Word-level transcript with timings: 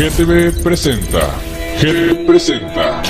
GTV 0.00 0.62
presenta. 0.62 1.28
GTV 1.78 2.24
presenta. 2.26 3.02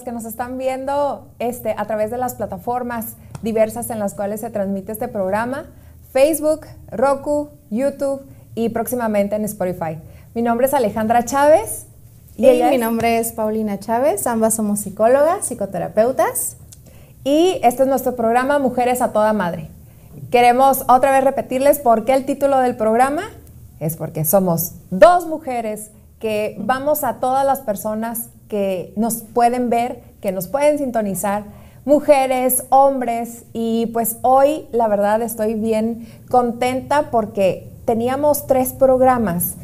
Los 0.00 0.04
que 0.06 0.12
nos 0.12 0.24
están 0.24 0.56
viendo 0.56 1.28
este, 1.38 1.74
a 1.76 1.84
través 1.84 2.10
de 2.10 2.16
las 2.16 2.34
plataformas 2.34 3.16
diversas 3.42 3.90
en 3.90 3.98
las 3.98 4.14
cuales 4.14 4.40
se 4.40 4.48
transmite 4.48 4.92
este 4.92 5.08
programa, 5.08 5.66
Facebook, 6.10 6.64
Roku, 6.90 7.50
YouTube 7.68 8.22
y 8.54 8.70
próximamente 8.70 9.36
en 9.36 9.44
Spotify. 9.44 9.98
Mi 10.34 10.40
nombre 10.40 10.68
es 10.68 10.74
Alejandra 10.74 11.26
Chávez. 11.26 11.84
Y, 12.36 12.46
mi 12.62 12.78
nombre 12.78 13.18
es 13.18 13.32
Paulina 13.32 13.78
Chávez, 13.78 14.26
ambas 14.26 14.54
somos 14.54 14.80
psicólogas, 14.80 15.44
psicoterapeutas. 15.44 16.56
Y 17.22 17.60
este 17.62 17.82
es 17.82 17.88
nuestro 17.88 18.16
programa 18.16 18.58
Mujeres 18.58 19.02
a 19.02 19.12
Toda 19.12 19.34
Madre. 19.34 19.68
Queremos 20.30 20.84
otra 20.88 21.12
vez 21.12 21.24
repetirles 21.24 21.78
por 21.78 22.06
qué 22.06 22.14
el 22.14 22.24
título 22.24 22.58
del 22.60 22.74
programa 22.76 23.24
es 23.80 23.98
porque 23.98 24.24
somos 24.24 24.72
dos 24.90 25.26
mujeres 25.26 25.90
que 26.18 26.56
vamos 26.58 27.04
a 27.04 27.20
todas 27.20 27.44
las 27.44 27.60
personas 27.60 28.30
que 28.50 28.92
nos 28.96 29.22
pueden 29.22 29.70
ver, 29.70 30.02
que 30.20 30.32
nos 30.32 30.48
pueden 30.48 30.76
sintonizar, 30.76 31.44
mujeres, 31.86 32.64
hombres, 32.68 33.44
y 33.54 33.86
pues 33.86 34.18
hoy 34.20 34.66
la 34.72 34.88
verdad 34.88 35.22
estoy 35.22 35.54
bien 35.54 36.06
contenta 36.28 37.10
porque 37.10 37.70
teníamos 37.86 38.46
tres 38.46 38.72
programas 38.72 39.54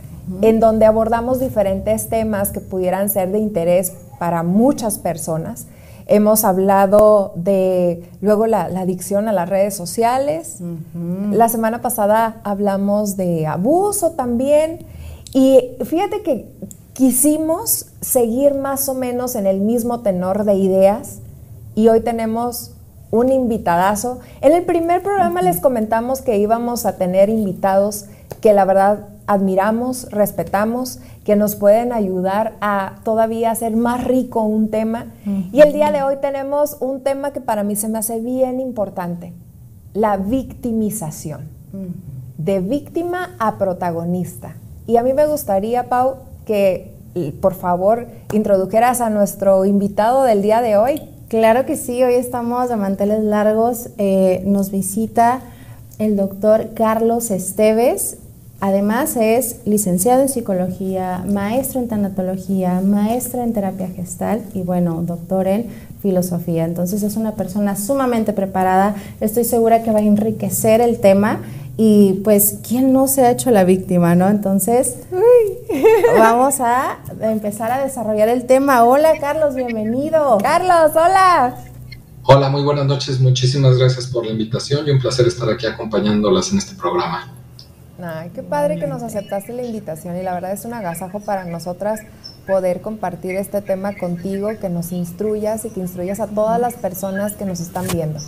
en 0.40 0.58
donde 0.60 0.86
abordamos 0.86 1.38
diferentes 1.40 2.08
temas 2.08 2.50
que 2.50 2.60
pudieran 2.60 3.10
ser 3.10 3.30
de 3.32 3.38
interés 3.38 3.92
para 4.18 4.42
muchas 4.42 4.98
personas. 4.98 5.66
Hemos 6.06 6.44
hablado 6.44 7.32
de 7.34 8.08
luego 8.20 8.46
la, 8.46 8.62
adicción 8.64 9.28
a 9.28 9.32
las 9.32 9.48
redes 9.48 9.74
sociales. 9.74 10.60
La 11.32 11.48
semana 11.48 11.82
pasada 11.82 12.40
hablamos 12.44 13.16
de 13.16 13.46
abuso 13.46 14.12
también. 14.12 14.86
Y 15.32 15.76
fíjate 15.84 16.22
que 16.22 16.48
quisimos 16.96 17.86
seguir 18.00 18.54
más 18.54 18.88
o 18.88 18.94
menos 18.94 19.34
en 19.34 19.46
el 19.46 19.60
mismo 19.60 20.00
tenor 20.00 20.44
de 20.44 20.54
ideas 20.54 21.18
y 21.74 21.88
hoy 21.88 22.00
tenemos 22.00 22.72
un 23.10 23.30
invitadazo. 23.30 24.20
En 24.40 24.52
el 24.52 24.64
primer 24.64 25.02
programa 25.02 25.42
les 25.42 25.60
comentamos 25.60 26.22
que 26.22 26.38
íbamos 26.38 26.86
a 26.86 26.96
tener 26.96 27.28
invitados 27.28 28.06
que 28.40 28.54
la 28.54 28.64
verdad 28.64 29.08
admiramos, 29.26 30.10
respetamos, 30.10 31.00
que 31.22 31.36
nos 31.36 31.54
pueden 31.54 31.92
ayudar 31.92 32.54
a 32.62 32.94
todavía 33.04 33.50
hacer 33.50 33.76
más 33.76 34.02
rico 34.04 34.42
un 34.44 34.70
tema. 34.70 35.12
Y 35.52 35.60
el 35.60 35.74
día 35.74 35.92
de 35.92 36.02
hoy 36.02 36.16
tenemos 36.22 36.78
un 36.80 37.02
tema 37.02 37.32
que 37.32 37.42
para 37.42 37.62
mí 37.62 37.76
se 37.76 37.88
me 37.88 37.98
hace 37.98 38.20
bien 38.20 38.58
importante, 38.58 39.34
la 39.92 40.16
victimización, 40.16 41.48
de 42.38 42.60
víctima 42.60 43.36
a 43.38 43.58
protagonista. 43.58 44.56
Y 44.86 44.96
a 44.96 45.02
mí 45.02 45.12
me 45.12 45.26
gustaría, 45.26 45.88
Pau, 45.88 46.25
que 46.46 46.96
por 47.40 47.54
favor 47.54 48.06
introdujeras 48.32 49.00
a 49.00 49.10
nuestro 49.10 49.64
invitado 49.64 50.22
del 50.22 50.42
día 50.42 50.62
de 50.62 50.76
hoy. 50.76 51.02
Claro 51.28 51.66
que 51.66 51.76
sí, 51.76 52.02
hoy 52.02 52.14
estamos 52.14 52.68
de 52.68 52.76
manteles 52.76 53.22
largos. 53.22 53.88
Eh, 53.98 54.42
nos 54.46 54.70
visita 54.70 55.40
el 55.98 56.16
doctor 56.16 56.70
Carlos 56.74 57.30
Esteves. 57.30 58.18
Además 58.60 59.16
es 59.16 59.60
licenciado 59.66 60.22
en 60.22 60.28
psicología, 60.28 61.24
maestro 61.26 61.80
en 61.80 61.88
tanatología, 61.88 62.80
maestro 62.80 63.42
en 63.42 63.52
terapia 63.52 63.88
gestal 63.88 64.42
y 64.54 64.62
bueno, 64.62 65.02
doctor 65.02 65.46
en 65.46 65.66
filosofía. 66.06 66.64
Entonces 66.64 67.02
es 67.02 67.16
una 67.16 67.32
persona 67.32 67.74
sumamente 67.74 68.32
preparada. 68.32 68.94
Estoy 69.20 69.42
segura 69.42 69.82
que 69.82 69.90
va 69.90 69.98
a 69.98 70.02
enriquecer 70.02 70.80
el 70.80 71.00
tema 71.00 71.40
y 71.76 72.20
pues, 72.24 72.60
¿quién 72.66 72.92
no 72.92 73.08
se 73.08 73.22
ha 73.22 73.32
hecho 73.32 73.50
la 73.50 73.64
víctima, 73.64 74.14
no? 74.14 74.28
Entonces, 74.28 74.98
vamos 76.16 76.60
a 76.60 76.98
empezar 77.20 77.72
a 77.72 77.82
desarrollar 77.82 78.28
el 78.28 78.46
tema. 78.46 78.84
Hola, 78.84 79.14
Carlos, 79.20 79.56
bienvenido. 79.56 80.38
Carlos, 80.40 80.92
hola. 80.94 81.56
Hola, 82.22 82.48
muy 82.50 82.62
buenas 82.62 82.86
noches. 82.86 83.18
Muchísimas 83.20 83.76
gracias 83.76 84.06
por 84.06 84.24
la 84.24 84.30
invitación 84.30 84.86
y 84.86 84.90
un 84.92 85.00
placer 85.00 85.26
estar 85.26 85.50
aquí 85.50 85.66
acompañándolas 85.66 86.52
en 86.52 86.58
este 86.58 86.76
programa. 86.76 87.32
Ay, 88.00 88.30
qué 88.32 88.44
padre 88.44 88.78
que 88.78 88.86
nos 88.86 89.02
aceptaste 89.02 89.52
la 89.52 89.64
invitación 89.64 90.16
y 90.16 90.22
la 90.22 90.34
verdad 90.34 90.52
es 90.52 90.64
un 90.64 90.74
agasajo 90.74 91.18
para 91.18 91.44
nosotras 91.46 92.00
poder 92.46 92.80
compartir 92.80 93.36
este 93.36 93.60
tema 93.60 93.96
contigo, 93.96 94.50
que 94.60 94.68
nos 94.68 94.92
instruyas 94.92 95.64
y 95.64 95.70
que 95.70 95.80
instruyas 95.80 96.20
a 96.20 96.28
todas 96.28 96.60
las 96.60 96.74
personas 96.74 97.34
que 97.34 97.44
nos 97.44 97.60
están 97.60 97.86
viendo. 97.88 98.20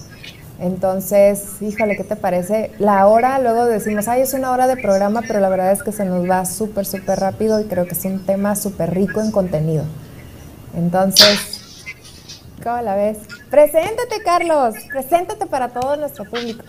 Entonces, 0.61 1.62
híjole, 1.62 1.97
¿qué 1.97 2.03
te 2.03 2.17
parece? 2.17 2.73
La 2.79 3.06
hora, 3.06 3.38
luego 3.38 3.67
decimos, 3.67 4.09
ay, 4.09 4.23
es 4.23 4.35
una 4.35 4.50
hora 4.50 4.67
de 4.67 4.76
programa, 4.76 5.23
pero 5.26 5.38
la 5.38 5.49
verdad 5.49 5.70
es 5.70 5.85
que 5.85 5.93
se 5.93 6.05
nos 6.05 6.29
va 6.29 6.44
súper, 6.44 6.85
súper 6.85 7.20
rápido 7.20 7.61
y 7.61 7.65
creo 7.65 7.87
que 7.87 7.94
es 7.94 8.05
un 8.05 8.26
tema 8.26 8.56
súper 8.56 8.93
rico 8.93 9.20
en 9.20 9.31
contenido. 9.31 9.85
Entonces, 10.75 11.85
¿cómo 12.62 12.81
la 12.82 12.97
ves? 12.97 13.19
Preséntate, 13.50 14.20
Carlos, 14.25 14.75
preséntate 14.91 15.47
para 15.47 15.69
todo 15.69 15.97
nuestro 15.97 16.25
público. 16.25 16.65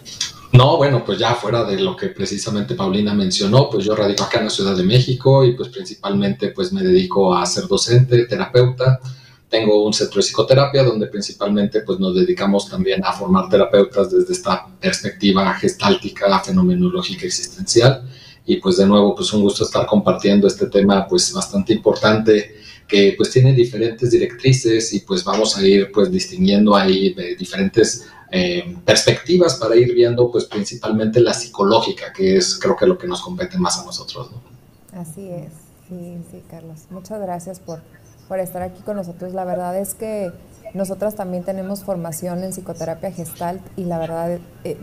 No, 0.51 0.77
bueno, 0.77 1.03
pues 1.05 1.19
ya 1.19 1.35
fuera 1.35 1.63
de 1.63 1.79
lo 1.79 1.95
que 1.95 2.07
precisamente 2.07 2.73
Paulina 2.73 3.13
mencionó, 3.13 3.69
pues 3.69 3.85
yo 3.85 3.95
radico 3.95 4.23
acá 4.23 4.39
en 4.39 4.45
la 4.45 4.49
Ciudad 4.49 4.75
de 4.75 4.83
México 4.83 5.45
y 5.45 5.53
pues 5.53 5.69
principalmente 5.69 6.49
pues 6.49 6.73
me 6.73 6.81
dedico 6.81 7.35
a 7.35 7.45
ser 7.45 7.67
docente, 7.67 8.25
terapeuta. 8.25 8.99
Tengo 9.47 9.83
un 9.83 9.93
centro 9.93 10.17
de 10.17 10.23
psicoterapia 10.23 10.83
donde 10.83 11.07
principalmente 11.07 11.81
pues 11.81 11.99
nos 11.99 12.15
dedicamos 12.15 12.67
también 12.67 13.03
a 13.05 13.13
formar 13.13 13.47
terapeutas 13.47 14.11
desde 14.11 14.33
esta 14.33 14.67
perspectiva 14.79 15.53
gestáltica, 15.53 16.39
fenomenológica, 16.39 17.27
existencial. 17.27 18.09
Y 18.45 18.55
pues 18.55 18.77
de 18.77 18.87
nuevo, 18.87 19.13
pues 19.13 19.31
un 19.33 19.43
gusto 19.43 19.63
estar 19.63 19.85
compartiendo 19.85 20.47
este 20.47 20.65
tema 20.65 21.05
pues 21.07 21.31
bastante 21.31 21.73
importante 21.73 22.55
que 22.87 23.13
pues 23.15 23.29
tiene 23.29 23.53
diferentes 23.53 24.09
directrices 24.09 24.93
y 24.93 25.01
pues 25.01 25.23
vamos 25.23 25.55
a 25.55 25.65
ir 25.65 25.91
pues 25.91 26.11
distinguiendo 26.11 26.75
ahí 26.75 27.13
de 27.13 27.35
diferentes 27.35 28.07
eh, 28.31 28.75
perspectivas 28.85 29.55
para 29.55 29.75
ir 29.75 29.93
viendo 29.93 30.31
pues 30.31 30.45
principalmente 30.45 31.19
la 31.19 31.33
psicológica, 31.33 32.13
que 32.13 32.37
es 32.37 32.57
creo 32.59 32.75
que 32.75 32.85
lo 32.85 32.97
que 32.97 33.07
nos 33.07 33.21
compete 33.21 33.57
más 33.57 33.79
a 33.79 33.85
nosotros. 33.85 34.29
Así 34.93 35.29
es, 35.29 35.51
sí, 35.87 36.17
sí, 36.31 36.43
Carlos. 36.49 36.81
Muchas 36.89 37.19
gracias 37.21 37.59
por, 37.59 37.81
por 38.27 38.39
estar 38.39 38.61
aquí 38.61 38.81
con 38.81 38.95
nosotros. 38.97 39.33
La 39.33 39.45
verdad 39.45 39.77
es 39.77 39.93
que 39.93 40.31
nosotras 40.73 41.15
también 41.15 41.43
tenemos 41.43 41.83
formación 41.83 42.43
en 42.43 42.51
psicoterapia 42.51 43.11
gestalt 43.11 43.61
y 43.75 43.85
la 43.85 43.97
verdad 43.97 44.39
eh, 44.63 44.77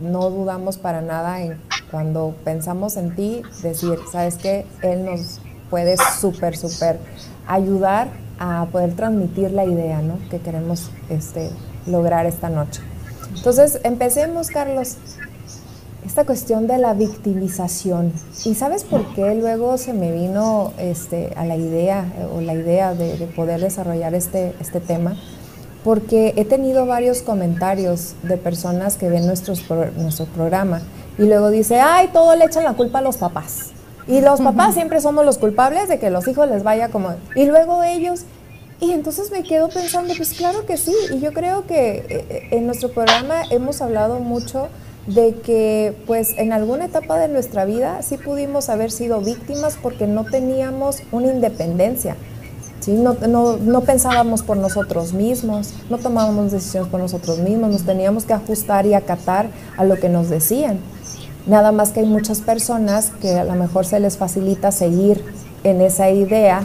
no 0.00 0.30
dudamos 0.30 0.78
para 0.78 1.02
nada 1.02 1.42
en 1.42 1.60
cuando 1.90 2.34
pensamos 2.44 2.96
en 2.96 3.14
ti, 3.14 3.42
decir, 3.62 3.98
sabes 4.10 4.36
que 4.36 4.66
él 4.82 5.04
nos 5.04 5.40
puede 5.70 5.96
súper, 6.20 6.56
súper 6.56 6.98
ayudar 7.46 8.08
a 8.38 8.66
poder 8.70 8.94
transmitir 8.94 9.50
la 9.50 9.64
idea 9.64 10.00
¿no? 10.00 10.18
que 10.30 10.38
queremos 10.38 10.90
este, 11.08 11.50
lograr 11.88 12.26
esta 12.26 12.48
noche. 12.48 12.80
Entonces, 13.34 13.80
empecemos, 13.84 14.48
Carlos, 14.48 14.96
esta 16.08 16.24
cuestión 16.24 16.66
de 16.66 16.78
la 16.78 16.94
victimización. 16.94 18.12
¿Y 18.44 18.54
sabes 18.54 18.84
por 18.84 19.04
qué 19.14 19.34
luego 19.34 19.76
se 19.76 19.92
me 19.92 20.10
vino 20.10 20.72
este, 20.78 21.32
a 21.36 21.44
la 21.44 21.56
idea 21.56 22.06
o 22.34 22.40
la 22.40 22.54
idea 22.54 22.94
de, 22.94 23.26
poder 23.36 23.60
desarrollar 23.60 24.14
este, 24.14 24.54
este 24.58 24.80
tema? 24.80 25.16
Porque 25.84 26.32
he 26.36 26.44
tenido 26.44 26.86
varios 26.86 27.22
comentarios 27.22 28.14
de 28.22 28.36
personas 28.36 28.96
que 28.96 29.08
ven 29.08 29.26
nuestros, 29.26 29.62
nuestro 29.96 30.24
programa 30.26 30.80
y 31.18 31.24
luego 31.24 31.50
dice, 31.50 31.80
ay, 31.80 32.08
todo 32.12 32.34
le 32.36 32.46
echan 32.46 32.64
la 32.64 32.72
culpa 32.72 33.00
a 33.00 33.02
los 33.02 33.18
papás. 33.18 33.72
Y 34.06 34.22
los 34.22 34.40
papás 34.40 34.72
siempre 34.72 35.02
somos 35.02 35.26
los 35.26 35.36
culpables 35.36 35.88
de 35.88 35.98
que 35.98 36.08
los 36.08 36.26
hijos 36.26 36.48
les 36.48 36.62
vaya 36.62 36.88
como... 36.88 37.14
Y 37.34 37.44
luego 37.44 37.82
ellos, 37.82 38.24
y 38.80 38.92
entonces 38.92 39.30
me 39.32 39.42
quedo 39.42 39.68
pensando, 39.68 40.14
pues 40.16 40.34
claro 40.34 40.64
que 40.64 40.76
sí, 40.76 40.94
y 41.12 41.18
yo 41.18 41.32
creo 41.32 41.66
que 41.66 42.04
eh, 42.08 42.48
en 42.52 42.66
nuestro 42.66 42.90
programa 42.90 43.42
hemos 43.50 43.82
hablado 43.82 44.20
mucho 44.20 44.68
de 45.08 45.34
que 45.36 45.96
pues 46.06 46.34
en 46.36 46.52
alguna 46.52 46.84
etapa 46.84 47.18
de 47.18 47.28
nuestra 47.28 47.64
vida 47.64 48.02
sí 48.02 48.18
pudimos 48.18 48.68
haber 48.68 48.90
sido 48.90 49.20
víctimas 49.20 49.76
porque 49.82 50.06
no 50.06 50.24
teníamos 50.24 51.02
una 51.10 51.32
independencia, 51.32 52.16
¿sí? 52.78 52.92
no, 52.92 53.14
no, 53.14 53.56
no 53.56 53.80
pensábamos 53.80 54.42
por 54.42 54.58
nosotros 54.58 55.12
mismos, 55.12 55.74
no 55.90 55.98
tomábamos 55.98 56.52
decisiones 56.52 56.88
por 56.88 57.00
nosotros 57.00 57.38
mismos, 57.38 57.70
nos 57.70 57.84
teníamos 57.84 58.26
que 58.26 58.34
ajustar 58.34 58.86
y 58.86 58.94
acatar 58.94 59.48
a 59.76 59.84
lo 59.84 59.96
que 59.96 60.08
nos 60.08 60.28
decían. 60.28 60.78
Nada 61.46 61.72
más 61.72 61.90
que 61.90 62.00
hay 62.00 62.06
muchas 62.06 62.42
personas 62.42 63.10
que 63.22 63.32
a 63.32 63.44
lo 63.44 63.54
mejor 63.54 63.86
se 63.86 63.98
les 63.98 64.18
facilita 64.18 64.70
seguir 64.70 65.24
en 65.64 65.80
esa 65.80 66.10
idea 66.10 66.64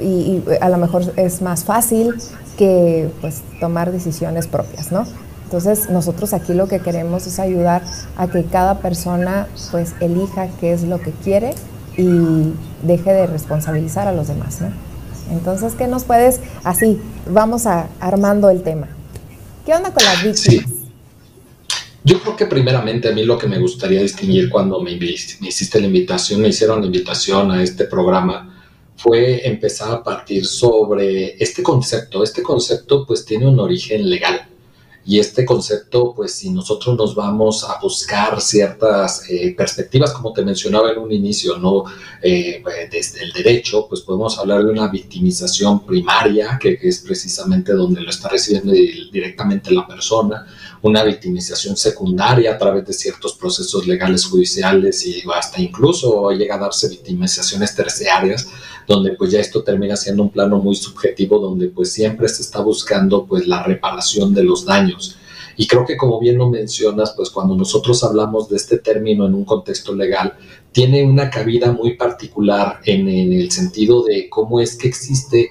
y, 0.00 0.42
a 0.60 0.68
lo 0.68 0.78
mejor 0.78 1.02
es 1.16 1.42
más 1.42 1.64
fácil 1.64 2.14
que 2.56 3.10
pues 3.20 3.42
tomar 3.60 3.92
decisiones 3.92 4.46
propias, 4.46 4.92
¿no? 4.92 5.06
Entonces 5.44 5.90
nosotros 5.90 6.32
aquí 6.32 6.54
lo 6.54 6.68
que 6.68 6.80
queremos 6.80 7.26
es 7.26 7.38
ayudar 7.38 7.82
a 8.16 8.28
que 8.28 8.44
cada 8.44 8.78
persona 8.78 9.48
pues 9.70 9.94
elija 10.00 10.48
qué 10.60 10.72
es 10.72 10.82
lo 10.84 11.00
que 11.00 11.10
quiere 11.10 11.54
y 11.96 12.52
deje 12.82 13.12
de 13.12 13.26
responsabilizar 13.26 14.06
a 14.06 14.12
los 14.12 14.28
demás, 14.28 14.60
¿no? 14.60 14.68
Entonces, 15.30 15.74
¿qué 15.74 15.86
nos 15.86 16.04
puedes, 16.04 16.40
así, 16.64 16.98
vamos 17.28 17.66
a, 17.66 17.88
armando 18.00 18.50
el 18.50 18.62
tema? 18.62 18.88
¿Qué 19.64 19.72
onda 19.72 19.92
con 19.92 20.04
las 20.04 20.24
víctimas? 20.24 20.80
Yo 22.02 22.20
creo 22.20 22.36
que 22.36 22.46
primeramente 22.46 23.08
a 23.08 23.12
mí 23.12 23.24
lo 23.24 23.38
que 23.38 23.46
me 23.46 23.58
gustaría 23.58 24.00
distinguir 24.00 24.48
cuando 24.50 24.80
me, 24.80 24.96
me 24.96 25.48
hiciste 25.48 25.80
la 25.80 25.86
invitación, 25.86 26.40
me 26.40 26.48
hicieron 26.48 26.80
la 26.80 26.86
invitación 26.86 27.50
a 27.52 27.62
este 27.62 27.84
programa, 27.84 28.59
fue 29.00 29.46
empezar 29.48 29.92
a 29.92 30.02
partir 30.02 30.44
sobre 30.44 31.42
este 31.42 31.62
concepto. 31.62 32.22
Este 32.22 32.42
concepto 32.42 33.06
pues 33.06 33.24
tiene 33.24 33.48
un 33.48 33.58
origen 33.58 34.08
legal. 34.08 34.46
Y 35.06 35.18
este 35.18 35.46
concepto, 35.46 36.12
pues 36.14 36.34
si 36.34 36.50
nosotros 36.50 36.94
nos 36.98 37.14
vamos 37.14 37.64
a 37.64 37.80
buscar 37.80 38.38
ciertas 38.42 39.24
eh, 39.30 39.54
perspectivas, 39.56 40.12
como 40.12 40.34
te 40.34 40.44
mencionaba 40.44 40.92
en 40.92 40.98
un 40.98 41.10
inicio, 41.10 41.56
¿no? 41.56 41.84
Eh, 42.22 42.62
desde 42.90 43.24
el 43.24 43.32
derecho, 43.32 43.86
pues 43.88 44.02
podemos 44.02 44.38
hablar 44.38 44.62
de 44.62 44.70
una 44.70 44.88
victimización 44.88 45.86
primaria, 45.86 46.58
que, 46.60 46.78
que 46.78 46.88
es 46.88 46.98
precisamente 46.98 47.72
donde 47.72 48.02
lo 48.02 48.10
está 48.10 48.28
recibiendo 48.28 48.72
directamente 48.72 49.72
la 49.72 49.86
persona, 49.86 50.46
una 50.82 51.02
victimización 51.02 51.76
secundaria 51.76 52.52
a 52.52 52.58
través 52.58 52.86
de 52.86 52.92
ciertos 52.92 53.32
procesos 53.32 53.86
legales 53.86 54.26
judiciales 54.26 55.06
y 55.06 55.22
hasta 55.34 55.62
incluso 55.62 56.30
llega 56.30 56.56
a 56.56 56.58
darse 56.58 56.88
victimizaciones 56.88 57.74
terciarias 57.74 58.48
donde 58.90 59.12
pues 59.12 59.30
ya 59.30 59.38
esto 59.38 59.62
termina 59.62 59.94
siendo 59.94 60.24
un 60.24 60.30
plano 60.30 60.58
muy 60.58 60.74
subjetivo 60.74 61.38
donde 61.38 61.68
pues 61.68 61.92
siempre 61.92 62.28
se 62.28 62.42
está 62.42 62.60
buscando 62.60 63.24
pues 63.24 63.46
la 63.46 63.62
reparación 63.62 64.34
de 64.34 64.42
los 64.42 64.64
daños. 64.64 65.16
Y 65.56 65.68
creo 65.68 65.84
que 65.84 65.96
como 65.96 66.18
bien 66.18 66.38
lo 66.38 66.50
mencionas, 66.50 67.12
pues 67.16 67.30
cuando 67.30 67.54
nosotros 67.54 68.02
hablamos 68.02 68.48
de 68.48 68.56
este 68.56 68.78
término 68.78 69.26
en 69.26 69.34
un 69.34 69.44
contexto 69.44 69.94
legal, 69.94 70.34
tiene 70.72 71.04
una 71.04 71.30
cabida 71.30 71.70
muy 71.70 71.96
particular 71.96 72.80
en, 72.84 73.08
en 73.08 73.32
el 73.32 73.52
sentido 73.52 74.02
de 74.02 74.28
cómo 74.28 74.60
es 74.60 74.76
que 74.76 74.88
existe 74.88 75.50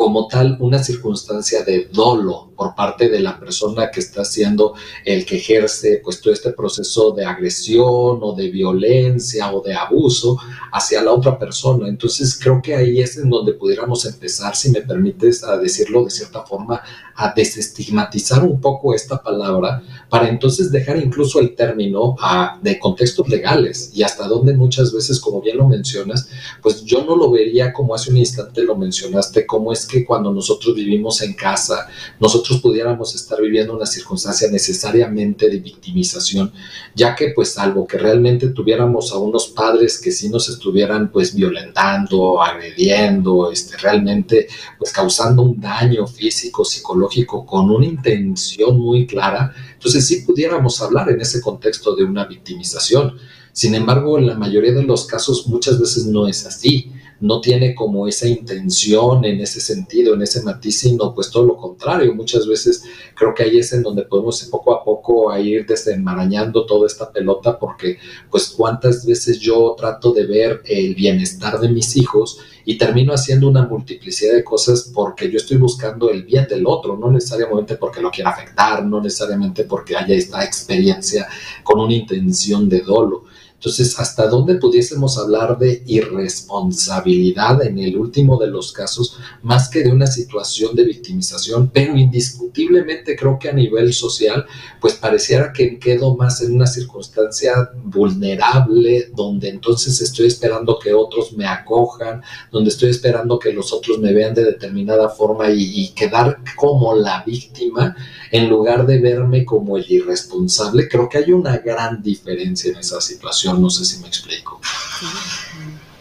como 0.00 0.28
tal 0.28 0.56
una 0.60 0.82
circunstancia 0.82 1.62
de 1.62 1.90
dolo 1.92 2.52
por 2.56 2.74
parte 2.74 3.10
de 3.10 3.20
la 3.20 3.38
persona 3.38 3.90
que 3.90 4.00
está 4.00 4.24
siendo 4.24 4.72
el 5.04 5.26
que 5.26 5.36
ejerce 5.36 6.00
pues 6.02 6.22
todo 6.22 6.32
este 6.32 6.52
proceso 6.52 7.10
de 7.10 7.26
agresión 7.26 8.18
o 8.22 8.34
de 8.34 8.48
violencia 8.48 9.52
o 9.52 9.60
de 9.60 9.74
abuso 9.74 10.38
hacia 10.72 11.02
la 11.02 11.12
otra 11.12 11.38
persona. 11.38 11.86
Entonces 11.86 12.38
creo 12.42 12.62
que 12.62 12.74
ahí 12.74 12.98
es 13.02 13.18
en 13.18 13.28
donde 13.28 13.52
pudiéramos 13.52 14.06
empezar, 14.06 14.56
si 14.56 14.70
me 14.70 14.80
permites 14.80 15.44
a 15.44 15.58
decirlo 15.58 16.04
de 16.04 16.10
cierta 16.10 16.46
forma, 16.46 16.80
a 17.14 17.34
desestigmatizar 17.34 18.42
un 18.42 18.58
poco 18.58 18.94
esta 18.94 19.22
palabra 19.22 19.82
para 20.10 20.28
entonces 20.28 20.72
dejar 20.72 20.98
incluso 20.98 21.38
el 21.38 21.54
término 21.54 22.16
a, 22.20 22.58
de 22.60 22.78
contextos 22.78 23.28
legales 23.28 23.92
y 23.94 24.02
hasta 24.02 24.26
donde 24.26 24.52
muchas 24.54 24.92
veces, 24.92 25.20
como 25.20 25.40
bien 25.40 25.56
lo 25.56 25.68
mencionas, 25.68 26.28
pues 26.60 26.84
yo 26.84 27.04
no 27.04 27.16
lo 27.16 27.30
vería 27.30 27.72
como 27.72 27.94
hace 27.94 28.10
un 28.10 28.18
instante 28.18 28.62
lo 28.62 28.76
mencionaste, 28.76 29.46
como 29.46 29.72
es 29.72 29.86
que 29.86 30.04
cuando 30.04 30.32
nosotros 30.32 30.74
vivimos 30.74 31.22
en 31.22 31.34
casa, 31.34 31.86
nosotros 32.18 32.60
pudiéramos 32.60 33.14
estar 33.14 33.40
viviendo 33.40 33.74
una 33.74 33.86
circunstancia 33.86 34.50
necesariamente 34.50 35.48
de 35.48 35.58
victimización, 35.58 36.52
ya 36.94 37.14
que 37.14 37.30
pues 37.34 37.56
algo 37.56 37.86
que 37.86 37.96
realmente 37.96 38.48
tuviéramos 38.48 39.12
a 39.12 39.18
unos 39.18 39.48
padres 39.48 40.00
que 40.00 40.10
sí 40.10 40.28
nos 40.28 40.48
estuvieran 40.48 41.12
pues 41.12 41.34
violentando, 41.34 42.42
agrediendo, 42.42 43.52
este, 43.52 43.76
realmente 43.76 44.48
pues 44.76 44.92
causando 44.92 45.42
un 45.42 45.60
daño 45.60 46.06
físico, 46.06 46.64
psicológico 46.64 47.46
con 47.46 47.70
una 47.70 47.86
intención 47.86 48.80
muy 48.80 49.06
clara, 49.06 49.54
entonces 49.80 50.06
sí 50.06 50.16
pudiéramos 50.26 50.82
hablar 50.82 51.08
en 51.08 51.22
ese 51.22 51.40
contexto 51.40 51.96
de 51.96 52.04
una 52.04 52.26
victimización. 52.26 53.16
Sin 53.54 53.74
embargo, 53.74 54.18
en 54.18 54.26
la 54.26 54.34
mayoría 54.34 54.72
de 54.72 54.82
los 54.82 55.06
casos 55.06 55.46
muchas 55.46 55.80
veces 55.80 56.04
no 56.04 56.28
es 56.28 56.44
así 56.44 56.92
no 57.20 57.40
tiene 57.40 57.74
como 57.74 58.08
esa 58.08 58.26
intención 58.26 59.24
en 59.24 59.40
ese 59.40 59.60
sentido, 59.60 60.14
en 60.14 60.22
ese 60.22 60.42
matiz, 60.42 60.80
sino 60.80 61.14
pues 61.14 61.30
todo 61.30 61.44
lo 61.44 61.56
contrario. 61.56 62.14
Muchas 62.14 62.46
veces 62.46 62.82
creo 63.14 63.34
que 63.34 63.42
ahí 63.42 63.58
es 63.58 63.72
en 63.72 63.82
donde 63.82 64.02
podemos 64.02 64.42
poco 64.44 64.74
a 64.74 64.82
poco 64.82 65.36
ir 65.38 65.66
desenmarañando 65.66 66.64
toda 66.64 66.86
esta 66.86 67.12
pelota 67.12 67.58
porque 67.58 67.98
pues 68.30 68.48
cuántas 68.48 69.04
veces 69.04 69.38
yo 69.38 69.74
trato 69.78 70.12
de 70.12 70.26
ver 70.26 70.62
el 70.64 70.94
bienestar 70.94 71.60
de 71.60 71.68
mis 71.68 71.96
hijos 71.96 72.38
y 72.70 72.78
termino 72.78 73.12
haciendo 73.12 73.48
una 73.48 73.66
multiplicidad 73.66 74.32
de 74.32 74.44
cosas 74.44 74.92
porque 74.94 75.28
yo 75.28 75.38
estoy 75.38 75.56
buscando 75.56 76.08
el 76.08 76.22
bien 76.22 76.46
del 76.48 76.64
otro, 76.68 76.96
no 76.96 77.10
necesariamente 77.10 77.74
porque 77.74 78.00
lo 78.00 78.12
quiera 78.12 78.30
afectar, 78.30 78.84
no 78.84 79.00
necesariamente 79.00 79.64
porque 79.64 79.96
haya 79.96 80.14
esta 80.14 80.44
experiencia 80.44 81.26
con 81.64 81.80
una 81.80 81.94
intención 81.94 82.68
de 82.68 82.82
dolo. 82.82 83.24
Entonces, 83.60 84.00
¿hasta 84.00 84.26
dónde 84.26 84.54
pudiésemos 84.54 85.18
hablar 85.18 85.58
de 85.58 85.82
irresponsabilidad 85.84 87.62
en 87.62 87.78
el 87.78 87.94
último 87.98 88.38
de 88.38 88.46
los 88.46 88.72
casos, 88.72 89.18
más 89.42 89.68
que 89.68 89.82
de 89.82 89.92
una 89.92 90.06
situación 90.06 90.74
de 90.74 90.84
victimización? 90.84 91.68
Pero 91.68 91.94
indiscutiblemente 91.94 93.14
creo 93.14 93.38
que 93.38 93.50
a 93.50 93.52
nivel 93.52 93.92
social, 93.92 94.46
pues 94.80 94.94
pareciera 94.94 95.52
que 95.52 95.78
quedo 95.78 96.16
más 96.16 96.40
en 96.40 96.54
una 96.54 96.66
circunstancia 96.66 97.68
vulnerable, 97.84 99.10
donde 99.14 99.50
entonces 99.50 100.00
estoy 100.00 100.28
esperando 100.28 100.78
que 100.78 100.94
otros 100.94 101.34
me 101.34 101.46
acojan, 101.46 102.22
donde 102.50 102.70
estoy 102.70 102.88
esperando 102.88 103.38
que 103.38 103.52
los 103.52 103.74
otros 103.74 103.98
me 103.98 104.14
vean 104.14 104.32
de 104.32 104.44
determinada 104.44 105.10
forma 105.10 105.50
y, 105.50 105.82
y 105.82 105.88
quedar 105.88 106.38
como 106.56 106.94
la 106.94 107.22
víctima 107.26 107.94
en 108.30 108.48
lugar 108.48 108.86
de 108.86 109.00
verme 109.00 109.44
como 109.44 109.76
el 109.76 109.84
irresponsable. 109.86 110.88
Creo 110.88 111.10
que 111.10 111.18
hay 111.18 111.32
una 111.32 111.58
gran 111.58 112.02
diferencia 112.02 112.72
en 112.72 112.78
esa 112.78 113.02
situación 113.02 113.49
no 113.54 113.70
sé 113.70 113.84
si 113.84 114.00
me 114.00 114.08
explico. 114.08 114.60
Sí, 114.98 115.06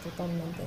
totalmente. 0.04 0.64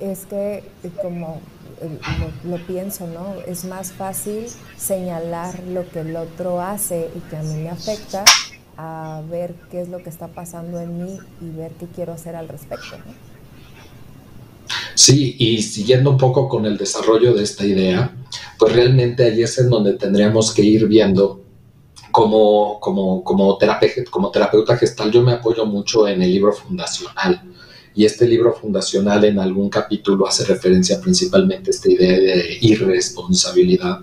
Es 0.00 0.26
que 0.26 0.64
eh, 0.82 0.90
como 1.00 1.40
eh, 1.80 1.98
lo, 2.44 2.56
lo, 2.56 2.66
pienso, 2.66 3.06
¿no? 3.06 3.36
Es 3.46 3.64
más 3.64 3.92
fácil 3.92 4.46
señalar 4.76 5.62
lo 5.68 5.88
que 5.88 6.00
el 6.00 6.16
otro 6.16 6.60
hace 6.60 7.10
y 7.14 7.20
que 7.28 7.36
a 7.36 7.42
mí 7.42 7.54
me 7.54 7.70
afecta 7.70 8.24
a 8.76 9.22
ver 9.30 9.54
qué 9.70 9.82
es 9.82 9.88
lo 9.88 10.02
que 10.02 10.10
está 10.10 10.28
pasando 10.28 10.80
en 10.80 11.04
mí 11.04 11.18
y 11.40 11.56
ver 11.56 11.72
qué 11.78 11.86
quiero 11.86 12.12
hacer 12.12 12.34
al 12.36 12.48
respecto, 12.48 12.98
¿no? 12.98 13.32
Sí, 14.94 15.36
y 15.38 15.62
siguiendo 15.62 16.10
un 16.10 16.18
poco 16.18 16.48
con 16.48 16.66
el 16.66 16.76
desarrollo 16.76 17.34
de 17.34 17.42
esta 17.42 17.64
idea, 17.64 18.14
pues 18.58 18.72
realmente 18.72 19.24
ahí 19.24 19.42
es 19.42 19.58
en 19.58 19.68
donde 19.68 19.94
tendríamos 19.94 20.52
que 20.52 20.62
ir 20.62 20.86
viendo 20.86 21.41
como, 22.12 22.78
como, 22.78 23.24
como, 23.24 23.58
terapeuta, 23.58 24.10
como 24.10 24.30
terapeuta 24.30 24.76
gestal 24.76 25.10
yo 25.10 25.22
me 25.22 25.32
apoyo 25.32 25.66
mucho 25.66 26.06
en 26.06 26.22
el 26.22 26.30
libro 26.30 26.52
fundacional. 26.52 27.42
Y 27.94 28.04
este 28.04 28.26
libro 28.26 28.54
fundacional 28.54 29.24
en 29.24 29.38
algún 29.38 29.68
capítulo 29.68 30.26
hace 30.26 30.44
referencia 30.44 31.00
principalmente 31.00 31.70
a 31.70 31.74
esta 31.74 31.90
idea 31.90 32.18
de 32.18 32.58
irresponsabilidad. 32.60 34.00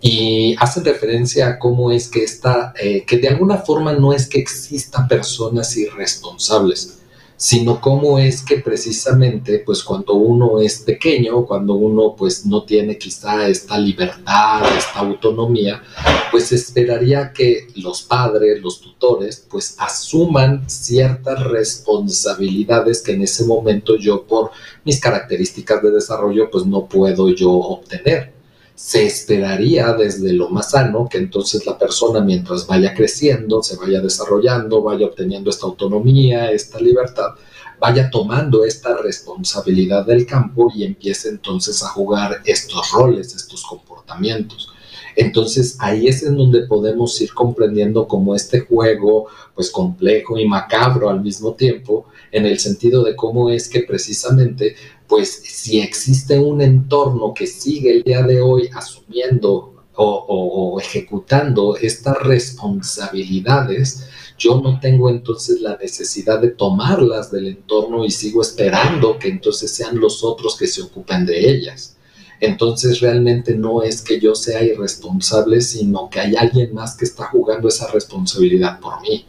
Y 0.00 0.56
hace 0.58 0.80
referencia 0.80 1.46
a 1.46 1.58
cómo 1.58 1.92
es 1.92 2.08
que 2.08 2.24
está, 2.24 2.72
eh, 2.80 3.04
que 3.06 3.18
de 3.18 3.28
alguna 3.28 3.58
forma 3.58 3.92
no 3.92 4.12
es 4.12 4.26
que 4.26 4.38
existan 4.40 5.06
personas 5.06 5.76
irresponsables, 5.76 6.99
sino 7.40 7.80
cómo 7.80 8.18
es 8.18 8.42
que 8.42 8.58
precisamente, 8.58 9.60
pues 9.60 9.82
cuando 9.82 10.12
uno 10.12 10.60
es 10.60 10.80
pequeño, 10.80 11.46
cuando 11.46 11.72
uno 11.72 12.14
pues 12.14 12.44
no 12.44 12.64
tiene 12.64 12.98
quizá 12.98 13.48
esta 13.48 13.78
libertad, 13.78 14.60
esta 14.76 14.98
autonomía, 14.98 15.82
pues 16.30 16.52
esperaría 16.52 17.32
que 17.32 17.68
los 17.76 18.02
padres, 18.02 18.60
los 18.60 18.82
tutores, 18.82 19.42
pues 19.50 19.74
asuman 19.78 20.68
ciertas 20.68 21.42
responsabilidades 21.44 23.00
que 23.00 23.12
en 23.12 23.22
ese 23.22 23.46
momento 23.46 23.96
yo 23.96 24.26
por 24.26 24.50
mis 24.84 25.00
características 25.00 25.82
de 25.82 25.92
desarrollo 25.92 26.50
pues 26.50 26.66
no 26.66 26.84
puedo 26.84 27.30
yo 27.30 27.52
obtener 27.52 28.39
se 28.82 29.04
esperaría 29.04 29.92
desde 29.92 30.32
lo 30.32 30.48
más 30.48 30.70
sano 30.70 31.06
que 31.06 31.18
entonces 31.18 31.66
la 31.66 31.78
persona 31.78 32.20
mientras 32.20 32.66
vaya 32.66 32.94
creciendo, 32.94 33.62
se 33.62 33.76
vaya 33.76 34.00
desarrollando, 34.00 34.82
vaya 34.82 35.04
obteniendo 35.04 35.50
esta 35.50 35.66
autonomía, 35.66 36.50
esta 36.50 36.80
libertad, 36.80 37.34
vaya 37.78 38.10
tomando 38.10 38.64
esta 38.64 38.96
responsabilidad 38.96 40.06
del 40.06 40.24
campo 40.24 40.72
y 40.74 40.84
empiece 40.84 41.28
entonces 41.28 41.82
a 41.82 41.88
jugar 41.88 42.40
estos 42.46 42.90
roles, 42.92 43.34
estos 43.34 43.62
comportamientos. 43.64 44.72
Entonces 45.14 45.76
ahí 45.78 46.08
es 46.08 46.22
en 46.22 46.36
donde 46.36 46.62
podemos 46.62 47.20
ir 47.20 47.34
comprendiendo 47.34 48.08
cómo 48.08 48.34
este 48.34 48.60
juego, 48.60 49.26
pues 49.54 49.70
complejo 49.70 50.38
y 50.38 50.48
macabro 50.48 51.10
al 51.10 51.20
mismo 51.20 51.52
tiempo, 51.52 52.06
en 52.32 52.46
el 52.46 52.58
sentido 52.58 53.04
de 53.04 53.14
cómo 53.14 53.50
es 53.50 53.68
que 53.68 53.80
precisamente 53.82 54.74
pues 55.10 55.42
si 55.44 55.80
existe 55.80 56.38
un 56.38 56.62
entorno 56.62 57.34
que 57.34 57.48
sigue 57.48 57.90
el 57.90 58.02
día 58.04 58.22
de 58.22 58.40
hoy 58.40 58.70
asumiendo 58.72 59.74
o, 59.96 60.78
ejecutando 60.80 61.76
estas 61.76 62.16
responsabilidades, 62.22 64.06
yo 64.38 64.60
no 64.62 64.80
tengo 64.80 65.10
entonces 65.10 65.60
la 65.60 65.76
necesidad 65.76 66.38
de 66.40 66.48
tomarlas 66.50 67.30
del 67.30 67.48
entorno 67.48 68.06
y 68.06 68.10
sigo 68.10 68.40
esperando 68.40 69.18
que 69.18 69.28
entonces 69.28 69.72
sean 69.72 69.98
los 69.98 70.24
otros 70.24 70.56
que 70.56 70.68
se 70.68 70.80
ocupen 70.80 71.26
de 71.26 71.50
ellas. 71.50 71.96
Entonces 72.38 73.00
realmente 73.00 73.54
no 73.54 73.82
es 73.82 74.00
que 74.00 74.18
yo 74.20 74.34
sea 74.34 74.62
irresponsable, 74.62 75.60
sino 75.60 76.08
que 76.08 76.20
hay 76.20 76.36
alguien 76.36 76.72
más 76.72 76.96
que 76.96 77.04
está 77.04 77.26
jugando 77.26 77.68
esa 77.68 77.90
responsabilidad 77.90 78.80
por 78.80 79.02
mí. 79.02 79.26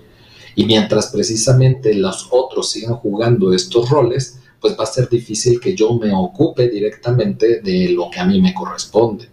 Y 0.56 0.66
mientras 0.66 1.08
precisamente 1.08 1.96
los 1.96 2.28
otros 2.30 2.70
sigan 2.70 2.96
jugando 2.96 3.52
estos 3.52 3.90
roles, 3.90 4.38
pues 4.62 4.78
va 4.80 4.84
a 4.84 4.88
ser 4.88 5.10
difícil 5.10 5.60
que 5.60 5.76
yo 5.76 5.94
me 5.96 6.14
ocupe 6.14 6.70
directamente 6.70 7.62
de 7.62 7.90
lo 7.90 8.12
que 8.12 8.20
a 8.20 8.26
mí 8.26 8.40
me 8.40 8.54
corresponde. 8.54 9.28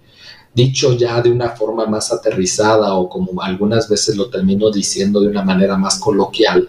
Dicho 0.54 0.94
ya 0.94 1.20
de 1.20 1.30
una 1.30 1.50
forma 1.50 1.86
más 1.86 2.10
aterrizada 2.10 2.94
o 2.94 3.08
como 3.08 3.42
algunas 3.42 3.88
veces 3.88 4.16
lo 4.16 4.30
termino 4.30 4.70
diciendo 4.70 5.20
de 5.20 5.28
una 5.28 5.44
manera 5.44 5.76
más 5.76 5.98
coloquial, 5.98 6.68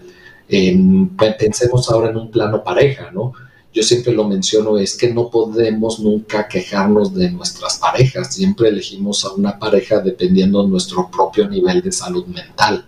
pensemos 1.37 1.89
ahora 1.89 2.09
en 2.09 2.17
un 2.17 2.29
plano 2.29 2.63
pareja, 2.63 3.09
¿no? 3.11 3.31
Yo 3.73 3.83
siempre 3.83 4.13
lo 4.13 4.27
menciono, 4.27 4.77
es 4.77 4.97
que 4.97 5.13
no 5.13 5.29
podemos 5.29 5.99
nunca 5.99 6.47
quejarnos 6.47 7.13
de 7.13 7.31
nuestras 7.31 7.77
parejas, 7.77 8.33
siempre 8.33 8.69
elegimos 8.69 9.23
a 9.25 9.33
una 9.33 9.57
pareja 9.57 9.99
dependiendo 10.01 10.63
de 10.63 10.69
nuestro 10.69 11.09
propio 11.09 11.47
nivel 11.47 11.81
de 11.81 11.91
salud 11.91 12.25
mental 12.25 12.85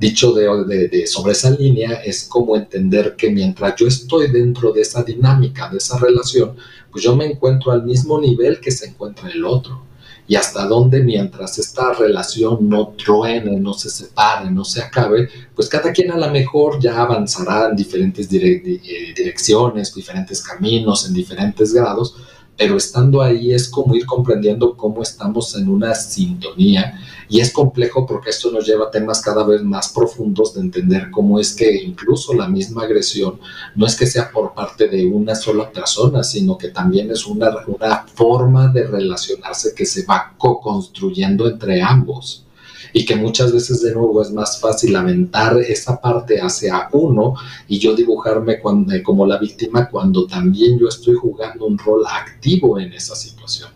dicho 0.00 0.32
de, 0.32 1.06
sobre 1.06 1.32
esa 1.32 1.50
línea 1.50 2.00
es 2.02 2.24
como 2.24 2.56
entender 2.56 3.14
que 3.16 3.30
mientras 3.30 3.76
yo 3.76 3.86
estoy 3.86 4.28
dentro 4.28 4.72
de 4.72 4.80
esa 4.80 5.02
dinámica, 5.02 5.68
de 5.68 5.76
esa 5.76 5.98
relación, 5.98 6.56
pues 6.90 7.04
yo 7.04 7.14
me 7.14 7.26
encuentro 7.26 7.70
al 7.70 7.84
mismo 7.84 8.18
nivel 8.18 8.60
que 8.60 8.70
se 8.70 8.86
encuentra 8.86 9.28
el 9.28 9.44
otro. 9.44 9.82
Y 10.26 10.36
hasta 10.36 10.64
dónde 10.64 11.02
mientras 11.02 11.58
esta 11.58 11.92
relación 11.92 12.68
no 12.68 12.94
truene, 12.96 13.58
no 13.58 13.74
se 13.74 13.90
separe, 13.90 14.50
no 14.50 14.64
se 14.64 14.80
acabe, 14.80 15.28
pues 15.54 15.68
cada 15.68 15.92
quien 15.92 16.12
a 16.12 16.16
lo 16.16 16.30
mejor 16.30 16.80
ya 16.80 17.02
avanzará 17.02 17.68
en 17.68 17.76
diferentes 17.76 18.32
eh, 18.32 19.12
direcciones, 19.14 19.92
diferentes 19.94 20.40
caminos, 20.40 21.06
en 21.06 21.12
diferentes 21.12 21.74
grados, 21.74 22.16
pero 22.60 22.76
estando 22.76 23.22
ahí 23.22 23.54
es 23.54 23.70
como 23.70 23.94
ir 23.94 24.04
comprendiendo 24.04 24.76
cómo 24.76 25.00
estamos 25.00 25.56
en 25.56 25.66
una 25.66 25.94
sintonía. 25.94 27.00
Y 27.26 27.40
es 27.40 27.54
complejo 27.54 28.04
porque 28.04 28.28
esto 28.28 28.50
nos 28.50 28.66
lleva 28.66 28.88
a 28.88 28.90
temas 28.90 29.22
cada 29.22 29.44
vez 29.44 29.62
más 29.62 29.88
profundos 29.88 30.52
de 30.52 30.60
entender 30.60 31.10
cómo 31.10 31.40
es 31.40 31.54
que 31.54 31.82
incluso 31.82 32.34
la 32.34 32.48
misma 32.48 32.82
agresión 32.82 33.40
no 33.74 33.86
es 33.86 33.96
que 33.96 34.04
sea 34.04 34.30
por 34.30 34.52
parte 34.52 34.88
de 34.88 35.06
una 35.06 35.34
sola 35.34 35.72
persona, 35.72 36.22
sino 36.22 36.58
que 36.58 36.68
también 36.68 37.10
es 37.10 37.26
una, 37.26 37.50
una 37.66 38.04
forma 38.14 38.68
de 38.68 38.86
relacionarse 38.86 39.72
que 39.74 39.86
se 39.86 40.04
va 40.04 40.34
co-construyendo 40.36 41.48
entre 41.48 41.80
ambos 41.80 42.44
y 42.92 43.04
que 43.04 43.16
muchas 43.16 43.52
veces 43.52 43.82
de 43.82 43.94
nuevo 43.94 44.20
es 44.22 44.30
más 44.30 44.60
fácil 44.60 44.94
aventar 44.96 45.58
esa 45.58 46.00
parte 46.00 46.40
hacia 46.40 46.88
uno 46.92 47.34
y 47.68 47.78
yo 47.78 47.94
dibujarme 47.94 48.54
eh, 48.54 49.02
como 49.02 49.26
la 49.26 49.38
víctima 49.38 49.88
cuando 49.88 50.26
también 50.26 50.78
yo 50.78 50.88
estoy 50.88 51.14
jugando 51.14 51.66
un 51.66 51.78
rol 51.78 52.04
activo 52.06 52.78
en 52.78 52.92
esa 52.92 53.14
situación. 53.14 53.70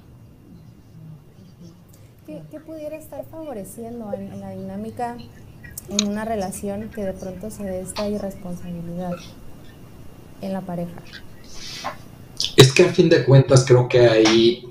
¿Qué, 2.27 2.61
pudiera 2.61 2.97
estar 2.97 3.25
favoreciendo 3.31 4.13
en, 4.13 4.41
la 4.41 4.51
dinámica 4.51 5.17
en 5.89 6.09
una 6.09 6.25
relación 6.25 6.89
que 6.89 7.03
de 7.05 7.13
pronto 7.13 7.51
se 7.51 7.65
dé 7.65 7.81
esta 7.81 8.09
irresponsabilidad 8.09 9.13
en 10.41 10.53
la 10.53 10.61
pareja? 10.61 11.03
Es 12.57 12.73
que 12.73 12.85
a 12.85 12.93
fin 12.93 13.09
de 13.09 13.25
cuentas 13.25 13.65
creo 13.67 13.89
que 13.89 14.01
ahí 14.01 14.65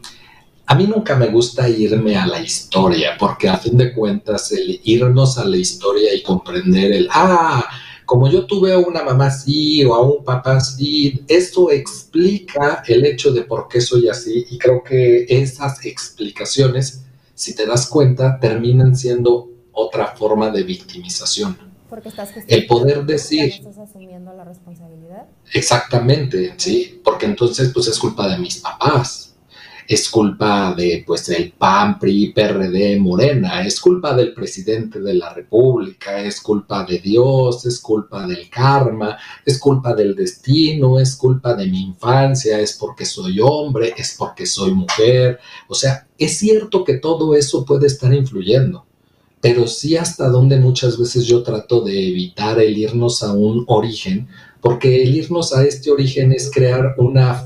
a 0.66 0.76
mí 0.76 0.88
nunca 0.88 1.16
me 1.16 1.28
gusta 1.28 1.68
irme 1.68 2.16
a 2.16 2.26
la 2.26 2.42
historia, 2.42 3.18
porque 3.20 3.50
a 3.50 3.58
fin 3.58 3.78
de 3.78 3.94
cuentas 3.94 4.52
el 4.54 4.80
irnos 4.84 5.38
a 5.38 5.46
la 5.46 5.58
historia 5.58 6.14
y 6.14 6.22
comprender 6.22 6.92
el, 6.94 7.10
ah, 7.12 7.66
como 8.06 8.30
yo 8.30 8.46
tuve 8.46 8.74
a 8.74 8.78
una 8.78 9.04
mamá 9.04 9.28
así 9.28 9.84
o 9.84 9.94
a 9.94 10.02
un 10.02 10.24
papá 10.24 10.58
así, 10.58 11.24
eso 11.28 11.70
explica 11.72 12.84
el 12.88 13.06
hecho 13.06 13.32
de 13.34 13.44
por 13.44 13.68
qué 13.68 13.82
soy 13.82 14.08
así 14.08 14.46
y 14.50 14.58
creo 14.58 14.84
que 14.84 15.26
esas 15.28 15.86
explicaciones, 15.86 17.04
si 17.34 17.56
te 17.56 17.66
das 17.66 17.88
cuenta, 17.88 18.40
terminan 18.40 18.96
siendo 18.96 19.50
otra 19.74 20.08
forma 20.16 20.50
de 20.50 20.64
victimización. 20.64 21.58
Porque 21.90 22.10
estás 22.10 22.32
el 22.48 22.66
poder 22.66 23.06
decir... 23.06 23.54
¿Estás 23.54 23.78
asumiendo 23.78 24.34
la 24.34 24.46
responsabilidad? 24.46 25.28
Exactamente, 25.54 26.54
sí, 26.58 27.02
porque 27.04 27.26
entonces 27.26 27.72
pues 27.74 27.88
es 27.88 28.00
culpa 28.00 28.28
de 28.28 28.40
mis 28.40 28.58
papás 28.58 29.33
es 29.88 30.10
culpa 30.10 30.74
de 30.76 31.04
pues 31.06 31.28
el 31.30 31.52
PAN, 31.52 32.00
PRI, 32.00 32.32
PRD, 32.34 33.00
Morena, 33.00 33.66
es 33.66 33.80
culpa 33.80 34.16
del 34.16 34.34
presidente 34.34 35.00
de 35.00 35.14
la 35.14 35.34
República, 35.34 36.24
es 36.24 36.42
culpa 36.42 36.86
de 36.86 37.00
Dios, 37.00 37.66
es 37.66 37.80
culpa 37.80 38.26
del 38.26 38.50
karma, 38.50 39.18
es 39.46 39.60
culpa 39.60 39.94
del 39.94 40.16
destino, 40.16 41.00
es 41.00 41.16
culpa 41.16 41.54
de 41.54 41.68
mi 41.68 41.82
infancia, 41.82 42.60
es 42.60 42.74
porque 42.74 43.06
soy 43.06 43.40
hombre, 43.42 43.94
es 43.98 44.16
porque 44.18 44.46
soy 44.46 44.74
mujer. 44.74 45.40
O 45.68 45.76
sea, 45.76 46.08
es 46.18 46.38
cierto 46.38 46.84
que 46.84 46.96
todo 46.96 47.36
eso 47.36 47.66
puede 47.66 47.88
estar 47.88 48.14
influyendo, 48.14 48.86
pero 49.42 49.68
sí 49.68 49.98
hasta 49.98 50.30
donde 50.30 50.58
muchas 50.58 50.98
veces 50.98 51.26
yo 51.26 51.44
trato 51.44 51.82
de 51.82 52.10
evitar 52.10 52.60
el 52.60 52.78
irnos 52.78 53.24
a 53.24 53.34
un 53.34 53.66
origen, 53.68 54.28
porque 54.62 55.04
el 55.04 55.16
irnos 55.16 55.54
a 55.54 55.66
este 55.66 55.92
origen 55.92 56.32
es 56.32 56.50
crear 56.50 56.96
una 56.98 57.46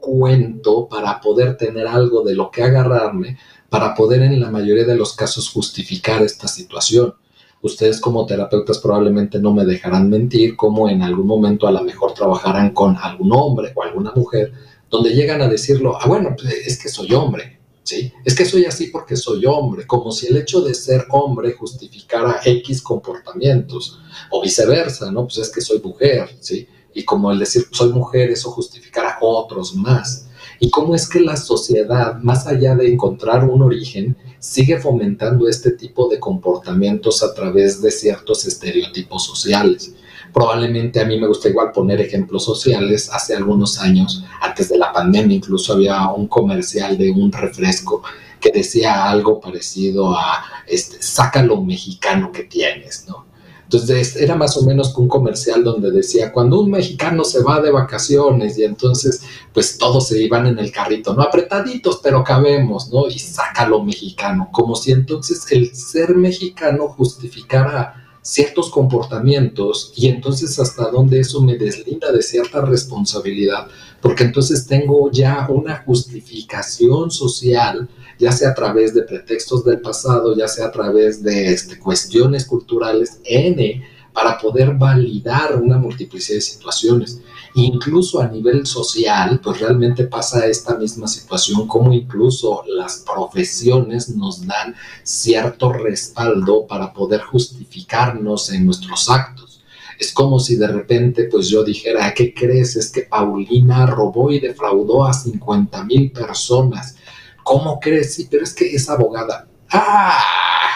cuento 0.00 0.88
para 0.88 1.20
poder 1.20 1.56
tener 1.56 1.86
algo 1.86 2.22
de 2.22 2.34
lo 2.34 2.50
que 2.50 2.62
agarrarme, 2.62 3.38
para 3.68 3.94
poder 3.94 4.22
en 4.22 4.40
la 4.40 4.50
mayoría 4.50 4.84
de 4.84 4.96
los 4.96 5.14
casos 5.14 5.50
justificar 5.50 6.22
esta 6.22 6.46
situación. 6.46 7.14
Ustedes 7.62 8.00
como 8.00 8.26
terapeutas 8.26 8.78
probablemente 8.78 9.38
no 9.38 9.54
me 9.54 9.64
dejarán 9.64 10.10
mentir, 10.10 10.56
como 10.56 10.88
en 10.88 11.02
algún 11.02 11.26
momento 11.26 11.66
a 11.66 11.72
lo 11.72 11.82
mejor 11.82 12.12
trabajarán 12.12 12.74
con 12.74 12.96
algún 12.96 13.32
hombre 13.32 13.72
o 13.74 13.82
alguna 13.82 14.12
mujer, 14.14 14.52
donde 14.90 15.14
llegan 15.14 15.40
a 15.40 15.48
decirlo, 15.48 15.96
ah, 15.98 16.06
bueno, 16.06 16.34
pues 16.36 16.52
es 16.52 16.82
que 16.82 16.88
soy 16.88 17.12
hombre, 17.14 17.60
¿sí? 17.82 18.12
Es 18.24 18.34
que 18.34 18.44
soy 18.44 18.64
así 18.64 18.88
porque 18.88 19.16
soy 19.16 19.46
hombre, 19.46 19.86
como 19.86 20.12
si 20.12 20.26
el 20.26 20.36
hecho 20.36 20.60
de 20.60 20.74
ser 20.74 21.06
hombre 21.10 21.52
justificara 21.52 22.40
X 22.44 22.82
comportamientos, 22.82 24.00
o 24.30 24.42
viceversa, 24.42 25.10
¿no? 25.10 25.24
Pues 25.24 25.38
es 25.38 25.50
que 25.50 25.60
soy 25.60 25.80
mujer, 25.80 26.28
¿sí? 26.40 26.68
Y 26.94 27.04
como 27.04 27.30
el 27.30 27.38
decir 27.38 27.66
soy 27.70 27.92
mujer, 27.92 28.30
eso 28.30 28.50
justificara 28.50 29.18
otros 29.20 29.74
más. 29.74 30.28
Y 30.58 30.70
cómo 30.70 30.94
es 30.94 31.08
que 31.08 31.20
la 31.20 31.36
sociedad, 31.36 32.18
más 32.22 32.46
allá 32.46 32.74
de 32.74 32.92
encontrar 32.92 33.48
un 33.48 33.62
origen, 33.62 34.16
sigue 34.38 34.78
fomentando 34.78 35.48
este 35.48 35.72
tipo 35.72 36.08
de 36.08 36.20
comportamientos 36.20 37.22
a 37.22 37.34
través 37.34 37.82
de 37.82 37.90
ciertos 37.90 38.46
estereotipos 38.46 39.24
sociales. 39.24 39.94
Probablemente 40.32 41.00
a 41.00 41.04
mí 41.04 41.20
me 41.20 41.26
gusta 41.26 41.48
igual 41.48 41.72
poner 41.72 42.00
ejemplos 42.00 42.44
sociales. 42.44 43.10
Hace 43.12 43.34
algunos 43.34 43.78
años, 43.78 44.24
antes 44.40 44.68
de 44.68 44.78
la 44.78 44.92
pandemia, 44.92 45.36
incluso 45.36 45.74
había 45.74 46.08
un 46.08 46.26
comercial 46.26 46.96
de 46.96 47.10
un 47.10 47.30
refresco 47.32 48.02
que 48.40 48.50
decía 48.50 49.08
algo 49.08 49.40
parecido 49.40 50.16
a, 50.16 50.44
este, 50.66 51.02
saca 51.02 51.42
lo 51.42 51.60
mexicano 51.62 52.32
que 52.32 52.44
tienes, 52.44 53.04
¿no? 53.08 53.31
Entonces 53.72 54.16
era 54.16 54.34
más 54.34 54.54
o 54.58 54.62
menos 54.66 54.94
un 54.98 55.08
comercial 55.08 55.64
donde 55.64 55.90
decía, 55.90 56.30
cuando 56.30 56.60
un 56.60 56.70
mexicano 56.70 57.24
se 57.24 57.42
va 57.42 57.58
de 57.62 57.70
vacaciones 57.70 58.58
y 58.58 58.64
entonces 58.64 59.22
pues 59.54 59.78
todos 59.78 60.08
se 60.08 60.22
iban 60.22 60.46
en 60.46 60.58
el 60.58 60.70
carrito, 60.70 61.14
¿no? 61.14 61.22
Apretaditos, 61.22 62.00
pero 62.02 62.22
cabemos, 62.22 62.90
¿no? 62.92 63.08
Y 63.08 63.18
saca 63.18 63.66
lo 63.66 63.82
mexicano, 63.82 64.50
como 64.52 64.76
si 64.76 64.92
entonces 64.92 65.46
el 65.52 65.74
ser 65.74 66.14
mexicano 66.14 66.88
justificara 66.88 68.18
ciertos 68.20 68.70
comportamientos 68.70 69.94
y 69.96 70.08
entonces 70.08 70.58
hasta 70.58 70.90
dónde 70.90 71.20
eso 71.20 71.40
me 71.40 71.56
deslinda 71.56 72.12
de 72.12 72.22
cierta 72.22 72.60
responsabilidad, 72.60 73.68
porque 74.02 74.24
entonces 74.24 74.66
tengo 74.66 75.10
ya 75.10 75.46
una 75.48 75.82
justificación 75.86 77.10
social, 77.10 77.88
ya 78.22 78.30
sea 78.30 78.50
a 78.50 78.54
través 78.54 78.94
de 78.94 79.02
pretextos 79.02 79.64
del 79.64 79.80
pasado, 79.80 80.36
ya 80.36 80.46
sea 80.46 80.66
a 80.66 80.70
través 80.70 81.24
de 81.24 81.52
este, 81.52 81.76
cuestiones 81.76 82.46
culturales, 82.46 83.18
N, 83.24 83.82
para 84.12 84.38
poder 84.38 84.74
validar 84.74 85.56
una 85.60 85.76
multiplicidad 85.76 86.36
de 86.36 86.42
situaciones. 86.42 87.20
Incluso 87.54 88.20
a 88.20 88.28
nivel 88.28 88.64
social, 88.64 89.40
pues 89.42 89.58
realmente 89.58 90.04
pasa 90.04 90.46
esta 90.46 90.76
misma 90.76 91.08
situación, 91.08 91.66
como 91.66 91.92
incluso 91.92 92.62
las 92.68 92.98
profesiones 93.04 94.10
nos 94.10 94.46
dan 94.46 94.76
cierto 95.02 95.72
respaldo 95.72 96.64
para 96.68 96.92
poder 96.92 97.22
justificarnos 97.22 98.52
en 98.52 98.66
nuestros 98.66 99.10
actos. 99.10 99.60
Es 99.98 100.12
como 100.12 100.38
si 100.38 100.54
de 100.54 100.68
repente 100.68 101.24
pues 101.24 101.48
yo 101.48 101.64
dijera, 101.64 102.14
¿qué 102.14 102.32
crees? 102.32 102.76
Es 102.76 102.92
que 102.92 103.02
Paulina 103.02 103.84
robó 103.86 104.30
y 104.30 104.38
defraudó 104.38 105.06
a 105.06 105.12
50 105.12 105.84
mil 105.84 106.12
personas. 106.12 106.96
¿Cómo 107.42 107.80
crees? 107.80 108.14
Sí, 108.14 108.28
pero 108.30 108.44
es 108.44 108.54
que 108.54 108.74
es 108.74 108.88
abogada. 108.88 109.48
Ah, 109.70 110.22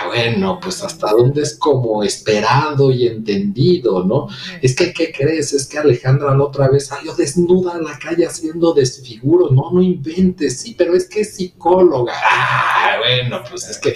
bueno, 0.07 0.59
pues 0.61 0.83
hasta 0.83 1.11
dónde 1.11 1.43
es 1.43 1.57
como 1.57 2.03
esperado 2.03 2.91
y 2.91 3.07
entendido, 3.07 4.05
¿no? 4.05 4.29
Es 4.63 4.75
que, 4.75 4.93
¿qué 4.93 5.13
crees? 5.13 5.53
Es 5.53 5.67
que 5.67 5.79
Alejandra 5.79 6.35
la 6.35 6.45
otra 6.45 6.69
vez 6.69 6.87
salió 6.87 7.15
desnuda 7.15 7.75
a 7.75 7.81
la 7.81 7.99
calle 7.99 8.27
haciendo 8.27 8.73
desfiguros, 8.73 9.53
no, 9.53 9.71
no 9.71 9.83
inventes, 9.83 10.61
sí, 10.61 10.75
pero 10.77 10.95
es 10.95 11.09
que 11.09 11.21
es 11.21 11.35
psicóloga. 11.35 12.15
Ah, 12.25 12.97
bueno, 12.99 13.43
pues 13.49 13.69
es 13.69 13.79
que... 13.79 13.95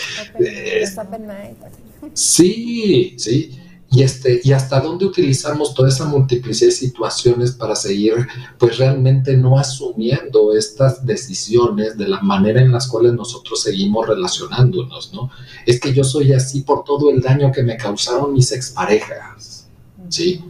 sí, 2.15 3.15
sí 3.19 3.60
y, 3.93 4.05
este, 4.05 4.41
y 4.45 4.53
hasta 4.53 4.81
dónde 4.81 5.05
utilizamos 5.05 5.75
toda 5.75 5.89
esa 5.89 6.05
multiplicidad 6.05 6.69
de 6.69 6.77
situaciones 6.77 7.51
para 7.51 7.75
seguir 7.75 8.15
pues 8.57 8.79
realmente 8.79 9.37
no 9.37 9.59
asumiendo 9.59 10.55
estas 10.55 11.05
decisiones 11.05 11.99
de 11.99 12.07
la 12.07 12.21
manera 12.21 12.63
en 12.63 12.71
las 12.71 12.87
cuales 12.87 13.15
nosotros 13.15 13.61
seguimos 13.61 14.07
relacionándonos, 14.07 15.13
¿no? 15.13 15.31
Es 15.67 15.81
que 15.81 15.93
yo 15.93 16.05
soy 16.05 16.33
así 16.33 16.61
por 16.61 16.85
todo 16.85 17.11
el 17.11 17.21
daño 17.21 17.51
que 17.51 17.65
me 17.65 17.77
causaron 17.77 18.33
mis 18.33 18.53
exparejas, 18.53 19.67
¿sí? 20.09 20.45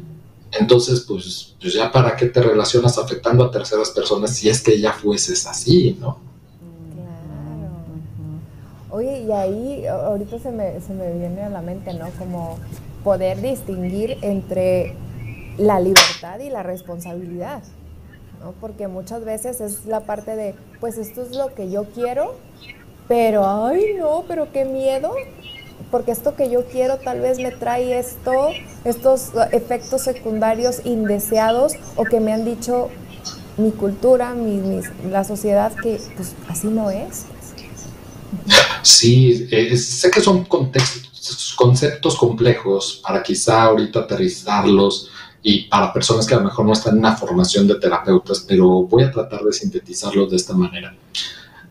Entonces, 0.52 1.00
pues, 1.08 1.54
pues 1.58 1.72
ya 1.72 1.90
para 1.90 2.16
qué 2.16 2.26
te 2.26 2.42
relacionas 2.42 2.98
afectando 2.98 3.44
a 3.44 3.50
terceras 3.50 3.88
personas 3.90 4.36
si 4.36 4.50
es 4.50 4.60
que 4.60 4.78
ya 4.78 4.92
fueses 4.92 5.46
así, 5.46 5.96
¿no? 5.98 6.18
Claro. 6.92 7.72
Oye, 8.90 9.22
y 9.22 9.32
ahí 9.32 9.86
ahorita 9.86 10.38
se 10.38 10.50
me, 10.50 10.78
se 10.80 10.92
me 10.92 11.10
viene 11.16 11.42
a 11.42 11.48
la 11.48 11.62
mente, 11.62 11.94
¿no? 11.94 12.10
Como 12.18 12.58
poder 13.04 13.40
distinguir 13.40 14.18
entre 14.22 14.94
la 15.58 15.80
libertad 15.80 16.38
y 16.40 16.50
la 16.50 16.62
responsabilidad, 16.62 17.62
¿no? 18.40 18.52
Porque 18.60 18.88
muchas 18.88 19.24
veces 19.24 19.60
es 19.60 19.86
la 19.86 20.00
parte 20.00 20.36
de, 20.36 20.54
pues 20.80 20.98
esto 20.98 21.22
es 21.22 21.36
lo 21.36 21.54
que 21.54 21.70
yo 21.70 21.84
quiero, 21.84 22.36
pero, 23.08 23.46
ay 23.46 23.94
no, 23.98 24.24
pero 24.28 24.52
qué 24.52 24.64
miedo, 24.64 25.12
porque 25.90 26.12
esto 26.12 26.36
que 26.36 26.50
yo 26.50 26.64
quiero 26.66 26.98
tal 26.98 27.20
vez 27.20 27.38
me 27.38 27.50
trae 27.50 27.98
esto, 27.98 28.50
estos 28.84 29.30
efectos 29.52 30.02
secundarios 30.02 30.82
indeseados 30.84 31.74
o 31.96 32.04
que 32.04 32.20
me 32.20 32.32
han 32.32 32.44
dicho 32.44 32.88
mi 33.56 33.72
cultura, 33.72 34.34
mi, 34.34 34.80
la 35.10 35.24
sociedad 35.24 35.72
que 35.82 36.00
pues 36.16 36.34
así 36.48 36.68
no 36.68 36.90
es. 36.90 37.26
Sí, 38.82 39.48
eh, 39.50 39.76
sé 39.76 40.10
que 40.10 40.20
son 40.20 40.44
contextos 40.44 41.09
conceptos 41.56 42.16
complejos 42.16 43.00
para 43.02 43.22
quizá 43.22 43.64
ahorita 43.64 44.00
aterrizarlos 44.00 45.10
y 45.42 45.62
para 45.64 45.92
personas 45.92 46.26
que 46.26 46.34
a 46.34 46.38
lo 46.38 46.44
mejor 46.44 46.66
no 46.66 46.72
están 46.72 46.94
en 46.94 47.00
una 47.00 47.16
formación 47.16 47.66
de 47.66 47.76
terapeutas, 47.76 48.44
pero 48.46 48.84
voy 48.84 49.04
a 49.04 49.10
tratar 49.10 49.42
de 49.42 49.52
sintetizarlos 49.52 50.30
de 50.30 50.36
esta 50.36 50.54
manera. 50.54 50.94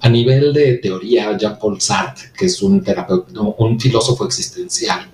A 0.01 0.09
nivel 0.09 0.53
de 0.53 0.77
teoría, 0.77 1.37
Jean-Paul 1.37 1.79
Sartre, 1.81 2.31
que 2.37 2.45
es 2.45 2.61
un 2.61 2.83
terapeuta, 2.83 3.41
un 3.41 3.79
filósofo 3.79 4.25
existencial, 4.25 5.09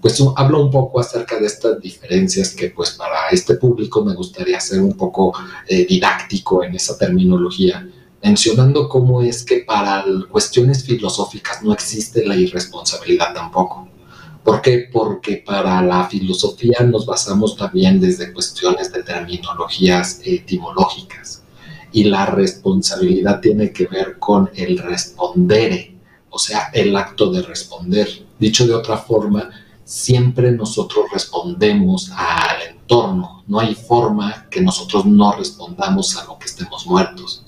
pues 0.00 0.22
habla 0.36 0.58
un 0.58 0.70
poco 0.70 0.98
acerca 0.98 1.38
de 1.38 1.46
estas 1.46 1.80
diferencias 1.80 2.54
que 2.54 2.70
pues 2.70 2.92
para 2.92 3.28
este 3.30 3.56
público 3.56 4.02
me 4.04 4.14
gustaría 4.14 4.58
ser 4.58 4.80
un 4.80 4.96
poco 4.96 5.34
eh, 5.68 5.84
didáctico 5.86 6.64
en 6.64 6.74
esa 6.74 6.96
terminología, 6.96 7.86
mencionando 8.22 8.88
cómo 8.88 9.22
es 9.22 9.44
que 9.44 9.60
para 9.60 10.04
cuestiones 10.30 10.84
filosóficas 10.84 11.62
no 11.62 11.72
existe 11.72 12.24
la 12.26 12.36
irresponsabilidad 12.36 13.34
tampoco. 13.34 13.88
¿Por 14.44 14.62
qué? 14.62 14.88
Porque 14.92 15.42
para 15.44 15.82
la 15.82 16.06
filosofía 16.08 16.80
nos 16.80 17.06
basamos 17.06 17.56
también 17.56 18.00
desde 18.00 18.32
cuestiones 18.32 18.92
de 18.92 19.02
terminologías 19.02 20.20
etimológicas 20.24 21.42
y 21.92 22.04
la 22.04 22.26
responsabilidad 22.26 23.40
tiene 23.40 23.72
que 23.72 23.86
ver 23.86 24.18
con 24.18 24.50
el 24.54 24.78
responder, 24.78 25.94
o 26.30 26.38
sea, 26.38 26.70
el 26.72 26.94
acto 26.96 27.30
de 27.30 27.42
responder. 27.42 28.26
Dicho 28.38 28.66
de 28.66 28.74
otra 28.74 28.96
forma, 28.96 29.50
siempre 29.84 30.52
nosotros 30.52 31.06
respondemos 31.12 32.10
al 32.16 32.62
entorno, 32.62 33.42
no 33.46 33.60
hay 33.60 33.74
forma 33.74 34.46
que 34.48 34.60
nosotros 34.60 35.04
no 35.04 35.32
respondamos 35.32 36.16
a 36.16 36.24
lo 36.24 36.38
que 36.38 36.46
estemos 36.46 36.86
muertos. 36.86 37.44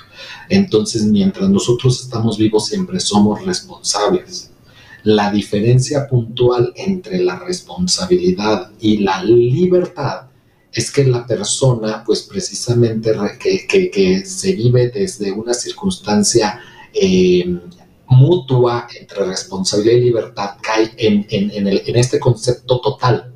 Entonces, 0.49 1.05
mientras 1.05 1.49
nosotros 1.49 2.01
estamos 2.01 2.39
vivos, 2.39 2.67
siempre 2.67 3.01
somos 3.01 3.45
responsables. 3.45 4.51
La 5.05 5.33
diferencia 5.33 6.07
puntual 6.09 6.73
entre 6.77 7.19
la 7.23 7.39
responsabilidad 7.39 8.71
y 8.81 8.99
la 8.99 9.23
libertad 9.25 10.27
es 10.73 10.91
que 10.91 11.05
la 11.05 11.27
persona, 11.27 12.03
pues 12.05 12.23
precisamente 12.23 13.13
que, 13.39 14.25
se 14.25 14.53
vive 14.53 14.91
desde 14.91 15.33
una 15.33 15.55
circunstancia 15.55 16.61
eh, 16.95 17.59
mutua 18.07 18.87
entre 18.99 19.27
responsabilidad 19.27 19.97
y 19.97 20.05
libertad, 20.05 20.51
cae 20.63 20.93
en, 20.97 21.27
en 21.29 21.97
este 21.97 22.21
concepto 22.21 22.81
total. 22.81 23.33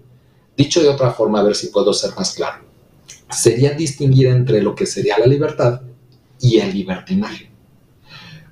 Dicho 0.56 0.82
de 0.82 0.88
otra 0.88 1.12
forma, 1.12 1.40
a 1.40 1.42
ver 1.42 1.54
si 1.54 1.66
puedo 1.66 1.92
ser 1.92 2.12
más 2.16 2.32
claro, 2.32 2.64
sería 3.30 3.72
distinguir 3.72 4.28
entre 4.28 4.62
lo 4.62 4.74
que 4.74 4.86
sería 4.86 5.18
la 5.18 5.26
libertad 5.26 5.82
y 6.40 6.58
el 6.58 6.74
libertinaje. 6.74 7.50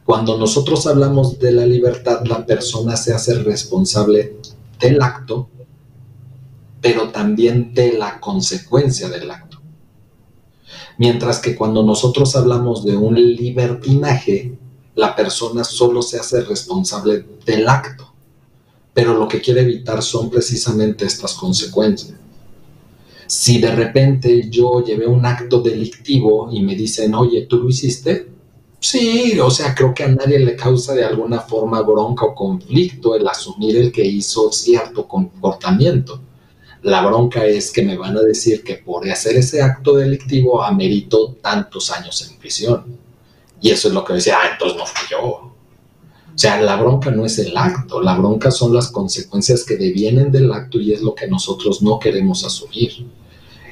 Cuando 0.05 0.37
nosotros 0.37 0.87
hablamos 0.87 1.39
de 1.39 1.53
la 1.53 1.65
libertad, 1.65 2.25
la 2.27 2.45
persona 2.45 2.97
se 2.97 3.15
hace 3.15 3.35
responsable 3.43 4.37
del 4.79 5.01
acto, 5.01 5.49
pero 6.81 7.09
también 7.09 7.73
de 7.73 7.95
la 7.95 8.21
consecuencia 8.21 9.09
del 9.09 9.31
acto. 9.31 9.63
Mientras 10.99 11.39
que 11.39 11.57
cuando 11.57 11.83
nosotros 11.83 12.37
hablamos 12.37 12.85
de 12.85 12.97
un 12.97 13.15
libertinaje, 13.15 14.59
la 14.95 15.17
persona 15.17 15.65
solo 15.65 16.03
se 16.03 16.21
hace 16.21 16.43
responsable 16.43 17.27
del 17.47 17.67
acto, 17.67 18.13
pero 18.93 19.15
lo 19.15 19.27
que 19.27 19.41
quiere 19.41 19.63
evitar 19.63 20.03
son 20.03 20.31
precisamente 20.31 21.05
estas 21.07 21.35
consecuencias. 21.35 22.19
Si 23.37 23.59
de 23.59 23.75
repente 23.75 24.49
yo 24.49 24.85
llevé 24.85 25.09
un 25.09 25.27
acto 25.27 25.61
delictivo 25.61 26.51
y 26.53 26.63
me 26.63 26.77
dicen, 26.77 27.13
oye, 27.17 27.47
¿tú 27.47 27.59
lo 27.59 27.69
hiciste? 27.69 28.29
Sí, 28.79 29.37
o 29.41 29.51
sea, 29.51 29.75
creo 29.75 29.93
que 29.93 30.05
a 30.05 30.09
nadie 30.09 30.39
le 30.39 30.55
causa 30.55 30.95
de 30.95 31.05
alguna 31.05 31.41
forma 31.41 31.83
bronca 31.83 32.27
o 32.27 32.35
conflicto 32.35 33.17
el 33.17 33.27
asumir 33.27 33.77
el 33.77 33.91
que 33.91 34.05
hizo 34.05 34.53
cierto 34.53 35.09
comportamiento. 35.09 36.21
La 36.83 37.05
bronca 37.05 37.45
es 37.45 37.73
que 37.73 37.83
me 37.83 37.99
van 37.99 38.17
a 38.17 38.21
decir 38.21 38.63
que 38.63 38.75
por 38.77 39.11
hacer 39.11 39.37
ese 39.37 39.61
acto 39.61 39.97
delictivo 39.97 40.63
amerito 40.63 41.37
tantos 41.43 41.91
años 41.91 42.31
en 42.31 42.39
prisión. 42.39 42.85
Y 43.61 43.71
eso 43.71 43.89
es 43.89 43.95
lo 43.95 44.05
que 44.05 44.13
decía, 44.13 44.39
ah, 44.41 44.51
entonces 44.53 44.79
no 44.79 44.87
fui 44.87 45.09
yo. 45.11 45.19
O 45.19 45.53
sea, 46.37 46.61
la 46.61 46.77
bronca 46.77 47.11
no 47.11 47.27
es 47.27 47.41
el 47.41 47.57
acto, 47.57 48.01
la 48.01 48.17
bronca 48.17 48.53
son 48.53 48.73
las 48.73 48.93
consecuencias 48.93 49.65
que 49.65 49.77
devienen 49.77 50.31
del 50.31 50.53
acto 50.53 50.79
y 50.79 50.93
es 50.93 51.03
lo 51.03 51.17
que 51.17 51.27
nosotros 51.27 51.83
no 51.83 51.99
queremos 51.99 52.45
asumir 52.45 53.24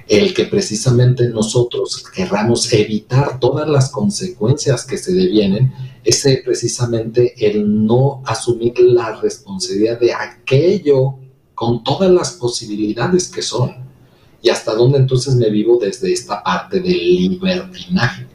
el 0.09 0.35
que 0.35 0.45
precisamente 0.45 1.29
nosotros 1.29 2.05
querramos 2.15 2.73
evitar 2.73 3.39
todas 3.39 3.69
las 3.69 3.91
consecuencias 3.91 4.85
que 4.85 4.99
se 4.99 5.13
devienen, 5.13 5.73
es 6.05 6.27
precisamente 6.45 7.35
el 7.39 7.87
no 7.87 8.23
asumir 8.27 8.79
la 8.81 9.21
responsabilidad 9.21 10.01
de 10.01 10.13
aquello 10.13 11.15
con 11.55 11.85
todas 11.85 12.11
las 12.11 12.33
posibilidades 12.33 13.29
que 13.29 13.43
son. 13.43 13.71
Y 14.43 14.51
hasta 14.51 14.75
dónde 14.75 14.99
entonces 14.99 15.37
me 15.37 15.49
vivo 15.51 15.79
desde 15.81 16.13
esta 16.13 16.43
parte 16.43 16.81
del 16.81 16.99
libertinaje. 16.99 18.27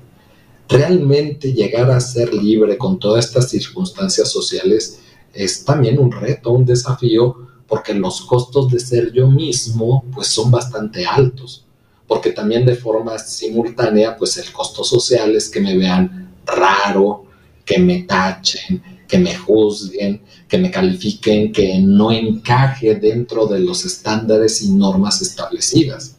Realmente 0.69 1.53
llegar 1.53 1.91
a 1.91 1.99
ser 1.99 2.33
libre 2.33 2.77
con 2.77 2.97
todas 2.99 3.25
estas 3.25 3.49
circunstancias 3.49 4.31
sociales 4.31 4.99
es 5.33 5.65
también 5.65 5.99
un 5.99 6.11
reto, 6.11 6.51
un 6.51 6.65
desafío, 6.65 7.47
porque 7.67 7.93
los 7.93 8.21
costos 8.21 8.71
de 8.71 8.79
ser 8.79 9.11
yo 9.11 9.29
mismo 9.29 10.05
pues 10.13 10.27
son 10.27 10.49
bastante 10.51 11.05
altos, 11.05 11.65
porque 12.07 12.31
también 12.31 12.65
de 12.65 12.75
forma 12.75 13.17
simultánea 13.19 14.15
pues 14.15 14.37
el 14.37 14.51
costo 14.51 14.83
social 14.83 15.35
es 15.35 15.49
que 15.49 15.59
me 15.59 15.77
vean 15.77 16.33
raro, 16.45 17.25
que 17.65 17.77
me 17.77 18.03
tachen, 18.03 18.81
que 19.07 19.17
me 19.17 19.35
juzguen, 19.35 20.21
que 20.47 20.57
me 20.57 20.71
califiquen, 20.71 21.51
que 21.51 21.79
no 21.79 22.11
encaje 22.11 22.95
dentro 22.95 23.47
de 23.47 23.59
los 23.59 23.85
estándares 23.85 24.61
y 24.61 24.71
normas 24.71 25.21
establecidas. 25.21 26.16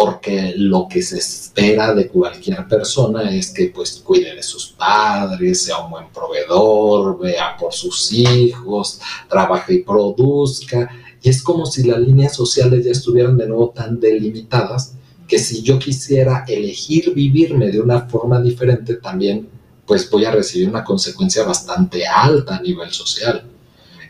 Porque 0.00 0.54
lo 0.56 0.86
que 0.88 1.02
se 1.02 1.18
espera 1.18 1.92
de 1.92 2.06
cualquier 2.06 2.68
persona 2.68 3.34
es 3.34 3.50
que 3.50 3.72
pues 3.74 4.00
cuide 4.04 4.32
de 4.32 4.44
sus 4.44 4.68
padres, 4.68 5.62
sea 5.62 5.78
un 5.78 5.90
buen 5.90 6.12
proveedor, 6.12 7.18
vea 7.18 7.56
por 7.58 7.72
sus 7.72 8.12
hijos, 8.12 9.00
trabaje 9.28 9.74
y 9.74 9.82
produzca. 9.82 10.88
Y 11.20 11.28
es 11.28 11.42
como 11.42 11.66
si 11.66 11.82
las 11.82 11.98
líneas 11.98 12.36
sociales 12.36 12.84
ya 12.84 12.92
estuvieran 12.92 13.36
de 13.36 13.48
nuevo 13.48 13.70
tan 13.70 13.98
delimitadas 13.98 14.94
que 15.26 15.40
si 15.40 15.62
yo 15.62 15.80
quisiera 15.80 16.44
elegir 16.46 17.12
vivirme 17.12 17.66
de 17.72 17.80
una 17.80 18.02
forma 18.02 18.40
diferente, 18.40 18.94
también 18.94 19.48
pues 19.84 20.08
voy 20.08 20.24
a 20.26 20.30
recibir 20.30 20.68
una 20.68 20.84
consecuencia 20.84 21.42
bastante 21.42 22.06
alta 22.06 22.54
a 22.54 22.62
nivel 22.62 22.92
social. 22.92 23.44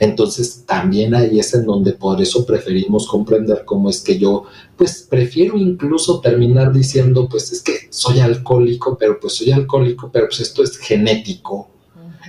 Entonces 0.00 0.64
también 0.66 1.14
ahí 1.14 1.38
es 1.40 1.54
en 1.54 1.64
donde 1.64 1.92
por 1.92 2.20
eso 2.20 2.46
preferimos 2.46 3.06
comprender 3.08 3.64
cómo 3.64 3.90
es 3.90 4.00
que 4.00 4.18
yo 4.18 4.44
pues 4.76 5.06
prefiero 5.08 5.56
incluso 5.56 6.20
terminar 6.20 6.72
diciendo 6.72 7.28
pues 7.28 7.50
es 7.52 7.62
que 7.62 7.88
soy 7.90 8.20
alcohólico, 8.20 8.96
pero 8.98 9.18
pues 9.18 9.34
soy 9.34 9.50
alcohólico, 9.50 10.10
pero 10.12 10.26
pues 10.28 10.40
esto 10.40 10.62
es 10.62 10.78
genético. 10.78 11.70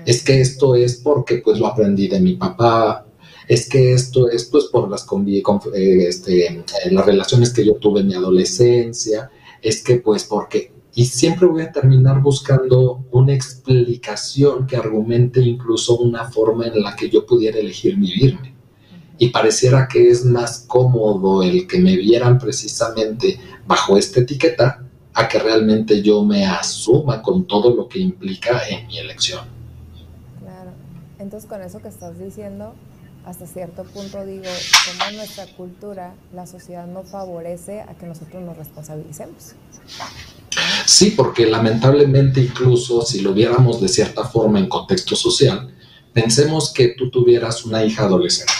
Es 0.06 0.24
que 0.24 0.40
esto 0.40 0.76
es 0.76 0.96
porque 0.96 1.40
pues 1.40 1.60
lo 1.60 1.68
aprendí 1.68 2.08
de 2.08 2.20
mi 2.20 2.36
papá, 2.36 3.06
es 3.48 3.68
que 3.68 3.94
esto 3.94 4.30
es 4.30 4.46
pues 4.46 4.66
por 4.66 4.90
las, 4.90 5.06
eh, 5.74 6.06
este, 6.08 6.64
las 6.92 7.06
relaciones 7.06 7.52
que 7.52 7.66
yo 7.66 7.74
tuve 7.76 8.02
en 8.02 8.08
mi 8.08 8.14
adolescencia, 8.14 9.30
es 9.62 9.84
que 9.84 9.96
pues 9.98 10.24
porque 10.24 10.72
y 10.96 11.06
siempre 11.06 11.48
voy 11.48 11.62
a 11.62 11.72
terminar 11.72 12.22
buscando 12.22 13.06
una 13.12 13.34
explicación 13.34 14.66
que 14.66 14.76
argumente 14.76 15.40
incluso 15.40 15.98
una 15.98 16.26
forma 16.26 16.68
en 16.68 16.82
la 16.82 16.96
que 16.96 17.10
yo 17.10 17.26
pudiera 17.26 17.60
elegir 17.60 17.96
vivirme. 17.96 18.56
Y 19.18 19.30
pareciera 19.30 19.88
que 19.88 20.10
es 20.10 20.26
más 20.26 20.66
cómodo 20.68 21.44
el 21.44 21.68
que 21.68 21.80
me 21.80 21.96
vieran 21.96 22.40
precisamente 22.40 23.40
bajo 23.68 23.98
esta 23.98 24.22
etiqueta 24.22 24.86
a 25.14 25.28
que 25.28 25.40
realmente 25.40 26.02
yo 26.02 26.24
me 26.24 26.46
asuma 26.46 27.22
con 27.22 27.46
todo 27.46 27.76
lo 27.76 27.88
que 27.88 28.00
implica 28.00 28.68
en 28.68 28.88
mi 28.88 28.98
elección. 28.98 29.46
Claro. 30.40 30.72
Entonces 31.20 31.50
con 31.50 31.62
eso 31.62 31.82
que 31.82 31.90
estás 31.90 32.18
diciendo, 32.18 32.74
hasta 33.26 33.46
cierto 33.46 33.84
punto 33.84 34.26
digo, 34.26 34.44
como 34.44 35.10
en 35.10 35.18
nuestra 35.18 35.46
cultura 35.56 36.14
la 36.34 36.48
sociedad 36.48 36.88
no 36.88 37.04
favorece 37.04 37.82
a 37.82 37.94
que 37.96 38.06
nosotros 38.06 38.42
nos 38.42 38.58
responsabilicemos. 38.58 39.54
Sí, 40.86 41.12
porque 41.12 41.46
lamentablemente 41.46 42.42
incluso 42.42 43.02
si 43.02 43.22
lo 43.22 43.34
viéramos 43.34 43.82
de 43.82 43.88
cierta 43.88 44.24
forma 44.26 44.60
en 44.60 44.68
contexto 44.68 45.16
social, 45.16 45.74
pensemos 46.14 46.74
que 46.74 46.90
tú 46.90 47.10
tuvieras 47.10 47.66
una 47.66 47.84
hija 47.84 48.04
adolescente 48.04 48.54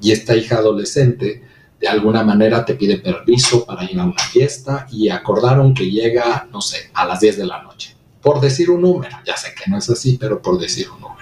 y 0.00 0.12
esta 0.12 0.36
hija 0.36 0.56
adolescente 0.56 1.44
de 1.80 1.88
alguna 1.88 2.22
manera 2.22 2.64
te 2.64 2.74
pide 2.74 2.98
permiso 2.98 3.64
para 3.64 3.90
ir 3.90 3.98
a 3.98 4.04
una 4.04 4.22
fiesta 4.22 4.86
y 4.90 5.08
acordaron 5.08 5.72
que 5.72 5.90
llega, 5.90 6.46
no 6.52 6.60
sé, 6.60 6.90
a 6.92 7.06
las 7.06 7.20
10 7.20 7.38
de 7.38 7.46
la 7.46 7.62
noche. 7.62 7.96
Por 8.20 8.40
decir 8.40 8.70
un 8.70 8.82
número, 8.82 9.16
ya 9.24 9.36
sé 9.36 9.54
que 9.54 9.70
no 9.70 9.78
es 9.78 9.88
así, 9.88 10.18
pero 10.20 10.42
por 10.42 10.58
decir 10.58 10.90
un 10.90 11.00
número. 11.00 11.19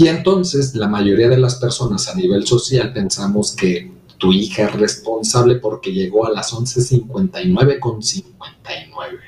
Y 0.00 0.08
entonces 0.08 0.74
la 0.74 0.88
mayoría 0.88 1.28
de 1.28 1.36
las 1.36 1.56
personas 1.56 2.08
a 2.08 2.14
nivel 2.14 2.46
social 2.46 2.90
pensamos 2.90 3.54
que 3.54 3.92
tu 4.16 4.32
hija 4.32 4.64
es 4.64 4.72
responsable 4.72 5.56
porque 5.56 5.92
llegó 5.92 6.24
a 6.24 6.30
las 6.30 6.54
11.59 6.54 7.78
con 7.78 8.02
59. 8.02 9.18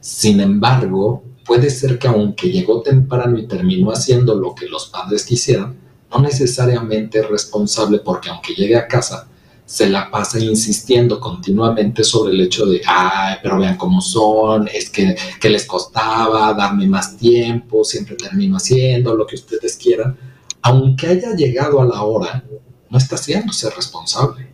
Sin 0.00 0.40
embargo, 0.40 1.22
puede 1.44 1.68
ser 1.68 1.98
que 1.98 2.08
aunque 2.08 2.50
llegó 2.50 2.80
temprano 2.80 3.38
y 3.38 3.46
terminó 3.46 3.90
haciendo 3.90 4.34
lo 4.34 4.54
que 4.54 4.68
los 4.68 4.86
padres 4.86 5.22
quisieran, 5.22 5.76
no 6.10 6.18
necesariamente 6.18 7.18
es 7.18 7.28
responsable 7.28 7.98
porque 7.98 8.30
aunque 8.30 8.54
llegue 8.54 8.76
a 8.76 8.88
casa, 8.88 9.28
se 9.66 9.88
la 9.88 10.10
pasa 10.10 10.38
insistiendo 10.38 11.18
continuamente 11.18 12.04
sobre 12.04 12.34
el 12.34 12.40
hecho 12.42 12.66
de, 12.66 12.82
ay, 12.86 13.36
pero 13.42 13.58
vean 13.58 13.76
cómo 13.76 14.00
son, 14.00 14.68
es 14.68 14.90
que, 14.90 15.16
que 15.40 15.48
les 15.48 15.64
costaba 15.64 16.52
darme 16.52 16.86
más 16.86 17.16
tiempo, 17.16 17.82
siempre 17.82 18.16
termino 18.16 18.56
haciendo 18.56 19.14
lo 19.14 19.26
que 19.26 19.36
ustedes 19.36 19.76
quieran. 19.76 20.16
Aunque 20.62 21.06
haya 21.06 21.34
llegado 21.34 21.80
a 21.80 21.86
la 21.86 22.02
hora, 22.02 22.44
no 22.90 22.98
está 22.98 23.16
haciéndose 23.16 23.70
responsable. 23.70 24.48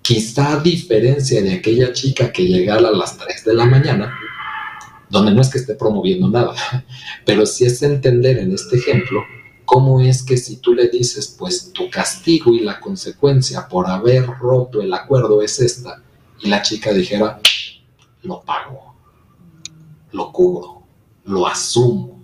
Quizá 0.00 0.54
a 0.54 0.60
diferencia 0.60 1.42
de 1.42 1.54
aquella 1.54 1.92
chica 1.92 2.32
que 2.32 2.44
llegara 2.44 2.88
a 2.88 2.92
las 2.92 3.18
3 3.18 3.44
de 3.44 3.54
la 3.54 3.66
mañana, 3.66 4.12
donde 5.10 5.32
no 5.32 5.42
es 5.42 5.50
que 5.50 5.58
esté 5.58 5.74
promoviendo 5.74 6.28
nada, 6.28 6.54
pero 7.26 7.44
sí 7.44 7.66
es 7.66 7.82
entender 7.82 8.38
en 8.38 8.52
este 8.52 8.76
ejemplo 8.76 9.22
¿Cómo 9.72 10.02
es 10.02 10.22
que 10.22 10.36
si 10.36 10.56
tú 10.56 10.74
le 10.74 10.88
dices, 10.88 11.34
pues 11.38 11.72
tu 11.72 11.88
castigo 11.88 12.52
y 12.52 12.60
la 12.60 12.78
consecuencia 12.78 13.66
por 13.66 13.88
haber 13.88 14.26
roto 14.26 14.82
el 14.82 14.92
acuerdo 14.92 15.40
es 15.40 15.58
esta, 15.60 16.02
y 16.42 16.50
la 16.50 16.60
chica 16.60 16.92
dijera, 16.92 17.40
lo 18.22 18.42
pago, 18.42 18.94
lo 20.10 20.30
cubro, 20.30 20.82
lo 21.24 21.46
asumo? 21.46 22.20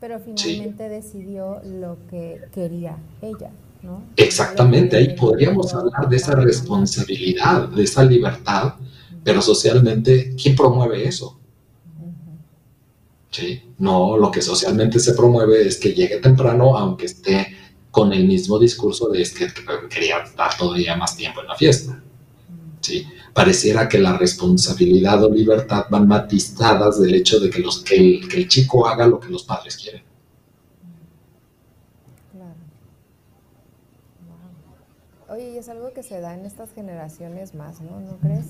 Pero 0.00 0.18
finalmente 0.18 0.88
decidió 0.88 1.60
lo 1.62 1.98
que 2.08 2.40
quería 2.54 2.96
ella, 3.20 3.50
¿no? 3.82 4.02
Exactamente, 4.16 4.96
ahí 4.96 5.14
podríamos 5.14 5.74
hablar 5.74 6.08
de 6.08 6.16
esa 6.16 6.34
responsabilidad, 6.36 7.68
de 7.68 7.84
esa 7.84 8.02
libertad, 8.02 8.76
pero 9.22 9.42
socialmente, 9.42 10.34
¿quién 10.42 10.56
promueve 10.56 11.06
eso? 11.06 11.37
¿Sí? 13.30 13.62
No, 13.78 14.16
lo 14.16 14.30
que 14.30 14.42
socialmente 14.42 14.98
se 14.98 15.14
promueve 15.14 15.66
es 15.66 15.78
que 15.78 15.92
llegue 15.92 16.18
temprano, 16.18 16.76
aunque 16.76 17.06
esté 17.06 17.54
con 17.90 18.12
el 18.12 18.26
mismo 18.26 18.58
discurso 18.58 19.08
de 19.08 19.22
que 19.22 19.48
quería 19.88 20.18
estar 20.18 20.56
todavía 20.56 20.96
más 20.96 21.16
tiempo 21.16 21.40
en 21.40 21.48
la 21.48 21.56
fiesta. 21.56 22.02
¿sí? 22.80 23.06
Pareciera 23.32 23.88
que 23.88 23.98
la 23.98 24.16
responsabilidad 24.16 25.24
o 25.24 25.30
libertad 25.30 25.86
van 25.90 26.06
matizadas 26.06 27.00
del 27.00 27.14
hecho 27.14 27.40
de 27.40 27.50
que, 27.50 27.60
los, 27.60 27.82
que, 27.82 28.18
el, 28.18 28.48
chico 28.48 28.86
haga 28.86 29.06
lo 29.06 29.20
que 29.20 29.28
los 29.28 29.44
padres 29.44 29.76
quieren. 29.76 30.02
Claro. 32.32 32.54
Oye, 35.28 35.52
y 35.54 35.58
es 35.58 35.68
algo 35.68 35.92
que 35.92 36.02
se 36.02 36.20
da 36.20 36.34
en 36.34 36.44
estas 36.46 36.72
generaciones 36.72 37.54
más, 37.54 37.80
¿no? 37.80 38.00
¿No 38.00 38.18
crees? 38.18 38.46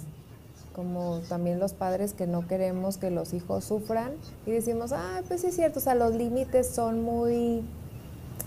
Como 0.78 1.22
también 1.28 1.58
los 1.58 1.72
padres 1.72 2.12
que 2.12 2.28
no 2.28 2.46
queremos 2.46 2.98
que 2.98 3.10
los 3.10 3.34
hijos 3.34 3.64
sufran 3.64 4.12
y 4.46 4.52
decimos, 4.52 4.92
ah, 4.92 5.22
pues 5.26 5.40
sí 5.40 5.48
es 5.48 5.56
cierto, 5.56 5.80
o 5.80 5.82
sea, 5.82 5.96
los 5.96 6.14
límites 6.14 6.70
son 6.72 7.02
muy, 7.02 7.62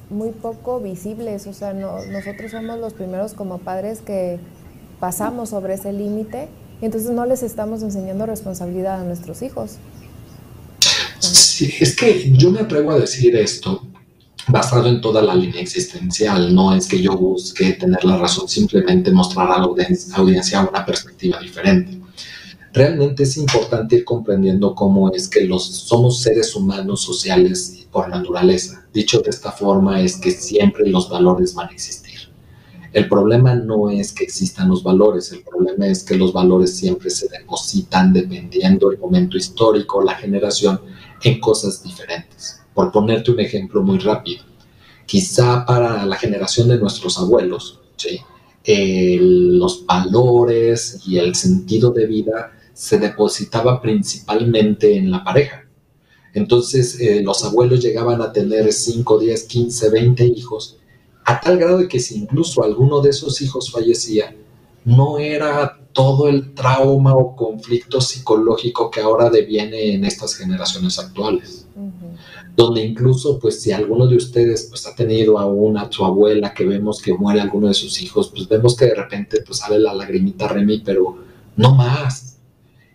muy 0.09 0.29
poco 0.29 0.79
visibles, 0.79 1.45
o 1.45 1.51
sea, 1.51 1.73
nosotros 1.73 2.51
somos 2.51 2.79
los 2.79 2.93
primeros 2.93 3.33
como 3.33 3.57
padres 3.57 3.99
que 3.99 4.39
pasamos 5.01 5.49
sobre 5.49 5.73
ese 5.73 5.91
límite 5.91 6.47
y 6.81 6.85
entonces 6.85 7.11
no 7.11 7.25
les 7.25 7.43
estamos 7.43 7.83
enseñando 7.83 8.25
responsabilidad 8.25 9.01
a 9.01 9.03
nuestros 9.03 9.41
hijos. 9.41 9.75
Es 11.19 11.97
que 11.97 12.31
yo 12.31 12.49
me 12.49 12.61
atrevo 12.61 12.91
a 12.91 12.99
decir 12.99 13.35
esto 13.35 13.85
basado 14.47 14.87
en 14.87 15.01
toda 15.01 15.21
la 15.21 15.35
línea 15.35 15.61
existencial. 15.61 16.55
No 16.55 16.73
es 16.73 16.87
que 16.87 17.01
yo 17.01 17.17
busque 17.17 17.73
tener 17.73 18.05
la 18.05 18.15
razón, 18.15 18.47
simplemente 18.47 19.11
mostrar 19.11 19.51
a 19.51 19.57
la 19.59 19.65
audiencia 20.15 20.61
una 20.61 20.85
perspectiva 20.85 21.37
diferente. 21.41 22.00
Realmente 22.73 23.23
es 23.23 23.35
importante 23.35 23.97
ir 23.97 24.05
comprendiendo 24.05 24.73
cómo 24.73 25.11
es 25.11 25.27
que 25.27 25.45
los, 25.45 25.65
somos 25.65 26.21
seres 26.21 26.55
humanos 26.55 27.01
sociales 27.01 27.85
por 27.91 28.07
naturaleza. 28.07 28.85
Dicho 28.93 29.19
de 29.19 29.29
esta 29.29 29.51
forma 29.51 30.01
es 30.01 30.15
que 30.17 30.31
siempre 30.31 30.87
los 30.89 31.09
valores 31.09 31.53
van 31.53 31.67
a 31.67 31.71
existir. 31.73 32.19
El 32.93 33.09
problema 33.09 33.55
no 33.55 33.89
es 33.89 34.13
que 34.13 34.23
existan 34.23 34.69
los 34.69 34.83
valores, 34.83 35.31
el 35.31 35.43
problema 35.43 35.87
es 35.87 36.03
que 36.03 36.15
los 36.15 36.33
valores 36.33 36.75
siempre 36.75 37.09
se 37.09 37.27
depositan 37.29 38.11
dependiendo 38.11 38.89
del 38.89 38.99
momento 38.99 39.37
histórico, 39.37 40.01
la 40.01 40.15
generación, 40.15 40.79
en 41.23 41.39
cosas 41.39 41.83
diferentes. 41.83 42.61
Por 42.73 42.91
ponerte 42.91 43.31
un 43.31 43.39
ejemplo 43.39 43.81
muy 43.81 43.99
rápido, 43.99 44.43
quizá 45.05 45.65
para 45.65 46.05
la 46.05 46.15
generación 46.15 46.69
de 46.69 46.79
nuestros 46.79 47.17
abuelos, 47.17 47.79
los 48.65 49.85
valores 49.85 51.01
y 51.05 51.17
el 51.17 51.35
sentido 51.35 51.91
de 51.91 52.05
vida 52.05 52.51
se 52.73 52.99
depositaba 52.99 53.81
principalmente 53.81 54.97
en 54.97 55.11
la 55.11 55.23
pareja. 55.23 55.67
Entonces 56.33 56.99
eh, 56.99 57.21
los 57.21 57.43
abuelos 57.43 57.81
llegaban 57.81 58.21
a 58.21 58.31
tener 58.31 58.71
5, 58.71 59.19
10, 59.19 59.43
15, 59.43 59.89
20 59.89 60.25
hijos, 60.25 60.77
a 61.25 61.39
tal 61.39 61.57
grado 61.57 61.77
de 61.79 61.87
que 61.87 61.99
si 61.99 62.17
incluso 62.17 62.63
alguno 62.63 63.01
de 63.01 63.09
esos 63.09 63.41
hijos 63.41 63.71
fallecía, 63.71 64.35
no 64.85 65.19
era 65.19 65.79
todo 65.93 66.27
el 66.29 66.53
trauma 66.53 67.15
o 67.15 67.35
conflicto 67.35 67.99
psicológico 68.01 68.89
que 68.89 69.01
ahora 69.01 69.29
deviene 69.29 69.93
en 69.93 70.05
estas 70.05 70.35
generaciones 70.35 70.97
actuales 70.97 71.67
donde 72.55 72.83
incluso 72.83 73.39
pues 73.39 73.61
si 73.61 73.71
alguno 73.71 74.07
de 74.07 74.17
ustedes 74.17 74.67
pues 74.69 74.85
ha 74.85 74.95
tenido 74.95 75.39
a 75.39 75.45
una, 75.45 75.83
a 75.83 75.91
su 75.91 76.03
abuela 76.03 76.53
que 76.53 76.65
vemos 76.65 77.01
que 77.01 77.13
muere 77.13 77.41
alguno 77.41 77.67
de 77.67 77.73
sus 77.73 78.01
hijos, 78.01 78.29
pues 78.29 78.47
vemos 78.47 78.75
que 78.75 78.85
de 78.85 78.95
repente 78.95 79.41
pues 79.41 79.59
sale 79.59 79.79
la 79.79 79.93
lagrimita 79.93 80.47
Remy, 80.47 80.79
pero 80.79 81.17
no 81.55 81.75
más. 81.75 82.30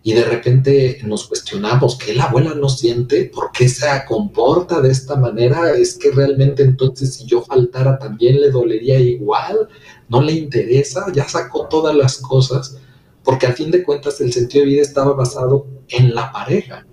Y 0.07 0.13
de 0.13 0.23
repente 0.23 1.01
nos 1.03 1.27
cuestionamos, 1.27 1.97
¿qué 1.97 2.13
la 2.13 2.27
abuela 2.27 2.55
no 2.55 2.69
siente? 2.69 3.25
¿Por 3.25 3.51
qué 3.51 3.67
se 3.67 3.85
comporta 4.07 4.79
de 4.79 4.89
esta 4.89 5.17
manera? 5.17 5.73
¿Es 5.73 5.97
que 5.97 6.11
realmente 6.11 6.63
entonces 6.63 7.15
si 7.15 7.25
yo 7.25 7.41
faltara 7.41 7.99
también 7.99 8.39
le 8.39 8.49
dolería 8.49 8.97
igual? 9.01 9.67
¿No 10.07 10.21
le 10.21 10.31
interesa? 10.31 11.07
Ya 11.13 11.27
sacó 11.27 11.67
todas 11.67 11.93
las 11.93 12.19
cosas, 12.19 12.77
porque 13.21 13.47
al 13.47 13.53
fin 13.55 13.69
de 13.69 13.83
cuentas 13.83 14.21
el 14.21 14.31
sentido 14.31 14.63
de 14.63 14.71
vida 14.71 14.81
estaba 14.81 15.11
basado 15.11 15.67
en 15.89 16.15
la 16.15 16.31
pareja 16.31 16.87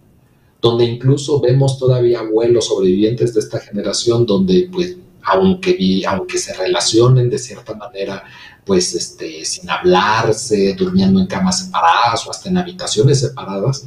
donde 0.61 0.85
incluso 0.85 1.41
vemos 1.41 1.79
todavía 1.79 2.19
abuelos 2.19 2.67
sobrevivientes 2.67 3.33
de 3.33 3.39
esta 3.39 3.61
generación 3.61 4.27
donde 4.27 4.69
pues 4.73 4.97
aunque, 5.23 6.03
aunque 6.09 6.39
se 6.39 6.53
relacionen 6.53 7.31
de 7.31 7.39
cierta 7.39 7.75
manera, 7.77 8.25
pues 8.65 8.95
este, 8.95 9.45
sin 9.45 9.69
hablarse, 9.69 10.75
durmiendo 10.75 11.21
en 11.21 11.27
camas 11.27 11.65
separadas 11.65 12.27
o 12.27 12.31
hasta 12.31 12.49
en 12.49 12.59
habitaciones 12.59 13.21
separadas, 13.21 13.87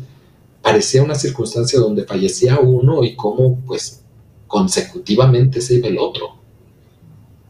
parecía 0.61 1.03
una 1.03 1.15
circunstancia 1.15 1.79
donde 1.79 2.05
fallecía 2.05 2.59
uno 2.59 3.03
y 3.03 3.15
cómo 3.15 3.59
pues 3.65 4.03
consecutivamente 4.47 5.61
se 5.61 5.75
iba 5.75 5.87
el 5.87 5.97
otro. 5.97 6.37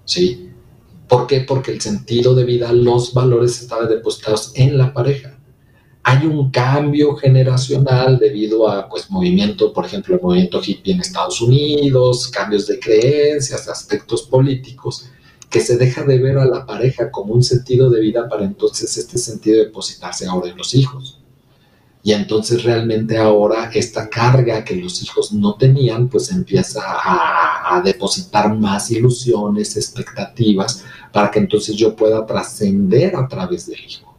¿Sí? 0.05 0.51
¿Por 1.07 1.27
qué? 1.27 1.41
Porque 1.41 1.71
el 1.71 1.81
sentido 1.81 2.35
de 2.35 2.43
vida, 2.43 2.71
los 2.71 3.13
valores 3.13 3.61
estaban 3.61 3.87
depositados 3.87 4.51
en 4.55 4.77
la 4.77 4.93
pareja 4.93 5.37
hay 6.09 6.25
un 6.25 6.51
cambio 6.51 7.17
generacional 7.17 8.17
debido 8.17 8.69
a 8.69 8.87
pues 8.87 9.11
movimiento, 9.11 9.73
por 9.73 9.85
ejemplo, 9.85 10.15
el 10.15 10.21
movimiento 10.21 10.61
hippie 10.65 10.93
en 10.93 11.01
Estados 11.01 11.41
Unidos, 11.41 12.29
cambios 12.29 12.65
de 12.65 12.79
creencias, 12.79 13.67
aspectos 13.67 14.21
políticos, 14.21 15.09
que 15.49 15.61
se 15.61 15.77
deja 15.77 16.03
de 16.03 16.17
ver 16.19 16.37
a 16.37 16.45
la 16.45 16.65
pareja 16.65 17.09
como 17.09 17.33
un 17.33 17.43
sentido 17.43 17.89
de 17.89 18.01
vida 18.01 18.27
para 18.27 18.43
entonces 18.43 18.97
este 18.97 19.17
sentido 19.17 19.63
depositarse 19.63 20.25
ahora 20.25 20.49
en 20.49 20.57
los 20.57 20.73
hijos. 20.73 21.19
Y 22.03 22.13
entonces 22.13 22.63
realmente 22.63 23.17
ahora 23.17 23.69
esta 23.73 24.09
carga 24.09 24.63
que 24.63 24.75
los 24.75 25.03
hijos 25.03 25.33
no 25.33 25.55
tenían, 25.55 26.07
pues 26.07 26.31
empieza 26.31 26.81
a, 26.81 27.81
depositar 27.83 28.55
más 28.55 28.89
ilusiones, 28.91 29.75
expectativas, 29.75 30.85
para 31.11 31.29
que 31.29 31.39
entonces 31.39 31.75
yo 31.75 31.95
pueda 31.95 32.25
trascender 32.25 33.15
a 33.15 33.27
través 33.27 33.67
del 33.67 33.79
hijo. 33.85 34.15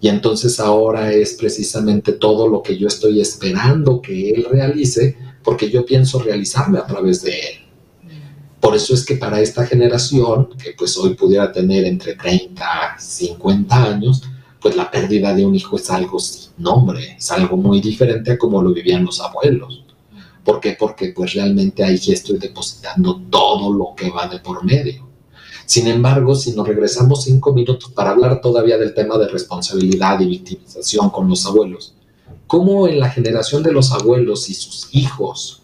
Y 0.00 0.08
entonces 0.08 0.60
ahora 0.60 1.10
es 1.12 1.32
precisamente 1.32 2.12
todo 2.12 2.46
lo 2.46 2.62
que 2.62 2.76
yo 2.76 2.86
estoy 2.86 3.20
esperando 3.20 4.02
que 4.02 4.30
Él 4.30 4.46
realice, 4.50 5.16
porque 5.42 5.70
yo 5.70 5.86
pienso 5.86 6.22
realizarme 6.22 6.78
a 6.78 6.86
través 6.86 7.22
de 7.22 7.30
Él. 7.30 7.57
Por 8.60 8.74
eso 8.74 8.94
es 8.94 9.04
que 9.04 9.16
para 9.16 9.40
esta 9.40 9.66
generación, 9.66 10.48
que 10.62 10.72
pues 10.76 10.96
hoy 10.96 11.14
pudiera 11.14 11.52
tener 11.52 11.84
entre 11.84 12.14
30 12.14 12.96
y 12.98 13.02
50 13.02 13.84
años, 13.84 14.22
pues 14.60 14.74
la 14.74 14.90
pérdida 14.90 15.32
de 15.32 15.46
un 15.46 15.54
hijo 15.54 15.76
es 15.76 15.88
algo 15.90 16.18
sin 16.18 16.50
nombre, 16.58 17.16
es 17.16 17.30
algo 17.30 17.56
muy 17.56 17.80
diferente 17.80 18.32
a 18.32 18.38
como 18.38 18.60
lo 18.60 18.72
vivían 18.72 19.04
los 19.04 19.20
abuelos. 19.20 19.84
¿Por 20.44 20.60
qué? 20.60 20.76
Porque 20.78 21.12
pues 21.14 21.34
realmente 21.34 21.84
ahí 21.84 22.00
estoy 22.08 22.38
depositando 22.38 23.20
todo 23.30 23.72
lo 23.72 23.94
que 23.96 24.10
va 24.10 24.26
de 24.26 24.40
por 24.40 24.64
medio. 24.64 25.06
Sin 25.64 25.86
embargo, 25.86 26.34
si 26.34 26.52
nos 26.52 26.66
regresamos 26.66 27.24
cinco 27.24 27.52
minutos 27.52 27.92
para 27.94 28.10
hablar 28.10 28.40
todavía 28.40 28.78
del 28.78 28.94
tema 28.94 29.18
de 29.18 29.28
responsabilidad 29.28 30.18
y 30.20 30.26
victimización 30.26 31.10
con 31.10 31.28
los 31.28 31.44
abuelos, 31.44 31.94
cómo 32.46 32.88
en 32.88 32.98
la 32.98 33.10
generación 33.10 33.62
de 33.62 33.72
los 33.72 33.92
abuelos 33.92 34.48
y 34.48 34.54
sus 34.54 34.88
hijos 34.92 35.62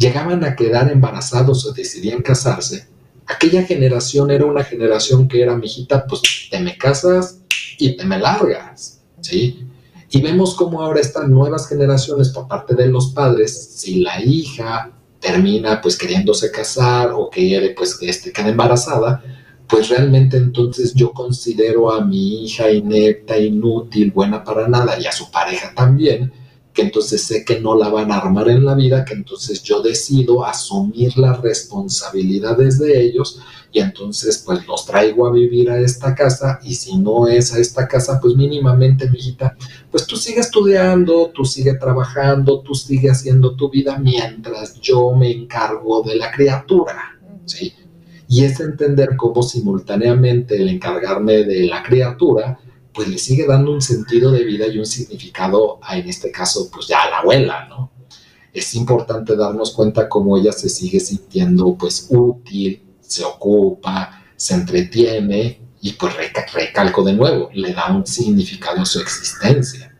llegaban 0.00 0.42
a 0.44 0.56
quedar 0.56 0.90
embarazados 0.90 1.66
o 1.66 1.72
decidían 1.72 2.22
casarse, 2.22 2.88
aquella 3.26 3.62
generación 3.64 4.30
era 4.30 4.46
una 4.46 4.64
generación 4.64 5.28
que 5.28 5.42
era, 5.42 5.54
mijita, 5.56 6.06
pues 6.06 6.22
te 6.50 6.58
me 6.58 6.76
casas 6.78 7.40
y 7.78 7.96
te 7.96 8.04
me 8.06 8.18
largas, 8.18 9.02
¿sí? 9.20 9.66
Y 10.10 10.22
vemos 10.22 10.54
cómo 10.54 10.82
ahora 10.82 11.00
estas 11.00 11.28
nuevas 11.28 11.68
generaciones 11.68 12.30
por 12.30 12.48
parte 12.48 12.74
de 12.74 12.88
los 12.88 13.12
padres, 13.12 13.74
si 13.76 14.00
la 14.00 14.20
hija 14.24 14.90
termina 15.20 15.82
pues 15.82 15.96
queriéndose 15.96 16.50
casar 16.50 17.12
o 17.14 17.28
quiere 17.28 17.70
pues 17.70 17.96
que 17.96 18.08
este, 18.08 18.32
embarazada, 18.40 19.22
pues 19.68 19.90
realmente 19.90 20.38
entonces 20.38 20.94
yo 20.94 21.12
considero 21.12 21.92
a 21.92 22.02
mi 22.04 22.44
hija 22.44 22.70
inepta, 22.70 23.36
inútil, 23.36 24.10
buena 24.10 24.42
para 24.42 24.66
nada 24.66 24.98
y 24.98 25.06
a 25.06 25.12
su 25.12 25.30
pareja 25.30 25.72
también, 25.76 26.32
que 26.72 26.82
entonces 26.82 27.22
sé 27.22 27.44
que 27.44 27.60
no 27.60 27.74
la 27.74 27.88
van 27.88 28.12
a 28.12 28.18
armar 28.18 28.48
en 28.48 28.64
la 28.64 28.74
vida, 28.74 29.04
que 29.04 29.14
entonces 29.14 29.62
yo 29.62 29.82
decido 29.82 30.44
asumir 30.44 31.16
las 31.18 31.40
responsabilidades 31.40 32.78
de 32.78 33.02
ellos 33.02 33.40
y 33.72 33.80
entonces 33.80 34.42
pues 34.44 34.66
los 34.66 34.86
traigo 34.86 35.26
a 35.26 35.32
vivir 35.32 35.70
a 35.70 35.80
esta 35.80 36.14
casa 36.14 36.60
y 36.62 36.74
si 36.74 36.96
no 36.98 37.26
es 37.28 37.52
a 37.52 37.58
esta 37.58 37.86
casa 37.86 38.18
pues 38.20 38.34
mínimamente 38.34 39.08
mi 39.10 39.18
hijita 39.18 39.56
pues 39.90 40.06
tú 40.06 40.16
sigue 40.16 40.40
estudiando, 40.40 41.30
tú 41.34 41.44
sigue 41.44 41.74
trabajando, 41.74 42.60
tú 42.60 42.74
sigue 42.74 43.10
haciendo 43.10 43.54
tu 43.54 43.70
vida 43.70 43.98
mientras 43.98 44.80
yo 44.80 45.12
me 45.12 45.30
encargo 45.30 46.02
de 46.02 46.16
la 46.16 46.30
criatura, 46.30 47.18
¿sí? 47.44 47.74
Y 48.28 48.44
es 48.44 48.60
entender 48.60 49.16
cómo 49.16 49.42
simultáneamente 49.42 50.56
el 50.56 50.68
encargarme 50.68 51.42
de 51.42 51.66
la 51.66 51.82
criatura 51.82 52.60
pues 52.92 53.08
le 53.08 53.18
sigue 53.18 53.46
dando 53.46 53.72
un 53.72 53.82
sentido 53.82 54.30
de 54.32 54.44
vida 54.44 54.66
y 54.66 54.78
un 54.78 54.86
significado 54.86 55.78
a, 55.82 55.96
en 55.96 56.08
este 56.08 56.30
caso 56.30 56.70
pues 56.72 56.86
ya 56.86 57.02
a 57.02 57.10
la 57.10 57.18
abuela, 57.18 57.66
¿no? 57.68 57.90
Es 58.52 58.74
importante 58.74 59.36
darnos 59.36 59.72
cuenta 59.72 60.08
cómo 60.08 60.36
ella 60.36 60.52
se 60.52 60.68
sigue 60.68 60.98
sintiendo 60.98 61.76
pues 61.78 62.08
útil, 62.10 62.82
se 63.00 63.24
ocupa, 63.24 64.24
se 64.36 64.54
entretiene 64.54 65.60
y 65.80 65.92
pues 65.92 66.14
recalco 66.52 67.02
de 67.04 67.12
nuevo, 67.12 67.50
le 67.54 67.72
da 67.72 67.92
un 67.92 68.06
significado 68.06 68.82
a 68.82 68.86
su 68.86 69.00
existencia. 69.00 69.94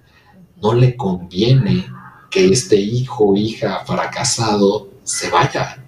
No 0.61 0.75
le 0.75 0.97
conviene 0.97 1.87
que 2.31 2.47
este 2.49 2.77
hijo 2.77 3.31
o 3.31 3.37
hija 3.37 3.85
fracasado 3.85 4.89
se 5.03 5.31
vaya. 5.31 5.85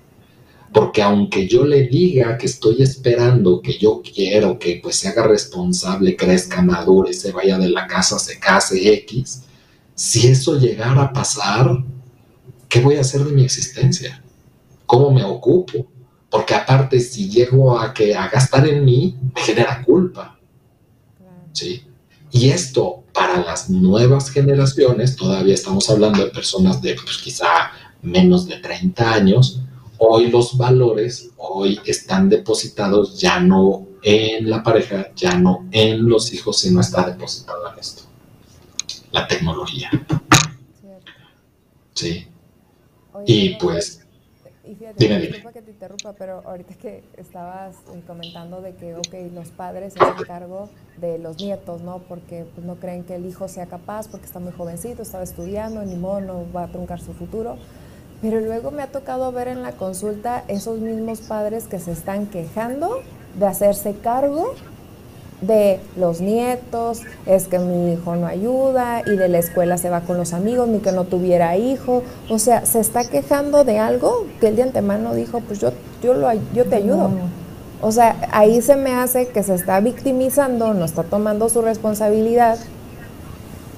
Porque 0.73 1.03
aunque 1.03 1.47
yo 1.47 1.65
le 1.67 1.87
diga 1.87 2.39
que 2.39 2.47
estoy 2.47 2.83
esperando, 2.83 3.61
que 3.61 3.79
yo 3.79 4.03
quiero 4.03 4.59
que 4.59 4.81
pues 4.83 4.97
se 4.97 5.09
haga 5.09 5.27
responsable, 5.27 6.17
crezca, 6.17 6.63
madure, 6.63 7.13
se 7.13 7.31
vaya 7.33 7.59
de 7.59 7.69
la 7.69 7.87
casa, 7.87 8.19
se 8.19 8.39
case 8.39 8.93
X, 8.95 9.43
si 9.95 10.29
eso 10.29 10.59
llegara 10.59 11.03
a 11.03 11.13
pasar, 11.13 11.85
¿qué 12.69 12.81
voy 12.81 12.97
a 12.97 13.03
hacer 13.03 13.23
de 13.25 13.33
mi 13.33 13.45
existencia? 13.45 14.23
¿Cómo 14.87 15.11
me 15.11 15.25
ocupo? 15.25 15.87
porque 16.33 16.55
aparte 16.55 16.99
si 16.99 17.29
llego 17.29 17.79
a, 17.79 17.93
que, 17.93 18.17
a 18.17 18.27
gastar 18.27 18.67
en 18.67 18.87
mí, 18.87 19.15
me 19.35 19.43
genera 19.43 19.83
culpa. 19.85 20.39
¿Sí? 21.53 21.83
Y 22.31 22.49
esto 22.49 23.05
para 23.13 23.45
las 23.45 23.69
nuevas 23.69 24.31
generaciones, 24.31 25.15
todavía 25.15 25.53
estamos 25.53 25.91
hablando 25.91 26.25
de 26.25 26.31
personas 26.31 26.81
de 26.81 26.95
pues, 26.95 27.19
quizá 27.19 27.73
menos 28.01 28.47
de 28.47 28.57
30 28.57 29.13
años, 29.13 29.61
hoy 30.05 30.31
los 30.31 30.57
valores, 30.57 31.31
hoy 31.37 31.79
están 31.85 32.29
depositados 32.29 33.21
ya 33.21 33.39
no 33.39 33.87
en 34.03 34.51
la 34.51 34.63
pareja, 34.63 35.13
ya 35.15 35.39
no 35.39 35.69
en 35.71 36.09
los 36.09 36.33
hijos, 36.35 36.59
sino 36.59 36.81
está 36.81 37.09
depositado 37.09 37.73
en 37.73 37.79
esto, 37.79 38.03
la 39.13 39.29
tecnología. 39.29 39.91
Sí. 41.95 42.27
Y 43.27 43.51
pues 43.57 44.03
y 44.65 44.77
fíjate, 44.77 45.19
disculpa 45.19 45.53
que 45.53 45.63
te 45.63 45.71
interrumpa, 45.73 46.13
pero 46.13 46.43
ahorita 46.47 46.75
que 46.75 47.03
estabas 47.17 47.77
eh, 47.93 48.01
comentando 48.07 48.61
de 48.61 48.75
que, 48.75 48.95
ok, 48.95 49.15
los 49.35 49.49
padres 49.49 49.93
se 49.93 50.03
hacen 50.03 50.25
cargo 50.25 50.69
de 50.99 51.19
los 51.19 51.37
nietos, 51.39 51.83
¿no? 51.83 51.99
Porque 52.09 52.47
pues, 52.55 52.65
no 52.65 52.77
creen 52.77 53.03
que 53.03 53.17
el 53.17 53.27
hijo 53.27 53.49
sea 53.49 53.67
capaz, 53.67 54.09
porque 54.09 54.27
está 54.27 54.39
muy 54.39 54.53
jovencito, 54.53 55.03
estaba 55.03 55.25
estudiando, 55.25 55.83
ni 55.83 55.97
modo, 55.97 56.21
no 56.21 56.53
va 56.53 56.65
a 56.65 56.69
truncar 56.69 57.01
su 57.01 57.13
futuro. 57.13 57.59
Pero 58.23 58.41
luego 58.41 58.71
me 58.71 58.83
ha 58.83 58.87
tocado 58.87 59.31
ver 59.33 59.49
en 59.49 59.63
la 59.63 59.73
consulta 59.73 60.45
esos 60.49 60.79
mismos 60.79 61.21
padres 61.21 61.65
que 61.65 61.79
se 61.79 61.93
están 61.93 62.27
quejando 62.27 63.01
de 63.39 63.47
hacerse 63.47 63.95
cargo 63.95 64.55
de 65.43 65.81
los 65.97 66.21
nietos, 66.21 67.03
es 67.27 67.49
que 67.49 67.59
mi 67.59 67.93
hijo 67.93 68.15
no 68.15 68.27
ayuda 68.27 69.03
y 69.05 69.17
de 69.17 69.29
la 69.29 69.39
escuela 69.39 69.77
se 69.77 69.91
va 69.91 70.03
con 70.03 70.17
los 70.17 70.33
amigos, 70.33 70.69
ni 70.69 70.79
que 70.79 70.93
no 70.93 71.05
tuviera 71.05 71.57
hijo. 71.57 72.03
O 72.31 72.39
sea, 72.39 72.65
se 72.65 72.81
está 72.81 73.05
quejando 73.05 73.65
de 73.65 73.79
algo 73.79 74.27
que 74.41 74.49
el 74.49 74.57
de 74.57 74.63
antemano 74.63 75.15
dijo, 75.15 75.41
pues 75.41 75.59
yo, 75.59 75.73
yo, 76.03 76.15
lo, 76.15 76.33
yo 76.55 76.65
te 76.67 76.77
ayudo. 76.77 77.11
O 77.81 77.91
sea, 77.91 78.17
ahí 78.31 78.63
se 78.63 78.77
me 78.77 78.93
hace 78.93 79.27
que 79.29 79.43
se 79.43 79.55
está 79.55 79.81
victimizando, 79.81 80.73
no 80.73 80.85
está 80.85 81.03
tomando 81.03 81.49
su 81.49 81.61
responsabilidad, 81.61 82.57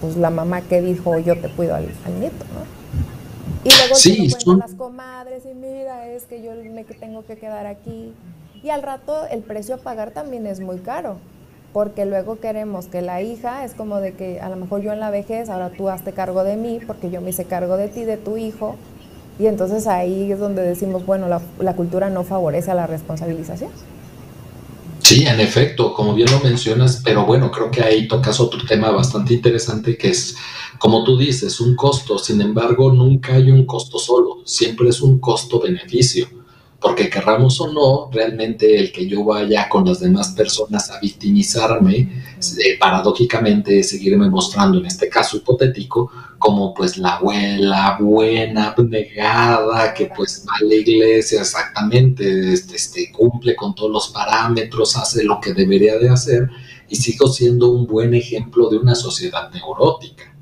pues 0.03 0.19
la 0.19 0.29
mamá 0.29 0.61
que 0.61 0.83
dijo, 0.83 1.19
yo 1.19 1.41
te 1.41 1.49
cuido 1.49 1.75
al, 1.75 1.87
nieto, 2.21 2.45
¿no? 2.53 2.84
Y 3.65 3.71
luego 3.71 3.95
sí, 3.95 4.31
se 4.31 4.47
lo 4.47 4.57
las 4.57 4.75
comadres 4.75 5.45
y 5.51 5.55
mira, 5.55 6.09
es 6.09 6.25
que 6.25 6.43
yo 6.43 6.53
me 6.55 6.85
tengo 6.85 7.25
que 7.25 7.37
quedar 7.37 7.67
aquí. 7.67 8.13
Y 8.63 8.71
al 8.71 8.83
rato 8.83 9.27
el 9.31 9.43
precio 9.43 9.77
a 9.77 9.79
pagar 9.79 10.13
también 10.13 10.47
es 10.47 10.61
muy 10.61 10.79
caro 10.79 11.17
porque 11.75 12.07
luego 12.07 12.39
queremos 12.39 12.87
que 12.87 13.03
la 13.03 13.21
hija 13.21 13.65
es 13.65 13.75
como 13.75 14.01
de 14.01 14.15
que 14.15 14.41
a 14.41 14.49
lo 14.49 14.55
mejor 14.55 14.81
yo 14.81 14.93
en 14.93 15.01
la 15.01 15.11
vejez, 15.11 15.51
ahora 15.51 15.71
tú 15.77 15.89
hazte 15.89 16.13
cargo 16.13 16.45
de 16.45 16.57
mí, 16.57 16.79
porque 16.87 17.11
yo 17.11 17.21
me 17.21 17.31
hice 17.31 17.47
cargo 17.47 17.77
de 17.77 17.89
ti, 17.89 18.05
de 18.05 18.17
tu 18.17 18.37
hijo, 18.37 18.77
y 19.41 19.47
entonces 19.47 19.89
ahí 19.89 20.31
es 20.31 20.39
donde 20.39 20.63
decimos, 20.63 21.05
bueno, 21.05 21.27
la, 21.29 21.75
cultura 21.75 22.11
no 22.11 22.23
favorece 22.23 22.71
a 22.71 22.75
la 22.75 22.87
responsabilización. 22.87 23.71
Sí, 25.01 25.27
en 25.27 25.41
efecto, 25.41 25.93
como 25.93 26.15
bien 26.15 26.31
lo 26.31 26.39
mencionas, 26.39 27.03
pero 27.05 27.27
bueno, 27.27 27.51
creo 27.51 27.73
que 27.73 27.83
ahí 27.83 28.07
tocas 28.07 28.39
otro 28.39 28.61
tema 28.65 28.93
bastante 28.93 29.35
interesante 29.35 29.99
que 29.99 30.11
es, 30.11 30.37
como 30.79 31.05
tú 31.05 31.17
dices, 31.17 31.61
un 31.61 31.77
costo. 31.77 32.19
Sin 32.19 32.41
embargo, 32.41 32.93
nunca 32.93 33.35
hay 33.35 33.51
un 33.51 33.65
costo 33.65 33.99
solo, 33.99 34.43
siempre 34.45 34.89
es 34.89 35.01
un 35.01 35.19
costo-beneficio 35.19 36.29
porque 36.85 37.09
querramos 37.09 37.59
o 37.63 37.73
no, 37.73 38.11
realmente 38.13 38.79
el 38.79 38.93
que 38.93 39.07
yo 39.07 39.25
vaya 39.25 39.71
con 39.71 39.87
las 39.87 40.01
demás 40.01 40.33
personas 40.33 40.91
a 40.91 41.01
victimizarme, 41.01 41.97
eh, 41.97 42.79
paradójicamente 42.79 43.83
seguirme 43.83 44.29
mostrando, 44.29 44.79
en 44.79 44.85
este 44.85 45.09
caso 45.09 45.39
hipotético, 45.39 46.11
como 46.39 46.75
pues 46.75 46.99
la 46.99 47.15
abuela 47.15 47.97
buena, 47.99 48.69
abnegada, 48.73 49.95
que 49.95 50.11
pues 50.15 50.45
va 50.47 50.57
a 50.61 50.65
la 50.65 50.75
iglesia 50.75 51.41
exactamente, 51.41 52.53
este, 52.53 52.77
este, 52.77 53.11
cumple 53.11 53.57
con 53.57 53.75
todos 53.75 53.91
los 53.91 54.09
parámetros, 54.09 54.95
hace 54.99 55.25
lo 55.25 55.41
que 55.41 55.55
debería 55.55 55.97
de 55.97 56.11
hacer, 56.11 56.51
y 56.91 56.97
sigo 56.97 57.29
siendo 57.29 57.71
un 57.71 57.87
buen 57.87 58.13
ejemplo 58.13 58.69
de 58.69 58.77
una 58.77 58.95
sociedad 58.95 59.51
neurótica, 59.51 60.34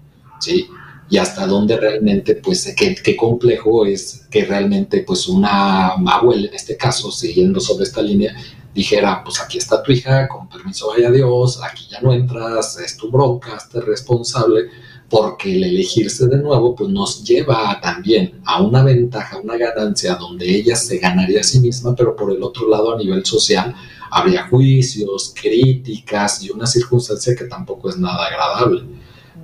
¿sí? 0.42 0.68
y 1.12 1.18
hasta 1.18 1.46
dónde 1.46 1.76
realmente, 1.76 2.36
pues, 2.36 2.74
qué, 2.74 2.94
qué, 2.94 3.16
complejo 3.16 3.84
es 3.84 4.26
que 4.30 4.46
realmente, 4.46 5.04
pues, 5.06 5.28
una 5.28 5.88
abuela, 5.88 6.48
en 6.48 6.54
este 6.54 6.74
caso, 6.74 7.12
siguiendo 7.12 7.60
sobre 7.60 7.84
esta 7.84 8.00
línea, 8.00 8.34
dijera, 8.74 9.22
pues, 9.22 9.38
aquí 9.38 9.58
está 9.58 9.82
tu 9.82 9.92
hija, 9.92 10.26
con 10.26 10.48
permiso 10.48 10.88
vaya 10.88 11.10
Dios, 11.10 11.60
aquí 11.62 11.86
ya 11.90 12.00
no 12.00 12.14
entras, 12.14 12.78
es 12.78 12.96
tu 12.96 13.10
bronca, 13.10 13.58
esté 13.58 13.82
responsable, 13.82 14.70
porque 15.10 15.54
el 15.54 15.64
elegirse 15.64 16.28
de 16.28 16.38
nuevo, 16.38 16.74
pues, 16.74 16.88
nos 16.88 17.22
lleva 17.22 17.78
también 17.82 18.40
a 18.46 18.62
una 18.62 18.82
ventaja, 18.82 19.38
una 19.38 19.58
ganancia, 19.58 20.14
donde 20.14 20.48
ella 20.48 20.76
se 20.76 20.96
ganaría 20.96 21.40
a 21.40 21.44
sí 21.44 21.60
misma, 21.60 21.94
pero 21.94 22.16
por 22.16 22.32
el 22.32 22.42
otro 22.42 22.70
lado, 22.70 22.94
a 22.94 22.96
nivel 22.96 23.22
social, 23.26 23.74
habría 24.10 24.48
juicios, 24.48 25.34
críticas 25.38 26.42
y 26.42 26.50
una 26.50 26.66
circunstancia 26.66 27.36
que 27.36 27.44
tampoco 27.44 27.90
es 27.90 27.98
nada 27.98 28.28
agradable. 28.28 28.84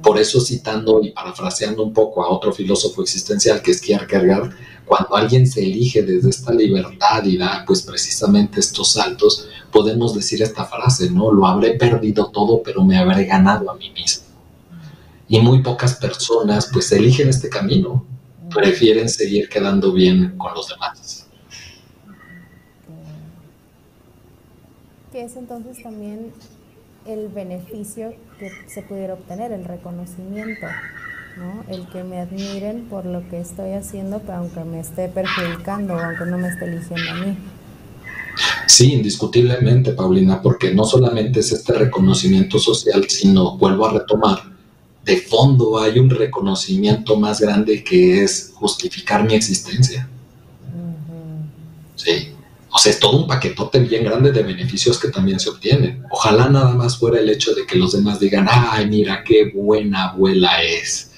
Por 0.03 0.19
eso 0.19 0.41
citando 0.41 1.03
y 1.03 1.11
parafraseando 1.11 1.83
un 1.83 1.93
poco 1.93 2.23
a 2.23 2.31
otro 2.31 2.53
filósofo 2.53 3.03
existencial 3.03 3.61
que 3.61 3.73
es 3.73 3.81
Kierkegaard, 3.81 4.53
cuando 4.89 5.17
alguien 5.17 5.47
se 5.47 5.63
elige 5.63 6.03
desde 6.03 6.31
esta 6.31 6.53
libertad 6.53 7.23
y 7.25 7.37
da 7.37 7.63
pues 7.67 7.83
precisamente 7.83 8.59
estos 8.59 8.93
saltos, 8.93 9.49
podemos 9.71 10.15
decir 10.15 10.43
esta 10.43 10.65
frase, 10.65 11.11
¿no? 11.11 11.31
Lo 11.31 11.47
habré 11.47 11.75
perdido 11.75 12.31
todo, 12.31 12.63
pero 12.63 12.83
me 12.85 12.97
habré 12.97 13.27
ganado 13.27 13.71
a 13.71 13.75
mí 13.77 13.91
mismo. 13.91 14.25
Y 15.29 15.41
muy 15.41 15.63
pocas 15.63 15.97
personas 15.97 16.71
pues 16.73 16.91
eligen 16.93 17.29
este 17.29 17.51
camino, 17.51 18.07
prefieren 18.55 19.11
seguir 19.11 19.49
quedando 19.51 19.93
bien 19.93 20.39
con 20.39 20.55
los 20.55 20.69
demás. 20.69 21.27
Que 25.13 25.25
es 25.25 25.37
entonces 25.37 25.83
también 25.83 26.33
el 27.09 27.29
beneficio 27.29 28.13
que 28.39 28.51
se 28.67 28.83
pudiera 28.83 29.15
obtener, 29.15 29.51
el 29.53 29.65
reconocimiento, 29.65 30.67
¿no? 31.39 31.65
el 31.75 31.87
que 31.89 32.05
me 32.05 32.21
admiren 32.21 32.85
por 32.85 33.07
lo 33.07 33.27
que 33.29 33.41
estoy 33.41 33.73
haciendo, 33.73 34.21
pero 34.21 34.39
aunque 34.39 34.63
me 34.65 34.81
esté 34.81 35.09
perjudicando 35.09 35.95
o 35.95 35.99
aunque 35.99 36.27
no 36.27 36.39
me 36.39 36.49
esté 36.49 36.67
eligiendo 36.67 37.11
a 37.11 37.15
mí. 37.15 37.37
Sí, 38.67 38.93
indiscutiblemente, 38.93 39.93
Paulina, 39.93 40.41
porque 40.43 40.73
no 40.73 40.85
solamente 40.85 41.41
es 41.41 41.51
este 41.51 41.73
reconocimiento 41.73 42.59
social, 42.59 43.09
sino, 43.09 43.57
vuelvo 43.57 43.87
a 43.87 43.95
retomar, 43.95 44.43
de 45.05 45.17
fondo 45.17 45.81
hay 45.81 45.99
un 45.99 46.11
reconocimiento 46.11 47.19
más 47.19 47.41
grande 47.41 47.83
que 47.83 48.23
es 48.23 48.53
justificar 48.55 49.25
mi 49.25 49.35
existencia. 49.35 50.09
Sí. 51.97 52.35
O 52.79 52.81
sea, 52.81 52.93
es 52.93 53.01
todo 53.01 53.17
un 53.17 53.27
paquetote 53.27 53.81
bien 53.81 54.05
grande 54.05 54.31
de 54.31 54.41
beneficios 54.41 55.01
que 55.01 55.09
también 55.09 55.41
se 55.41 55.51
obtienen. 55.51 56.05
Ojalá 56.13 56.49
nada 56.49 56.75
más 56.75 56.97
fuera 56.97 57.19
el 57.19 57.29
hecho 57.29 57.53
de 57.53 57.67
que 57.67 57.77
los 57.77 57.91
demás 57.91 58.21
digan, 58.21 58.47
ay, 58.49 58.89
mira 58.89 59.25
qué 59.25 59.51
buena 59.53 60.11
abuela 60.11 60.63
es. 60.63 61.11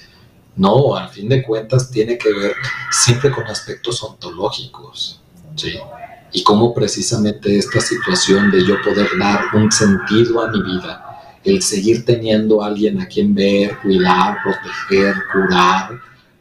No, 0.55 0.95
al 0.95 1.09
fin 1.09 1.29
de 1.29 1.43
cuentas 1.43 1.91
tiene 1.91 2.17
que 2.17 2.33
ver 2.33 2.55
siempre 2.89 3.29
con 3.29 3.45
aspectos 3.45 4.01
ontológicos, 4.01 5.21
¿sí? 5.55 5.73
Y 6.33 6.41
cómo 6.41 6.73
precisamente 6.73 7.55
esta 7.55 7.79
situación 7.79 8.49
de 8.49 8.65
yo 8.65 8.81
poder 8.81 9.09
dar 9.19 9.41
un 9.53 9.71
sentido 9.71 10.41
a 10.41 10.49
mi 10.49 10.63
vida, 10.63 11.37
el 11.43 11.61
seguir 11.61 12.05
teniendo 12.05 12.63
a 12.63 12.69
alguien 12.69 12.99
a 12.99 13.05
quien 13.05 13.35
ver, 13.35 13.77
cuidar, 13.83 14.37
proteger, 14.41 15.13
curar, 15.31 15.91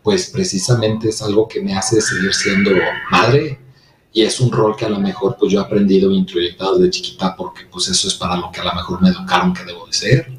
pues 0.02 0.30
precisamente 0.30 1.10
es 1.10 1.20
algo 1.20 1.46
que 1.46 1.60
me 1.60 1.76
hace 1.76 2.00
seguir 2.00 2.32
siendo 2.32 2.70
madre, 3.10 3.58
y 4.12 4.22
es 4.22 4.40
un 4.40 4.50
rol 4.50 4.76
que 4.76 4.86
a 4.86 4.88
lo 4.88 4.98
mejor 4.98 5.36
pues 5.38 5.52
yo 5.52 5.60
he 5.60 5.62
aprendido 5.62 6.10
introyectado 6.10 6.78
de 6.78 6.90
chiquita 6.90 7.36
porque 7.36 7.62
pues 7.70 7.88
eso 7.88 8.08
es 8.08 8.14
para 8.14 8.36
lo 8.36 8.50
que 8.50 8.60
a 8.60 8.64
lo 8.64 8.74
mejor 8.74 9.00
me 9.00 9.10
educaron 9.10 9.54
que 9.54 9.64
debo 9.64 9.86
de 9.86 9.92
ser 9.92 10.32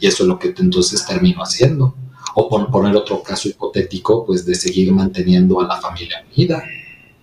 y 0.00 0.06
eso 0.06 0.24
es 0.24 0.28
lo 0.28 0.38
que 0.38 0.52
entonces 0.56 1.06
termino 1.06 1.42
haciendo 1.42 1.94
o 2.34 2.48
por 2.48 2.68
poner 2.70 2.96
otro 2.96 3.22
caso 3.22 3.48
hipotético 3.48 4.26
pues 4.26 4.44
de 4.44 4.54
seguir 4.54 4.92
manteniendo 4.92 5.60
a 5.60 5.66
la 5.66 5.80
familia 5.80 6.24
unida 6.34 6.64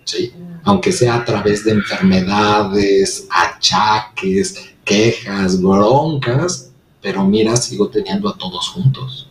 ¿sí? 0.04 0.32
aunque 0.64 0.92
sea 0.92 1.16
a 1.16 1.24
través 1.24 1.64
de 1.64 1.72
enfermedades 1.72 3.26
achaques 3.30 4.74
quejas 4.84 5.60
broncas 5.60 6.70
pero 7.02 7.24
mira 7.24 7.54
sigo 7.56 7.88
teniendo 7.88 8.30
a 8.30 8.38
todos 8.38 8.66
juntos 8.70 9.28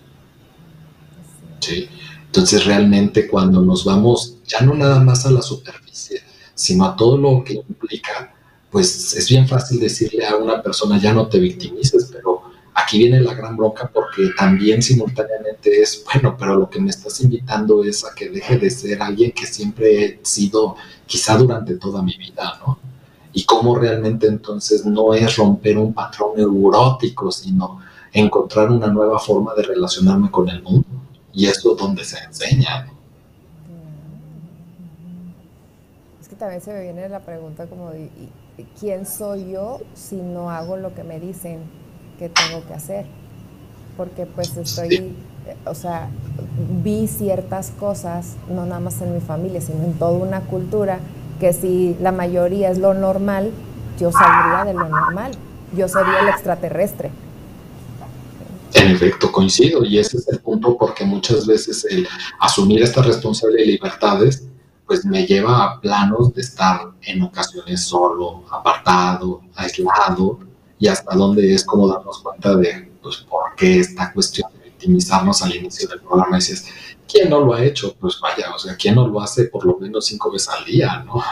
¿sí? 1.60 1.90
entonces 2.28 2.66
realmente 2.66 3.28
cuando 3.28 3.62
nos 3.62 3.84
vamos 3.84 4.36
ya 4.46 4.62
no 4.62 4.76
nada 4.76 5.00
más 5.00 5.26
a 5.26 5.32
la 5.32 5.42
superficie 5.42 6.22
sino 6.62 6.86
a 6.86 6.96
todo 6.96 7.18
lo 7.18 7.44
que 7.44 7.54
implica, 7.54 8.34
pues 8.70 9.16
es 9.16 9.28
bien 9.30 9.48
fácil 9.48 9.80
decirle 9.80 10.26
a 10.28 10.36
una 10.36 10.62
persona 10.62 11.00
ya 11.00 11.12
no 11.12 11.28
te 11.28 11.40
victimices, 11.40 12.10
pero 12.12 12.44
aquí 12.76 13.00
viene 13.00 13.20
la 13.20 13.34
gran 13.34 13.58
bronca 13.58 13.90
porque 13.92 14.30
también 14.38 14.82
simultáneamente 14.84 15.82
es, 15.82 16.04
bueno, 16.06 16.38
pero 16.38 16.56
lo 16.56 16.70
que 16.70 16.80
me 16.80 16.92
estás 16.92 17.20
invitando 17.22 17.84
es 17.84 18.06
a 18.06 18.14
que 18.14 18.30
deje 18.30 18.60
de 18.60 18.70
ser 18.70 19.02
alguien 19.02 19.32
que 19.32 19.48
siempre 19.48 20.06
he 20.06 20.20
sido 20.22 20.76
quizá 21.08 21.36
durante 21.36 21.78
toda 21.78 22.04
mi 22.04 22.16
vida, 22.16 22.60
¿no? 22.66 22.78
Y 23.34 23.44
cómo 23.44 23.76
realmente 23.76 24.28
entonces 24.28 24.86
no 24.86 25.16
es 25.16 25.36
romper 25.38 25.80
un 25.80 25.94
patrón 25.94 26.34
neurótico, 26.38 27.32
sino 27.32 27.80
encontrar 28.14 28.70
una 28.70 28.88
nueva 28.88 29.18
forma 29.18 29.56
de 29.56 29.64
relacionarme 29.64 30.30
con 30.30 30.48
el 30.50 30.62
mundo. 30.62 30.88
Y 31.34 31.48
es 31.48 31.64
donde 31.64 32.04
se 32.04 32.20
enseña, 32.20 32.86
¿no? 32.86 33.01
También 36.42 36.60
se 36.60 36.74
me 36.74 36.82
viene 36.82 37.08
la 37.08 37.20
pregunta 37.20 37.68
como 37.68 37.92
de, 37.92 38.10
¿quién 38.80 39.06
soy 39.06 39.52
yo 39.52 39.80
si 39.94 40.16
no 40.16 40.50
hago 40.50 40.76
lo 40.76 40.96
que 40.96 41.04
me 41.04 41.20
dicen 41.20 41.60
que 42.18 42.30
tengo 42.30 42.66
que 42.66 42.74
hacer? 42.74 43.06
Porque 43.96 44.26
pues 44.26 44.58
estoy, 44.58 45.16
o 45.68 45.76
sea, 45.76 46.10
vi 46.84 47.08
ciertas 47.08 47.70
cosas, 47.80 48.38
no 48.50 48.66
nada 48.66 48.80
más 48.80 49.00
en 49.04 49.14
mi 49.14 49.22
familia, 49.22 49.62
sino 49.62 49.84
en 49.84 49.94
toda 49.94 50.14
una 50.14 50.42
cultura, 50.42 50.98
que 51.40 51.54
si 51.54 51.96
la 52.02 52.12
mayoría 52.12 52.72
es 52.72 52.80
lo 52.80 52.96
normal, 52.96 53.52
yo 54.00 54.12
saldría 54.12 54.66
de 54.66 54.74
lo 54.74 54.90
normal, 54.90 55.34
yo 55.78 55.88
sería 55.88 56.22
el 56.22 56.30
extraterrestre. 56.30 57.12
En 58.74 58.88
efecto, 58.88 59.32
coincido, 59.32 59.86
y 59.86 60.00
ese 60.00 60.18
es 60.18 60.28
el 60.28 60.40
punto 60.40 60.76
porque 60.76 61.06
muchas 61.06 61.46
veces 61.46 61.86
el 61.86 62.08
asumir 62.40 62.82
esta 62.82 63.04
responsabilidad 63.04 63.64
de 63.64 63.72
libertades 63.74 64.51
pues 64.92 65.06
me 65.06 65.26
lleva 65.26 65.64
a 65.64 65.80
planos 65.80 66.34
de 66.34 66.42
estar 66.42 66.92
en 67.04 67.22
ocasiones 67.22 67.82
solo, 67.82 68.44
apartado, 68.52 69.42
aislado, 69.56 70.40
y 70.78 70.90
hasta 70.90 71.16
dónde 71.16 71.54
es 71.54 71.64
como 71.64 71.88
darnos 71.88 72.20
cuenta 72.20 72.58
de 72.58 72.92
pues, 73.02 73.20
por 73.20 73.56
qué 73.56 73.80
esta 73.80 74.12
cuestión 74.12 74.52
de 74.52 74.66
victimizarnos 74.66 75.42
al 75.44 75.56
inicio 75.56 75.88
del 75.88 76.02
programa. 76.02 76.36
Dices, 76.36 76.66
¿quién 77.08 77.30
no 77.30 77.40
lo 77.40 77.54
ha 77.54 77.64
hecho? 77.64 77.96
Pues 78.02 78.20
vaya, 78.20 78.54
o 78.54 78.60
sea, 78.60 78.76
¿quién 78.76 78.96
no 78.96 79.08
lo 79.08 79.22
hace 79.22 79.46
por 79.46 79.66
lo 79.66 79.78
menos 79.78 80.08
cinco 80.08 80.30
veces 80.30 80.50
al 80.50 80.66
día, 80.66 81.02
no? 81.06 81.24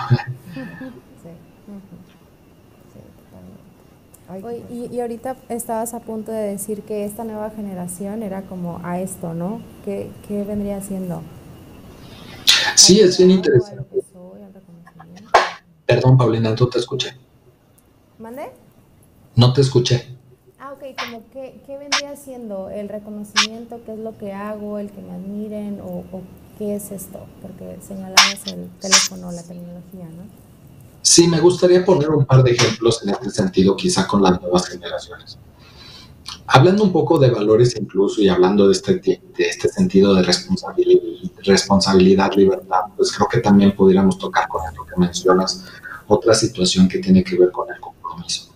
y, 4.69 4.95
y, 4.95 5.01
ahorita 5.01 5.35
estabas 5.49 5.93
a 5.93 5.99
punto 5.99 6.31
de 6.31 6.51
decir 6.51 6.83
que 6.83 7.03
esta 7.03 7.25
nueva 7.25 7.49
generación 7.49 8.23
era 8.23 8.43
como 8.43 8.79
a 8.85 9.01
esto, 9.01 9.33
¿no? 9.33 9.59
¿Qué, 9.83 10.09
qué 10.29 10.45
vendría 10.45 10.81
siendo? 10.81 11.23
Sí, 12.75 12.99
es 12.99 13.17
bien 13.17 13.31
interesante. 13.31 13.83
Perdón, 15.85 16.17
Paulina, 16.17 16.51
no 16.51 16.67
te 16.67 16.79
escuché. 16.79 17.15
¿Mande? 18.19 18.51
No 19.35 19.53
te 19.53 19.61
escuché. 19.61 20.15
Ah, 20.59 20.73
ok, 20.73 20.83
como 20.99 21.23
qué, 21.31 21.61
qué 21.65 21.77
vendría 21.77 22.15
siendo 22.15 22.69
el 22.69 22.89
reconocimiento, 22.89 23.81
qué 23.85 23.93
es 23.93 23.99
lo 23.99 24.17
que 24.17 24.33
hago, 24.33 24.77
el 24.77 24.91
que 24.91 25.01
me 25.01 25.13
admiren 25.13 25.79
o, 25.81 26.03
o 26.11 26.21
qué 26.57 26.75
es 26.75 26.91
esto, 26.91 27.25
porque 27.41 27.77
señalabas 27.81 28.45
el 28.47 28.69
teléfono, 28.81 29.31
la 29.31 29.41
tecnología, 29.41 30.05
¿no? 30.05 30.23
Sí, 31.01 31.27
me 31.27 31.39
gustaría 31.39 31.83
poner 31.85 32.09
un 32.09 32.25
par 32.25 32.43
de 32.43 32.51
ejemplos 32.51 33.01
en 33.03 33.09
este 33.09 33.31
sentido, 33.31 33.75
quizá 33.75 34.05
con 34.05 34.21
las 34.21 34.39
nuevas 34.41 34.67
generaciones. 34.67 35.37
Hablando 36.51 36.83
un 36.83 36.91
poco 36.91 37.19
de 37.19 37.29
valores 37.29 37.75
incluso 37.79 38.21
y 38.21 38.27
hablando 38.27 38.65
de 38.67 38.73
este, 38.73 38.95
de 38.95 39.21
este 39.37 39.69
sentido 39.69 40.15
de 40.15 40.23
responsabilidad, 40.23 41.03
responsabilidad, 41.43 42.31
libertad, 42.35 42.81
pues 42.97 43.11
creo 43.11 43.27
que 43.29 43.39
también 43.39 43.75
pudiéramos 43.75 44.17
tocar 44.17 44.47
con 44.47 44.61
esto 44.67 44.83
que 44.83 44.99
mencionas, 44.99 45.65
otra 46.07 46.33
situación 46.33 46.89
que 46.89 46.97
tiene 46.97 47.23
que 47.23 47.37
ver 47.37 47.51
con 47.51 47.71
el 47.71 47.79
compromiso. 47.79 48.51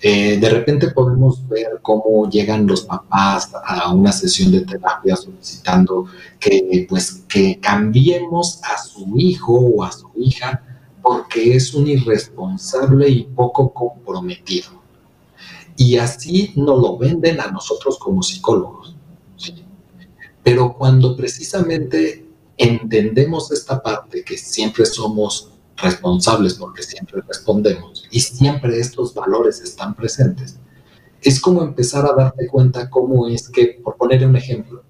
Eh, 0.00 0.38
de 0.38 0.50
repente 0.50 0.90
podemos 0.90 1.48
ver 1.48 1.78
cómo 1.82 2.28
llegan 2.28 2.66
los 2.66 2.82
papás 2.82 3.52
a 3.64 3.94
una 3.94 4.10
sesión 4.10 4.50
de 4.50 4.62
terapia 4.62 5.14
solicitando 5.14 6.06
que, 6.40 6.84
pues, 6.88 7.22
que 7.28 7.60
cambiemos 7.60 8.60
a 8.64 8.76
su 8.76 9.16
hijo 9.16 9.54
o 9.54 9.84
a 9.84 9.92
su 9.92 10.10
hija 10.16 10.62
porque 11.00 11.54
es 11.54 11.74
un 11.74 11.86
irresponsable 11.86 13.08
y 13.08 13.22
poco 13.22 13.72
comprometido. 13.72 14.83
Y 15.76 15.96
así 15.96 16.52
nos 16.56 16.80
lo 16.80 16.96
venden 16.96 17.40
a 17.40 17.50
nosotros 17.50 17.98
como 17.98 18.22
psicólogos. 18.22 18.94
Pero 20.42 20.74
cuando 20.76 21.16
precisamente 21.16 22.26
entendemos 22.56 23.50
esta 23.50 23.82
parte, 23.82 24.22
que 24.22 24.36
siempre 24.36 24.84
somos 24.86 25.50
responsables 25.76 26.54
porque 26.54 26.82
siempre 26.82 27.20
respondemos 27.26 28.06
y 28.10 28.20
siempre 28.20 28.78
estos 28.78 29.12
valores 29.14 29.60
están 29.60 29.94
presentes, 29.94 30.58
es 31.20 31.40
como 31.40 31.62
empezar 31.62 32.04
a 32.04 32.14
darte 32.14 32.46
cuenta 32.46 32.90
cómo 32.90 33.26
es 33.26 33.48
que, 33.48 33.80
por 33.82 33.96
poner 33.96 34.26
un 34.26 34.36
ejemplo, 34.36 34.84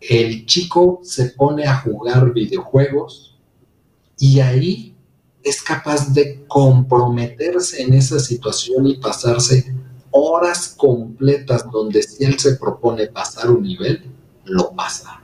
el 0.00 0.44
chico 0.46 1.00
se 1.04 1.26
pone 1.26 1.64
a 1.64 1.78
jugar 1.78 2.32
videojuegos 2.32 3.38
y 4.18 4.40
ahí 4.40 4.96
es 5.44 5.62
capaz 5.62 6.12
de 6.12 6.44
comprometerse 6.46 7.82
en 7.82 7.94
esa 7.94 8.18
situación 8.18 8.86
y 8.88 8.96
pasarse 8.96 9.74
horas 10.12 10.74
completas 10.76 11.70
donde 11.70 12.02
si 12.02 12.24
él 12.24 12.38
se 12.38 12.56
propone 12.56 13.08
pasar 13.08 13.50
un 13.50 13.62
nivel, 13.62 14.04
lo 14.44 14.70
pasa. 14.72 15.20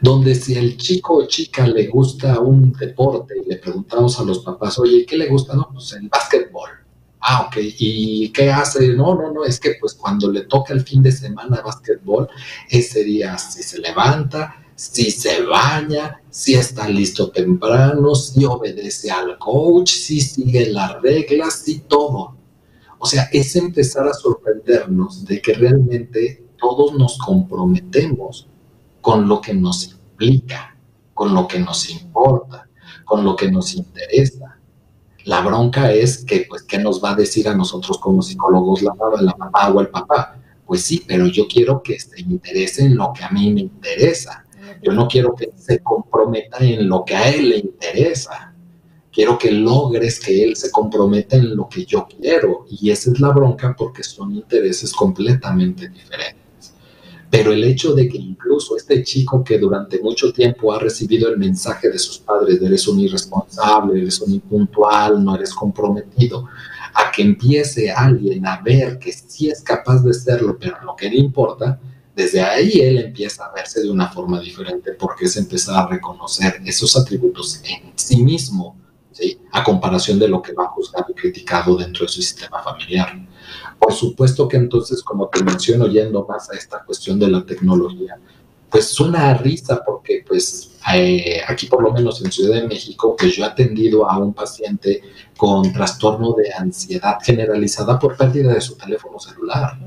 Donde 0.00 0.34
si 0.34 0.54
el 0.54 0.76
chico 0.76 1.18
o 1.18 1.26
chica 1.26 1.66
le 1.66 1.86
gusta 1.86 2.40
un 2.40 2.72
deporte 2.72 3.34
y 3.44 3.48
le 3.48 3.56
preguntamos 3.56 4.18
a 4.18 4.24
los 4.24 4.40
papás, 4.40 4.78
oye, 4.78 5.06
¿qué 5.06 5.16
le 5.16 5.28
gusta? 5.28 5.54
No, 5.54 5.70
pues 5.72 5.92
el 5.92 6.08
básquetbol. 6.08 6.70
Ah, 7.20 7.46
ok. 7.46 7.56
¿Y 7.60 8.30
qué 8.30 8.50
hace? 8.50 8.88
No, 8.94 9.14
no, 9.14 9.32
no, 9.32 9.44
es 9.44 9.60
que 9.60 9.76
pues 9.80 9.94
cuando 9.94 10.30
le 10.30 10.42
toca 10.42 10.74
el 10.74 10.82
fin 10.82 11.02
de 11.02 11.12
semana 11.12 11.62
básquetbol, 11.62 12.28
ese 12.68 13.04
día 13.04 13.38
si 13.38 13.62
se 13.62 13.78
levanta, 13.78 14.56
si 14.74 15.12
se 15.12 15.42
baña, 15.42 16.20
si 16.30 16.54
está 16.54 16.88
listo 16.88 17.30
temprano, 17.30 18.16
si 18.16 18.44
obedece 18.44 19.12
al 19.12 19.38
coach, 19.38 19.90
si 19.90 20.20
sigue 20.20 20.66
las 20.70 21.00
reglas, 21.00 21.62
si 21.64 21.80
todo. 21.80 22.41
O 23.02 23.06
sea, 23.06 23.28
es 23.32 23.56
empezar 23.56 24.06
a 24.06 24.14
sorprendernos 24.14 25.24
de 25.24 25.42
que 25.42 25.54
realmente 25.54 26.44
todos 26.56 26.94
nos 26.94 27.18
comprometemos 27.18 28.46
con 29.00 29.28
lo 29.28 29.40
que 29.40 29.52
nos 29.54 29.88
implica, 29.88 30.76
con 31.12 31.34
lo 31.34 31.48
que 31.48 31.58
nos 31.58 31.90
importa, 31.90 32.68
con 33.04 33.24
lo 33.24 33.34
que 33.34 33.50
nos 33.50 33.74
interesa. 33.74 34.60
La 35.24 35.40
bronca 35.40 35.92
es 35.92 36.24
que, 36.24 36.46
pues, 36.48 36.62
¿qué 36.62 36.78
nos 36.78 37.02
va 37.02 37.10
a 37.10 37.16
decir 37.16 37.48
a 37.48 37.56
nosotros 37.56 37.98
como 37.98 38.22
psicólogos 38.22 38.82
la, 38.82 38.94
la 39.20 39.34
mamá 39.36 39.70
o 39.74 39.80
el 39.80 39.88
papá? 39.88 40.38
Pues 40.64 40.82
sí, 40.82 41.02
pero 41.04 41.26
yo 41.26 41.48
quiero 41.48 41.82
que 41.82 41.98
se 41.98 42.20
interese 42.20 42.84
en 42.84 42.96
lo 42.96 43.12
que 43.12 43.24
a 43.24 43.30
mí 43.30 43.52
me 43.52 43.62
interesa 43.62 44.42
yo 44.82 44.92
no 44.92 45.08
quiero 45.08 45.34
que 45.34 45.50
se 45.56 45.78
comprometa 45.80 46.58
en 46.58 46.88
lo 46.88 47.04
que 47.04 47.14
a 47.14 47.30
él 47.30 47.50
le 47.50 47.58
interesa. 47.58 48.51
Quiero 49.12 49.36
que 49.36 49.50
logres 49.50 50.18
que 50.18 50.42
él 50.42 50.56
se 50.56 50.70
comprometa 50.70 51.36
en 51.36 51.54
lo 51.54 51.68
que 51.68 51.84
yo 51.84 52.08
quiero. 52.08 52.64
Y 52.70 52.90
esa 52.90 53.10
es 53.10 53.20
la 53.20 53.28
bronca 53.28 53.74
porque 53.76 54.02
son 54.02 54.34
intereses 54.34 54.92
completamente 54.92 55.88
diferentes. 55.88 56.74
Pero 57.30 57.52
el 57.52 57.62
hecho 57.64 57.94
de 57.94 58.08
que 58.08 58.18
incluso 58.18 58.76
este 58.76 59.02
chico 59.02 59.44
que 59.44 59.58
durante 59.58 60.00
mucho 60.00 60.32
tiempo 60.32 60.72
ha 60.72 60.78
recibido 60.78 61.28
el 61.28 61.38
mensaje 61.38 61.90
de 61.90 61.98
sus 61.98 62.18
padres 62.18 62.60
de 62.60 62.66
eres 62.66 62.88
un 62.88 63.00
irresponsable, 63.00 64.00
eres 64.00 64.20
un 64.20 64.32
impuntual, 64.32 65.22
no 65.22 65.34
eres 65.34 65.52
comprometido, 65.52 66.46
a 66.94 67.10
que 67.10 67.22
empiece 67.22 67.90
alguien 67.90 68.46
a 68.46 68.60
ver 68.60 68.98
que 68.98 69.12
sí 69.12 69.48
es 69.48 69.62
capaz 69.62 70.02
de 70.02 70.12
serlo, 70.12 70.58
pero 70.58 70.76
lo 70.84 70.94
que 70.94 71.08
le 71.08 71.16
importa, 71.16 71.78
desde 72.14 72.42
ahí 72.42 72.80
él 72.80 72.98
empieza 72.98 73.46
a 73.46 73.52
verse 73.52 73.82
de 73.82 73.90
una 73.90 74.08
forma 74.08 74.40
diferente 74.40 74.92
porque 74.92 75.24
es 75.24 75.36
empezar 75.36 75.76
a 75.76 75.88
reconocer 75.88 76.60
esos 76.64 76.96
atributos 76.96 77.62
en 77.64 77.92
sí 77.94 78.22
mismo, 78.22 78.76
¿sí? 79.12 79.38
a 79.52 79.62
comparación 79.62 80.18
de 80.18 80.28
lo 80.28 80.42
que 80.42 80.52
va 80.52 80.68
juzgado 80.68 81.06
y 81.10 81.14
criticado 81.14 81.76
dentro 81.76 82.04
de 82.04 82.12
su 82.12 82.22
sistema 82.22 82.62
familiar. 82.62 83.12
Por 83.78 83.92
supuesto 83.92 84.48
que 84.48 84.56
entonces, 84.56 85.02
como 85.02 85.28
te 85.28 85.42
menciono, 85.42 85.86
yendo 85.86 86.26
más 86.26 86.50
a 86.50 86.54
esta 86.54 86.84
cuestión 86.84 87.18
de 87.18 87.28
la 87.28 87.44
tecnología, 87.44 88.18
pues 88.70 88.88
suena 88.88 89.28
a 89.28 89.34
risa 89.34 89.82
porque 89.84 90.24
pues 90.26 90.72
eh, 90.94 91.40
aquí 91.46 91.66
por 91.66 91.82
lo 91.82 91.92
menos 91.92 92.24
en 92.24 92.32
Ciudad 92.32 92.54
de 92.54 92.66
México, 92.66 93.14
pues 93.18 93.36
yo 93.36 93.44
he 93.44 93.46
atendido 93.46 94.08
a 94.08 94.18
un 94.18 94.32
paciente 94.32 95.02
con 95.36 95.72
trastorno 95.72 96.32
de 96.32 96.52
ansiedad 96.54 97.18
generalizada 97.22 97.98
por 97.98 98.16
pérdida 98.16 98.54
de 98.54 98.60
su 98.60 98.76
teléfono 98.76 99.18
celular. 99.18 99.78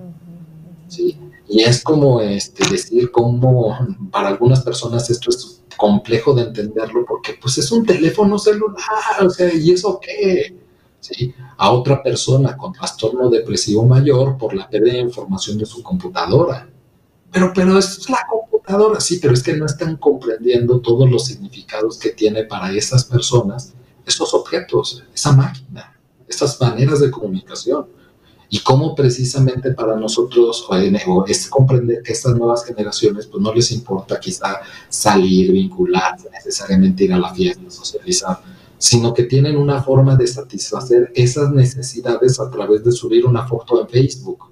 ¿sí? 0.88 1.18
Y 1.48 1.62
es 1.62 1.84
como 1.84 2.22
este, 2.22 2.70
decir 2.70 3.12
cómo 3.12 3.78
para 4.12 4.28
algunas 4.28 4.62
personas 4.62 5.10
esto 5.10 5.30
es 5.30 5.55
complejo 5.78 6.34
de 6.34 6.44
entenderlo 6.44 7.06
porque 7.06 7.38
pues 7.42 7.58
es 7.58 7.72
un 7.72 7.86
teléfono 7.86 8.38
celular, 8.38 9.26
o 9.26 9.30
sea, 9.30 9.54
¿y 9.54 9.72
eso 9.72 10.00
qué? 10.02 10.56
¿Sí? 11.00 11.34
A 11.58 11.72
otra 11.72 12.02
persona 12.02 12.58
con 12.58 12.74
trastorno 12.74 13.30
depresivo 13.30 13.86
mayor 13.86 14.38
por 14.38 14.54
la 14.56 14.68
pérdida 14.68 14.94
de 14.94 15.00
información 15.00 15.58
de 15.58 15.66
su 15.66 15.84
computadora. 15.84 16.68
Pero, 17.32 17.52
pero 17.54 17.78
es 17.78 18.10
la 18.10 18.26
computadora, 18.30 19.00
sí, 19.00 19.20
pero 19.22 19.34
es 19.34 19.44
que 19.44 19.56
no 19.56 19.66
están 19.66 19.98
comprendiendo 19.98 20.80
todos 20.80 21.10
los 21.10 21.26
significados 21.26 22.00
que 22.00 22.10
tiene 22.10 22.44
para 22.44 22.72
esas 22.72 23.06
personas 23.06 23.74
esos 24.06 24.34
objetos, 24.34 25.04
esa 25.14 25.32
máquina, 25.32 25.98
esas 26.28 26.60
maneras 26.62 27.00
de 27.00 27.12
comunicación 27.12 27.88
y 28.56 28.60
cómo 28.60 28.96
precisamente 28.96 29.72
para 29.72 29.98
nosotros 29.98 30.66
es 31.28 31.50
comprender 31.50 32.02
que 32.02 32.14
estas 32.14 32.38
nuevas 32.38 32.64
generaciones 32.64 33.26
pues 33.26 33.44
no 33.44 33.54
les 33.54 33.70
importa 33.74 34.18
quizá 34.18 34.62
salir, 34.88 35.52
vincularse, 35.52 36.30
necesariamente 36.32 37.04
ir 37.04 37.12
a 37.12 37.18
la 37.18 37.34
fiesta, 37.34 37.70
socializar, 37.70 38.40
sino 38.78 39.14
que 39.14 39.24
tienen 39.24 39.58
una 39.58 39.84
forma 39.84 40.16
de 40.16 40.26
satisfacer 40.26 41.12
esas 41.14 41.52
necesidades 41.52 42.40
a 42.40 42.50
través 42.50 42.82
de 42.86 42.94
subir 42.94 43.26
una 43.26 43.46
foto 43.46 43.82
en 43.82 43.90
Facebook, 43.90 44.46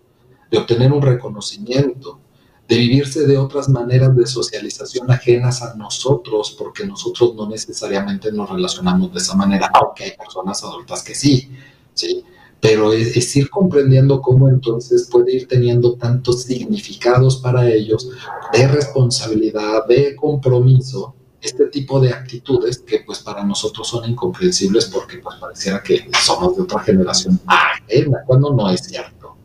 de 0.52 0.58
obtener 0.58 0.92
un 0.92 1.02
reconocimiento, 1.02 2.20
de 2.68 2.76
vivirse 2.76 3.26
de 3.26 3.38
otras 3.38 3.70
maneras 3.70 4.14
de 4.18 4.28
socialización 4.28 5.10
ajenas 5.12 5.62
a 5.62 5.76
nosotros, 5.76 6.58
porque 6.60 6.86
nosotros 6.86 7.36
no 7.36 7.48
necesariamente 7.48 8.34
nos 8.34 8.50
relacionamos 8.50 9.14
de 9.14 9.20
esa 9.20 9.36
manera, 9.38 9.72
aunque 9.74 10.04
hay 10.04 10.18
personas 10.18 10.62
adultas 10.62 11.04
que 11.04 11.16
sí, 11.16 11.50
¿sí? 11.94 12.26
Pero 12.64 12.94
es, 12.94 13.36
ir 13.36 13.50
comprendiendo 13.50 14.22
cómo 14.22 14.48
entonces 14.48 15.10
puede 15.12 15.36
ir 15.36 15.50
teniendo 15.50 15.96
tantos 15.96 16.44
significados 16.44 17.36
para 17.42 17.70
ellos 17.70 18.10
de 18.54 18.66
responsabilidad, 18.70 19.86
de 19.86 20.16
compromiso, 20.16 21.14
este 21.42 21.66
tipo 21.66 22.00
de 22.00 22.14
actitudes 22.14 22.80
que 22.80 23.02
pues 23.06 23.20
para 23.20 23.44
nosotros 23.44 23.86
son 23.86 24.10
incomprensibles 24.10 24.86
porque 24.86 25.18
pues 25.18 25.36
pareciera 25.42 25.84
que 25.84 26.10
somos 26.24 26.56
de 26.56 26.62
otra 26.64 26.80
generación 26.80 27.38
ajena, 27.48 28.24
cuando 28.26 28.54
no 28.54 28.70
es 28.70 28.80
cierto. 28.80 29.36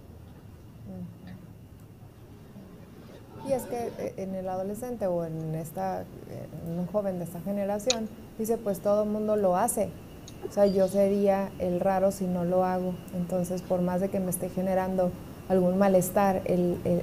es 3.48 3.62
que 3.64 3.90
eh, 3.98 4.14
en 4.18 4.36
el 4.36 4.48
adolescente 4.48 5.08
o 5.08 5.24
en 5.24 5.56
esta, 5.56 6.02
en 6.02 6.78
un 6.78 6.86
joven 6.86 7.18
de 7.18 7.24
esta 7.24 7.40
generación, 7.40 8.08
dice, 8.38 8.58
pues 8.58 8.78
todo 8.78 9.02
el 9.02 9.08
mundo 9.08 9.34
lo 9.34 9.56
hace. 9.56 9.90
O 10.46 10.52
sea, 10.52 10.66
yo 10.66 10.88
sería 10.88 11.50
el 11.58 11.80
raro 11.80 12.10
si 12.10 12.26
no 12.26 12.44
lo 12.44 12.64
hago. 12.64 12.94
Entonces, 13.14 13.62
por 13.62 13.80
más 13.80 14.00
de 14.00 14.08
que 14.08 14.20
me 14.20 14.30
esté 14.30 14.48
generando 14.50 15.10
algún 15.48 15.78
malestar, 15.78 16.42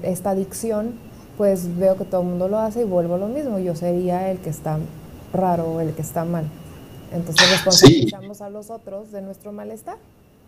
esta 0.03 0.31
adicción, 0.31 0.93
pues 1.37 1.77
veo 1.77 1.97
que 1.97 2.05
todo 2.05 2.21
el 2.21 2.27
mundo 2.27 2.47
lo 2.47 2.59
hace 2.59 2.81
y 2.81 2.83
vuelvo 2.85 3.15
a 3.15 3.17
lo 3.17 3.27
mismo. 3.27 3.59
Yo 3.59 3.75
sería 3.75 4.31
el 4.31 4.39
que 4.39 4.49
está 4.49 4.77
raro 5.33 5.65
o 5.65 5.79
el 5.81 5.93
que 5.93 6.01
está 6.01 6.25
mal. 6.25 6.45
Entonces 7.11 7.51
responsabilizamos 7.51 8.41
a 8.41 8.49
los 8.49 8.69
otros 8.69 9.11
de 9.11 9.21
nuestro 9.21 9.51
malestar, 9.51 9.97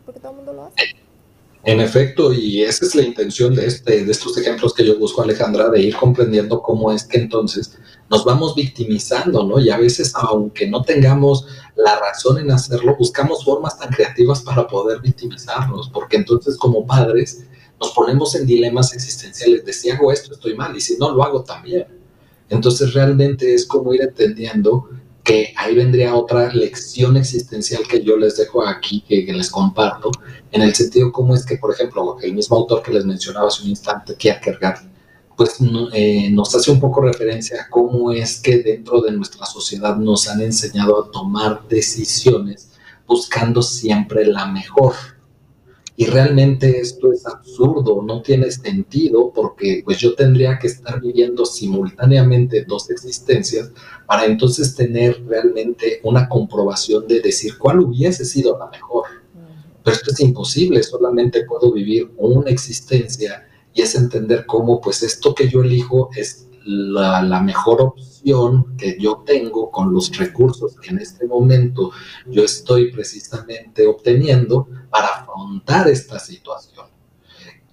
porque 0.05 0.19
todo 0.19 0.31
el 0.31 0.37
mundo 0.37 0.53
lo 0.53 0.65
hace. 0.65 0.75
En 1.63 1.81
efecto, 1.81 2.33
y 2.33 2.63
esa 2.63 2.85
es 2.85 2.95
la 2.95 3.01
intención 3.01 3.53
de, 3.53 3.65
este, 3.65 4.05
de 4.05 4.11
estos 4.11 4.37
ejemplos 4.37 4.73
que 4.73 4.85
yo 4.85 4.97
busco, 4.97 5.21
Alejandra, 5.21 5.69
de 5.69 5.81
ir 5.81 5.95
comprendiendo 5.95 6.61
cómo 6.61 6.91
es 6.91 7.03
que 7.03 7.17
entonces 7.17 7.77
nos 8.09 8.23
vamos 8.23 8.55
victimizando, 8.55 9.43
¿no? 9.43 9.59
Y 9.59 9.69
a 9.69 9.77
veces, 9.77 10.13
aunque 10.15 10.67
no 10.67 10.83
tengamos 10.83 11.45
la 11.75 11.99
razón 11.99 12.39
en 12.39 12.51
hacerlo, 12.51 12.95
buscamos 12.97 13.43
formas 13.43 13.77
tan 13.77 13.89
creativas 13.89 14.41
para 14.41 14.65
poder 14.67 15.01
victimizarnos, 15.01 15.89
porque 15.89 16.17
entonces 16.17 16.55
como 16.57 16.85
padres 16.85 17.43
nos 17.79 17.91
ponemos 17.91 18.33
en 18.35 18.45
dilemas 18.45 18.93
existenciales 18.93 19.65
de 19.65 19.73
si 19.73 19.89
hago 19.89 20.11
esto 20.11 20.33
estoy 20.33 20.55
mal 20.55 20.75
y 20.75 20.81
si 20.81 20.97
no 20.97 21.11
lo 21.11 21.23
hago 21.23 21.43
también. 21.43 21.85
Entonces 22.49 22.93
realmente 22.93 23.53
es 23.53 23.65
como 23.65 23.93
ir 23.93 24.01
entendiendo 24.01 24.89
que 25.23 25.53
ahí 25.57 25.75
vendría 25.75 26.15
otra 26.15 26.53
lección 26.53 27.17
existencial 27.17 27.83
que 27.85 28.01
yo 28.01 28.15
les 28.15 28.37
dejo 28.37 28.65
aquí, 28.65 29.03
que, 29.05 29.25
les 29.33 29.51
comparto, 29.51 30.09
en 30.51 30.61
el 30.61 30.73
sentido 30.75 31.11
como 31.11 31.35
es 31.35 31.45
que, 31.45 31.57
por 31.57 31.73
ejemplo, 31.73 32.17
el 32.21 32.33
mismo 32.33 32.57
autor 32.57 32.81
que 32.81 32.93
les 32.93 33.05
mencionaba 33.05 33.47
hace 33.47 33.63
un 33.63 33.69
instante, 33.69 34.15
Kierkegaard, 34.15 34.79
pues 35.35 35.57
eh, 35.93 36.29
nos 36.31 36.55
hace 36.55 36.71
un 36.71 36.79
poco 36.79 37.01
referencia 37.01 37.61
a 37.61 37.69
cómo 37.69 38.11
es 38.11 38.41
que 38.41 38.57
dentro 38.63 39.01
de 39.01 39.11
nuestra 39.11 39.45
sociedad 39.45 39.95
nos 39.97 40.27
han 40.27 40.41
enseñado 40.41 41.03
a 41.03 41.11
tomar 41.11 41.67
decisiones 41.67 42.71
buscando 43.05 43.61
siempre 43.61 44.25
la 44.25 44.47
mejor 44.47 44.93
y 45.99 46.05
realmente 46.05 46.79
esto 46.79 47.11
es 47.11 47.25
absurdo, 47.25 48.03
no 48.03 48.21
tiene 48.21 48.51
sentido 48.51 49.31
porque 49.33 49.81
pues 49.83 49.97
yo 49.97 50.13
tendría 50.13 50.59
que 50.59 50.67
estar 50.67 51.01
viviendo 51.01 51.43
simultáneamente 51.43 52.65
dos 52.65 52.91
existencias 52.91 53.71
para 54.05 54.25
entonces 54.25 54.75
tener 54.75 55.25
realmente 55.25 55.99
una 56.03 56.29
comprobación 56.29 57.07
de 57.07 57.19
decir 57.19 57.57
cuál 57.57 57.79
hubiese 57.79 58.25
sido 58.25 58.59
la 58.59 58.67
mejor. 58.67 59.05
Pero 59.87 59.95
esto 59.95 60.11
es 60.11 60.19
imposible, 60.19 60.83
solamente 60.83 61.45
puedo 61.45 61.71
vivir 61.71 62.11
una 62.17 62.49
existencia 62.49 63.47
y 63.73 63.83
es 63.83 63.95
entender 63.95 64.45
cómo 64.45 64.81
pues 64.81 65.01
esto 65.01 65.33
que 65.33 65.47
yo 65.47 65.61
elijo 65.61 66.09
es 66.13 66.49
la, 66.65 67.41
mejor 67.41 67.81
opción 67.81 68.75
que 68.75 68.97
yo 68.99 69.23
tengo 69.25 69.71
con 69.71 69.93
los 69.93 70.11
recursos 70.17 70.75
que 70.81 70.89
en 70.89 70.99
este 70.99 71.25
momento 71.25 71.91
yo 72.25 72.43
estoy 72.43 72.91
precisamente 72.91 73.87
obteniendo 73.87 74.67
para 74.89 75.07
afrontar 75.07 75.87
esta 75.87 76.19
situación. 76.19 76.87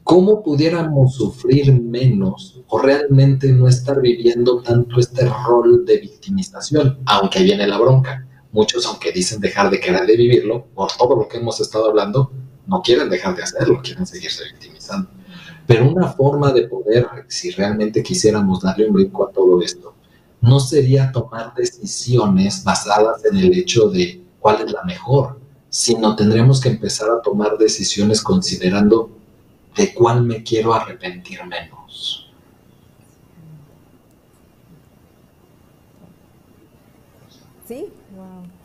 ¿Cómo 0.04 0.40
pudiéramos 0.40 1.16
sufrir 1.16 1.72
menos 1.72 2.62
o 2.68 2.78
realmente 2.78 3.50
no 3.50 3.66
estar 3.66 4.00
viviendo 4.00 4.62
tanto 4.62 5.00
este 5.00 5.28
rol 5.48 5.84
de 5.84 5.98
victimización? 5.98 7.00
Aunque 7.06 7.42
viene 7.42 7.66
la 7.66 7.78
bronca. 7.78 8.24
Muchos, 8.54 8.86
aunque 8.86 9.10
dicen 9.10 9.40
dejar 9.40 9.68
de 9.68 9.80
querer 9.80 10.06
de 10.06 10.16
vivirlo, 10.16 10.66
por 10.66 10.92
todo 10.92 11.16
lo 11.16 11.26
que 11.26 11.38
hemos 11.38 11.60
estado 11.60 11.88
hablando, 11.88 12.30
no 12.68 12.82
quieren 12.82 13.10
dejar 13.10 13.34
de 13.34 13.42
hacerlo, 13.42 13.82
quieren 13.82 14.06
seguirse 14.06 14.44
victimizando. 14.44 15.10
Pero 15.66 15.90
una 15.90 16.06
forma 16.12 16.52
de 16.52 16.68
poder, 16.68 17.04
si 17.26 17.50
realmente 17.50 18.00
quisiéramos 18.00 18.60
darle 18.62 18.86
un 18.86 18.92
brinco 18.92 19.28
a 19.28 19.32
todo 19.32 19.60
esto, 19.60 19.96
no 20.40 20.60
sería 20.60 21.10
tomar 21.10 21.52
decisiones 21.56 22.62
basadas 22.62 23.24
en 23.24 23.38
el 23.38 23.52
hecho 23.54 23.88
de 23.88 24.22
cuál 24.38 24.60
es 24.60 24.70
la 24.70 24.84
mejor, 24.84 25.40
sino 25.68 26.14
tendríamos 26.14 26.60
que 26.60 26.68
empezar 26.68 27.10
a 27.10 27.20
tomar 27.20 27.58
decisiones 27.58 28.22
considerando 28.22 29.10
de 29.74 29.92
cuál 29.92 30.22
me 30.22 30.44
quiero 30.44 30.72
arrepentir 30.72 31.40
menos. 31.44 32.30
Sí, 37.66 37.88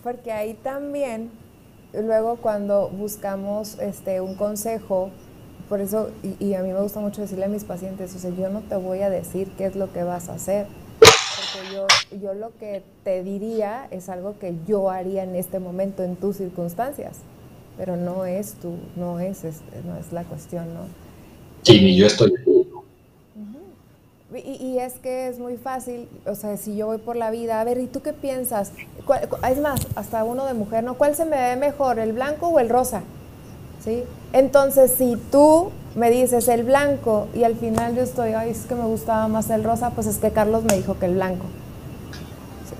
porque 0.04 0.32
ahí 0.32 0.54
también, 0.54 1.30
luego 1.94 2.38
cuando 2.38 2.90
buscamos 2.90 3.78
este, 3.80 4.22
un 4.22 4.36
consejo 4.36 5.12
por 5.70 5.82
eso, 5.82 6.10
y, 6.24 6.56
a 6.56 6.64
mí 6.64 6.74
me 6.74 6.82
gusta 6.82 7.00
mucho 7.00 7.22
decirle 7.22 7.46
a 7.46 7.48
mis 7.48 7.64
pacientes, 7.64 8.16
o 8.16 8.20
sea, 8.20 8.32
yo 8.32 8.50
no 8.50 8.62
te 8.62 8.76
voy 8.76 9.02
a 9.02 9.10
decir 9.12 9.52
qué 9.56 9.66
es 9.66 9.76
lo 9.76 9.94
que 9.94 10.02
vas 10.02 10.28
a 10.28 10.34
hacer, 10.34 10.66
porque 11.00 11.76
yo, 11.76 12.18
yo 12.18 12.34
lo 12.34 12.58
que 12.58 12.82
te 13.04 13.24
diría 13.24 13.88
es 13.92 14.10
algo 14.10 14.40
que 14.40 14.56
yo 14.68 14.90
haría 14.90 15.24
en 15.24 15.36
este 15.36 15.60
momento, 15.60 16.04
en 16.04 16.16
tus 16.16 16.38
circunstancias, 16.38 17.18
pero 17.78 17.98
no 17.98 18.26
es 18.26 18.56
tu, 18.56 18.78
no 18.96 19.20
es, 19.20 19.44
no 19.86 19.96
es 19.96 20.12
la 20.12 20.24
cuestión, 20.24 20.74
¿no? 20.74 20.82
Sí, 21.62 21.80
ni 21.82 21.96
yo 21.96 22.08
estoy 22.08 22.34
y, 24.36 24.78
es 24.78 25.00
que 25.00 25.28
es 25.28 25.40
muy 25.40 25.58
fácil, 25.58 26.08
o 26.26 26.36
sea, 26.36 26.56
si 26.58 26.76
yo 26.76 26.88
voy 26.88 27.00
por 27.00 27.16
la 27.16 27.32
vida, 27.32 27.60
a 27.60 27.64
ver, 27.64 27.80
¿y 27.80 27.88
tú 27.88 28.02
qué 28.02 28.14
piensas? 28.14 28.72
es 29.50 29.60
más, 29.60 29.88
hasta 29.96 30.24
uno 30.24 30.46
de 30.46 30.54
mujer, 30.54 30.84
¿no? 30.84 30.94
¿Cuál 30.94 31.16
se 31.16 31.26
me 31.26 31.36
ve 31.36 31.56
mejor, 31.56 31.98
el 31.98 32.14
blanco 32.14 32.48
o 32.50 32.60
el 32.60 32.70
rosa? 32.70 33.02
¿Sí? 33.84 34.04
Entonces, 34.34 34.94
si 34.98 35.16
tú 35.32 35.72
me 35.96 36.12
dices 36.12 36.48
el 36.48 36.64
blanco 36.64 37.28
y 37.34 37.44
al 37.44 37.56
final 37.56 37.96
yo 37.96 38.04
estoy, 38.04 38.34
ay, 38.34 38.52
es 38.52 38.66
que 38.66 38.76
me 38.76 38.86
gustaba 38.86 39.28
más 39.28 39.50
el 39.50 39.64
rosa, 39.64 39.90
pues 39.92 40.06
es 40.06 40.18
que 40.18 40.30
Carlos 40.32 40.64
me 40.64 40.76
dijo 40.76 41.00
que 41.00 41.08
el 41.08 41.16
blanco. 41.16 41.46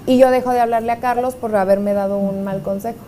Y 0.06 0.18
yo 0.18 0.30
dejo 0.30 0.52
de 0.52 0.60
hablarle 0.60 0.92
a 0.92 1.00
Carlos 1.00 1.36
por 1.36 1.56
haberme 1.56 1.94
dado 1.94 2.18
un 2.18 2.44
mal 2.44 2.62
consejo. 2.62 3.00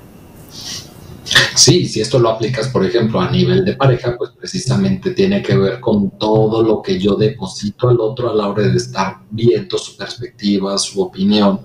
Sí, 1.55 1.85
si 1.85 2.01
esto 2.01 2.19
lo 2.19 2.29
aplicas, 2.29 2.67
por 2.69 2.85
ejemplo, 2.85 3.21
a 3.21 3.31
nivel 3.31 3.63
de 3.63 3.75
pareja, 3.75 4.15
pues 4.17 4.31
precisamente 4.31 5.11
tiene 5.11 5.41
que 5.41 5.55
ver 5.55 5.79
con 5.79 6.11
todo 6.17 6.63
lo 6.63 6.81
que 6.81 6.99
yo 6.99 7.15
deposito 7.15 7.89
al 7.89 7.99
otro 7.99 8.29
a 8.29 8.35
la 8.35 8.49
hora 8.49 8.63
de 8.63 8.77
estar 8.77 9.19
viendo 9.29 9.77
su 9.77 9.95
perspectiva, 9.95 10.77
su 10.77 11.01
opinión, 11.01 11.61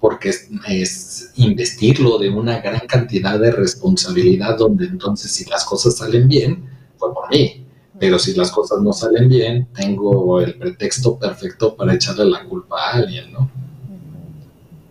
porque 0.00 0.30
es, 0.68 1.32
investirlo 1.36 2.18
de 2.18 2.30
una 2.30 2.60
gran 2.60 2.86
cantidad 2.86 3.38
de 3.38 3.52
responsabilidad 3.52 4.58
donde 4.58 4.86
entonces 4.86 5.30
si 5.30 5.44
las 5.44 5.64
cosas 5.64 5.96
salen 5.96 6.28
bien, 6.28 6.64
fue 6.96 7.12
por 7.12 7.30
mí. 7.30 7.66
Pero 7.98 8.18
si 8.18 8.34
las 8.34 8.50
cosas 8.50 8.80
no 8.80 8.92
salen 8.92 9.28
bien, 9.28 9.68
tengo 9.72 10.40
el 10.40 10.58
pretexto 10.58 11.16
perfecto 11.16 11.76
para 11.76 11.94
echarle 11.94 12.24
la 12.24 12.44
culpa 12.44 12.76
a 12.80 12.96
alguien, 12.96 13.32
¿no? 13.32 13.48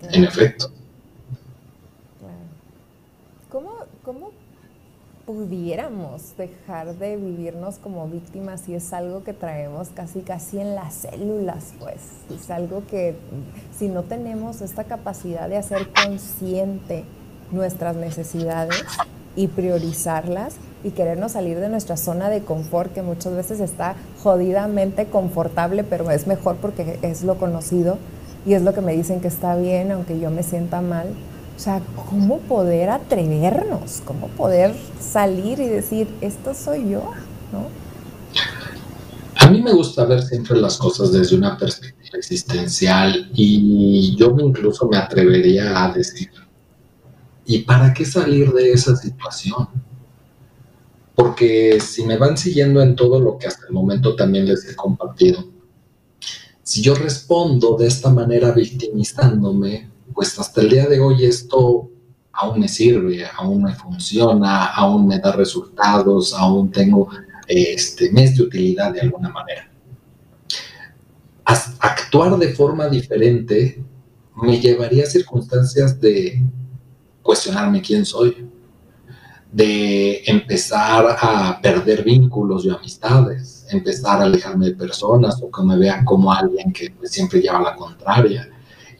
En 0.09 0.23
efecto. 0.23 0.71
Pudiéramos 5.25 6.35
dejar 6.37 6.95
de 6.97 7.15
vivirnos 7.15 7.77
como 7.77 8.07
víctimas 8.07 8.67
y 8.67 8.75
es 8.75 8.91
algo 8.91 9.23
que 9.23 9.33
traemos 9.33 9.89
casi 9.89 10.21
casi 10.21 10.59
en 10.59 10.75
las 10.75 10.93
células, 10.93 11.73
pues. 11.79 12.01
Es 12.29 12.49
algo 12.51 12.83
que 12.87 13.15
si 13.77 13.87
no 13.87 14.03
tenemos 14.03 14.61
esta 14.61 14.83
capacidad 14.83 15.47
de 15.47 15.57
hacer 15.57 15.87
consciente 15.93 17.05
nuestras 17.51 17.95
necesidades 17.95 18.83
y 19.35 19.47
priorizarlas 19.47 20.55
y 20.83 20.91
querernos 20.91 21.33
salir 21.33 21.59
de 21.59 21.69
nuestra 21.69 21.95
zona 21.95 22.29
de 22.29 22.41
confort 22.41 22.93
que 22.93 23.01
muchas 23.01 23.33
veces 23.33 23.61
está 23.61 23.95
jodidamente 24.21 25.05
confortable, 25.05 25.85
pero 25.85 26.11
es 26.11 26.27
mejor 26.27 26.57
porque 26.57 26.99
es 27.01 27.23
lo 27.23 27.37
conocido 27.37 27.97
y 28.45 28.55
es 28.55 28.61
lo 28.61 28.73
que 28.73 28.81
me 28.81 28.93
dicen 28.93 29.21
que 29.21 29.29
está 29.29 29.55
bien, 29.55 29.91
aunque 29.91 30.19
yo 30.19 30.29
me 30.29 30.43
sienta 30.43 30.81
mal 30.81 31.07
o 31.55 31.59
sea, 31.59 31.81
¿cómo 32.09 32.39
poder 32.39 32.89
atrevernos? 32.89 34.01
¿Cómo 34.05 34.27
poder 34.29 34.75
salir 34.99 35.59
y 35.59 35.67
decir, 35.67 36.07
esto 36.21 36.53
soy 36.53 36.89
yo? 36.89 37.03
¿No? 37.51 37.67
A 39.35 39.49
mí 39.49 39.61
me 39.61 39.73
gusta 39.73 40.05
ver 40.05 40.23
siempre 40.23 40.59
las 40.59 40.77
cosas 40.77 41.11
desde 41.11 41.35
una 41.35 41.57
perspectiva 41.57 42.17
existencial 42.17 43.29
y 43.33 44.15
yo 44.15 44.35
incluso 44.39 44.87
me 44.87 44.97
atrevería 44.97 45.83
a 45.83 45.93
decir, 45.93 46.29
¿y 47.45 47.59
para 47.59 47.93
qué 47.93 48.05
salir 48.05 48.51
de 48.53 48.71
esa 48.71 48.95
situación? 48.95 49.67
Porque 51.13 51.79
si 51.79 52.05
me 52.05 52.17
van 52.17 52.37
siguiendo 52.37 52.81
en 52.81 52.95
todo 52.95 53.19
lo 53.19 53.37
que 53.37 53.47
hasta 53.47 53.67
el 53.67 53.73
momento 53.73 54.15
también 54.15 54.47
les 54.47 54.67
he 54.67 54.75
compartido, 54.75 55.45
si 56.63 56.81
yo 56.81 56.95
respondo 56.95 57.75
de 57.77 57.87
esta 57.87 58.09
manera 58.09 58.51
victimizándome, 58.51 59.92
pues 60.13 60.37
hasta 60.39 60.61
el 60.61 60.69
día 60.69 60.87
de 60.87 60.99
hoy 60.99 61.25
esto 61.25 61.89
aún 62.31 62.59
me 62.59 62.67
sirve, 62.67 63.25
aún 63.35 63.63
me 63.63 63.75
funciona, 63.75 64.65
aún 64.65 65.07
me 65.07 65.19
da 65.19 65.31
resultados, 65.31 66.33
aún 66.33 66.71
tengo 66.71 67.09
este 67.47 68.11
mes 68.11 68.35
de 68.35 68.43
utilidad 68.43 68.93
de 68.93 69.01
alguna 69.01 69.29
manera. 69.29 69.69
actuar 71.45 72.37
de 72.37 72.53
forma 72.53 72.87
diferente 72.87 73.83
me 74.35 74.59
llevaría 74.59 75.03
a 75.03 75.07
circunstancias 75.07 75.99
de 75.99 76.41
cuestionarme 77.21 77.81
quién 77.81 78.05
soy, 78.05 78.49
de 79.51 80.23
empezar 80.25 81.17
a 81.19 81.59
perder 81.61 82.03
vínculos 82.03 82.65
y 82.65 82.69
amistades, 82.69 83.67
empezar 83.69 84.19
a 84.19 84.25
alejarme 84.25 84.67
de 84.67 84.75
personas 84.75 85.39
o 85.41 85.51
que 85.51 85.61
me 85.63 85.77
vean 85.77 86.03
como 86.05 86.33
alguien 86.33 86.73
que 86.73 86.89
pues, 86.91 87.11
siempre 87.11 87.39
lleva 87.39 87.61
la 87.61 87.75
contraria. 87.75 88.49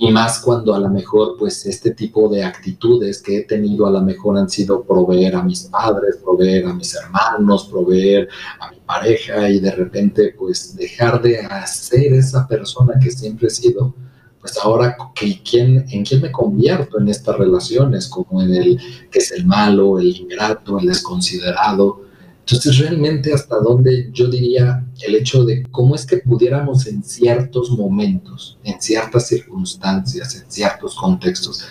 Y 0.06 0.12
más 0.12 0.40
cuando 0.40 0.76
a 0.76 0.80
lo 0.80 0.90
mejor, 0.90 1.38
pues, 1.40 1.66
este 1.66 1.92
tipo 1.92 2.28
de 2.28 2.44
actitudes 2.44 3.22
que 3.22 3.38
he 3.38 3.42
tenido 3.44 3.88
a 3.88 3.90
lo 3.90 4.02
mejor 4.02 4.38
han 4.38 4.50
sido 4.50 4.84
proveer 4.84 5.34
a 5.34 5.42
mis 5.42 5.62
padres, 5.62 6.18
proveer 6.22 6.66
a 6.66 6.74
mis 6.74 6.94
hermanos, 6.94 7.70
proveer 7.72 8.28
a 8.60 8.70
mi 8.70 8.80
pareja 8.86 9.50
y 9.50 9.62
de 9.62 9.72
repente, 9.72 10.36
pues, 10.38 10.76
dejar 10.76 11.22
de 11.22 11.40
hacer 11.40 12.12
esa 12.12 12.46
persona 12.46 13.00
que 13.02 13.12
siempre 13.12 13.48
he 13.48 13.50
sido, 13.50 13.96
pues 14.42 14.58
ahora 14.62 14.98
¿en 15.22 16.04
quién 16.04 16.22
me 16.22 16.32
convierto 16.34 17.00
en 17.00 17.08
estas 17.08 17.38
relaciones, 17.38 18.10
como 18.10 18.42
en 18.42 18.54
el 18.56 18.80
que 19.10 19.20
es 19.20 19.32
el 19.32 19.46
malo, 19.46 20.00
el 20.00 20.08
ingrato, 20.08 20.80
el 20.80 20.88
desconsiderado. 20.88 22.02
Entonces 22.46 22.78
realmente 22.78 23.34
hasta 23.34 23.58
dónde 23.60 24.10
yo 24.12 24.28
diría 24.28 24.86
el 25.02 25.16
hecho 25.16 25.46
de 25.46 25.64
cómo 25.72 25.96
es 25.96 26.06
que 26.06 26.18
pudiéramos 26.18 26.88
en 26.88 27.02
ciertos 27.02 27.72
momentos, 27.72 28.58
en 28.66 28.82
ciertas 28.82 29.28
circunstancias, 29.28 30.36
en 30.36 30.52
ciertos 30.52 30.96
contextos, 30.96 31.64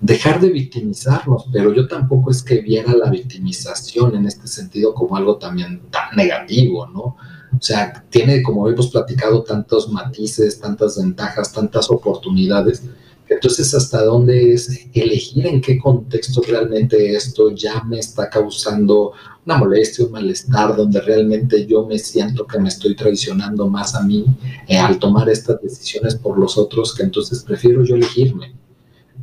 dejar 0.00 0.40
de 0.40 0.50
victimizarnos, 0.50 1.46
pero 1.52 1.72
yo 1.72 1.86
tampoco 1.86 2.32
es 2.32 2.42
que 2.42 2.60
viera 2.60 2.92
la 2.92 3.08
victimización 3.08 4.16
en 4.16 4.26
este 4.26 4.48
sentido 4.48 4.94
como 4.94 5.16
algo 5.16 5.36
también 5.36 5.82
tan 5.90 6.16
negativo, 6.16 6.86
¿no? 6.88 7.16
O 7.56 7.62
sea, 7.62 8.04
tiene, 8.10 8.42
como 8.42 8.68
hemos 8.68 8.88
platicado, 8.88 9.42
tantos 9.42 9.90
matices, 9.90 10.60
tantas 10.60 10.98
ventajas, 10.98 11.52
tantas 11.52 11.90
oportunidades. 11.90 12.82
Entonces, 13.28 13.74
¿hasta 13.74 14.04
dónde 14.04 14.52
es 14.52 14.86
elegir 14.94 15.46
en 15.46 15.60
qué 15.60 15.78
contexto 15.78 16.40
realmente 16.46 17.14
esto 17.14 17.50
ya 17.50 17.82
me 17.82 17.98
está 17.98 18.30
causando 18.30 19.12
una 19.44 19.58
molestia, 19.58 20.04
un 20.04 20.12
malestar, 20.12 20.76
donde 20.76 21.00
realmente 21.00 21.66
yo 21.66 21.86
me 21.86 21.98
siento 21.98 22.46
que 22.46 22.58
me 22.58 22.68
estoy 22.68 22.94
traicionando 22.94 23.68
más 23.68 23.94
a 23.94 24.02
mí 24.02 24.24
eh, 24.68 24.78
al 24.78 24.98
tomar 24.98 25.28
estas 25.28 25.60
decisiones 25.60 26.14
por 26.14 26.38
los 26.38 26.56
otros, 26.56 26.94
que 26.94 27.02
entonces 27.02 27.42
prefiero 27.42 27.84
yo 27.84 27.96
elegirme? 27.96 28.54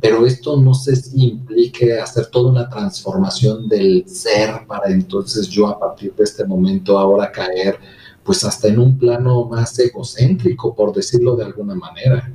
Pero 0.00 0.26
esto 0.26 0.60
no 0.60 0.74
si 0.74 1.28
implique 1.28 1.98
hacer 1.98 2.26
toda 2.26 2.50
una 2.50 2.68
transformación 2.68 3.68
del 3.68 4.04
ser 4.06 4.66
para 4.66 4.90
entonces 4.92 5.48
yo 5.48 5.68
a 5.68 5.78
partir 5.78 6.14
de 6.14 6.24
este 6.24 6.44
momento 6.44 6.98
ahora 6.98 7.32
caer 7.32 7.78
pues 8.24 8.42
hasta 8.44 8.68
en 8.68 8.78
un 8.78 8.98
plano 8.98 9.44
más 9.44 9.78
egocéntrico, 9.78 10.74
por 10.74 10.94
decirlo 10.94 11.36
de 11.36 11.44
alguna 11.44 11.74
manera. 11.74 12.33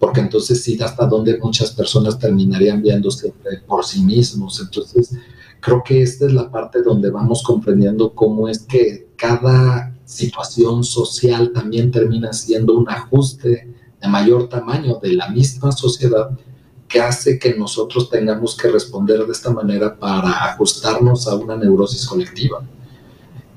Porque 0.00 0.20
entonces 0.20 0.64
sí, 0.64 0.76
hasta 0.82 1.06
donde 1.06 1.38
muchas 1.38 1.70
personas 1.70 2.18
terminarían 2.18 2.82
viéndose 2.82 3.32
por 3.68 3.84
sí 3.84 4.02
mismos. 4.02 4.60
Entonces, 4.60 5.14
creo 5.60 5.82
que 5.84 6.02
esta 6.02 6.26
es 6.26 6.32
la 6.32 6.50
parte 6.50 6.82
donde 6.82 7.10
vamos 7.10 7.44
comprendiendo 7.44 8.12
cómo 8.14 8.48
es 8.48 8.60
que 8.60 9.10
cada 9.14 9.94
situación 10.04 10.82
social 10.82 11.52
también 11.52 11.92
termina 11.92 12.32
siendo 12.32 12.76
un 12.76 12.88
ajuste 12.88 13.72
de 14.00 14.08
mayor 14.08 14.48
tamaño 14.48 14.98
de 15.00 15.12
la 15.12 15.28
misma 15.28 15.70
sociedad 15.70 16.30
que 16.88 17.00
hace 17.00 17.38
que 17.38 17.54
nosotros 17.54 18.10
tengamos 18.10 18.56
que 18.56 18.68
responder 18.68 19.24
de 19.24 19.30
esta 19.30 19.50
manera 19.50 19.96
para 19.96 20.50
ajustarnos 20.50 21.28
a 21.28 21.36
una 21.36 21.56
neurosis 21.56 22.04
colectiva 22.06 22.64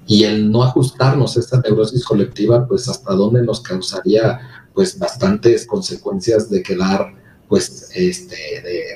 y 0.06 0.24
el 0.26 0.52
no 0.52 0.64
ajustarnos 0.64 1.36
a 1.36 1.40
esta 1.40 1.60
neurosis 1.62 2.04
colectiva, 2.06 2.68
pues 2.68 2.88
hasta 2.88 3.14
dónde 3.14 3.42
nos 3.42 3.62
causaría 3.62 4.40
pues 4.74 4.98
bastantes 4.98 5.66
consecuencias 5.66 6.50
de 6.50 6.64
quedar 6.64 7.14
pues 7.48 7.92
este 7.94 8.36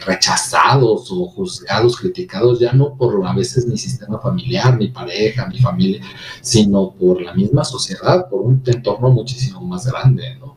rechazados 0.06 1.12
o 1.12 1.28
juzgados, 1.28 1.98
criticados 1.98 2.60
ya 2.60 2.74
no 2.74 2.96
por 2.96 3.26
a 3.26 3.34
veces 3.34 3.68
mi 3.68 3.78
sistema 3.78 4.20
familiar, 4.20 4.78
mi 4.78 4.88
pareja, 4.88 5.48
mi 5.48 5.60
familia, 5.60 6.02
sino 6.42 6.92
por 6.92 7.22
la 7.22 7.34
misma 7.34 7.64
sociedad, 7.64 8.28
por 8.30 8.42
un 8.42 8.64
entorno 8.66 9.12
muchísimo 9.12 9.62
más 9.62 9.86
grande, 9.86 10.36
¿no? 10.40 10.56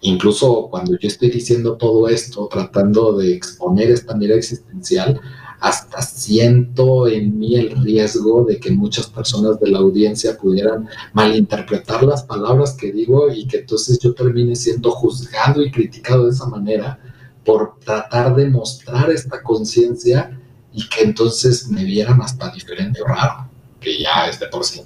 Incluso 0.00 0.68
cuando 0.70 0.98
yo 0.98 1.08
estoy 1.08 1.30
diciendo 1.30 1.76
todo 1.76 2.08
esto, 2.08 2.46
tratando 2.50 3.16
de 3.16 3.34
exponer 3.34 3.90
esta 3.90 4.14
mira 4.14 4.34
existencial, 4.34 5.20
hasta 5.64 6.02
siento 6.02 7.08
en 7.08 7.38
mí 7.38 7.54
el 7.56 7.82
riesgo 7.82 8.44
de 8.44 8.60
que 8.60 8.70
muchas 8.70 9.06
personas 9.06 9.58
de 9.58 9.70
la 9.70 9.78
audiencia 9.78 10.36
pudieran 10.36 10.86
malinterpretar 11.14 12.02
las 12.02 12.22
palabras 12.22 12.74
que 12.74 12.92
digo 12.92 13.32
y 13.32 13.46
que 13.46 13.60
entonces 13.60 13.98
yo 13.98 14.12
termine 14.14 14.56
siendo 14.56 14.90
juzgado 14.90 15.62
y 15.62 15.70
criticado 15.70 16.26
de 16.26 16.32
esa 16.32 16.44
manera 16.48 16.98
por 17.46 17.78
tratar 17.78 18.36
de 18.36 18.46
mostrar 18.50 19.10
esta 19.10 19.42
conciencia 19.42 20.38
y 20.70 20.86
que 20.86 21.02
entonces 21.02 21.66
me 21.70 21.82
vieran 21.82 22.20
hasta 22.20 22.50
diferente 22.50 23.00
o 23.00 23.06
raro, 23.06 23.48
que 23.80 23.98
ya 23.98 24.26
es 24.28 24.38
de 24.38 24.48
por 24.48 24.64
sí. 24.64 24.82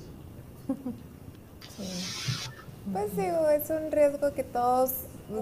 Pues 2.93 3.17
digo, 3.17 3.49
es 3.49 3.69
un 3.71 3.91
riesgo 3.91 4.33
que 4.33 4.45
todos, 4.45 4.91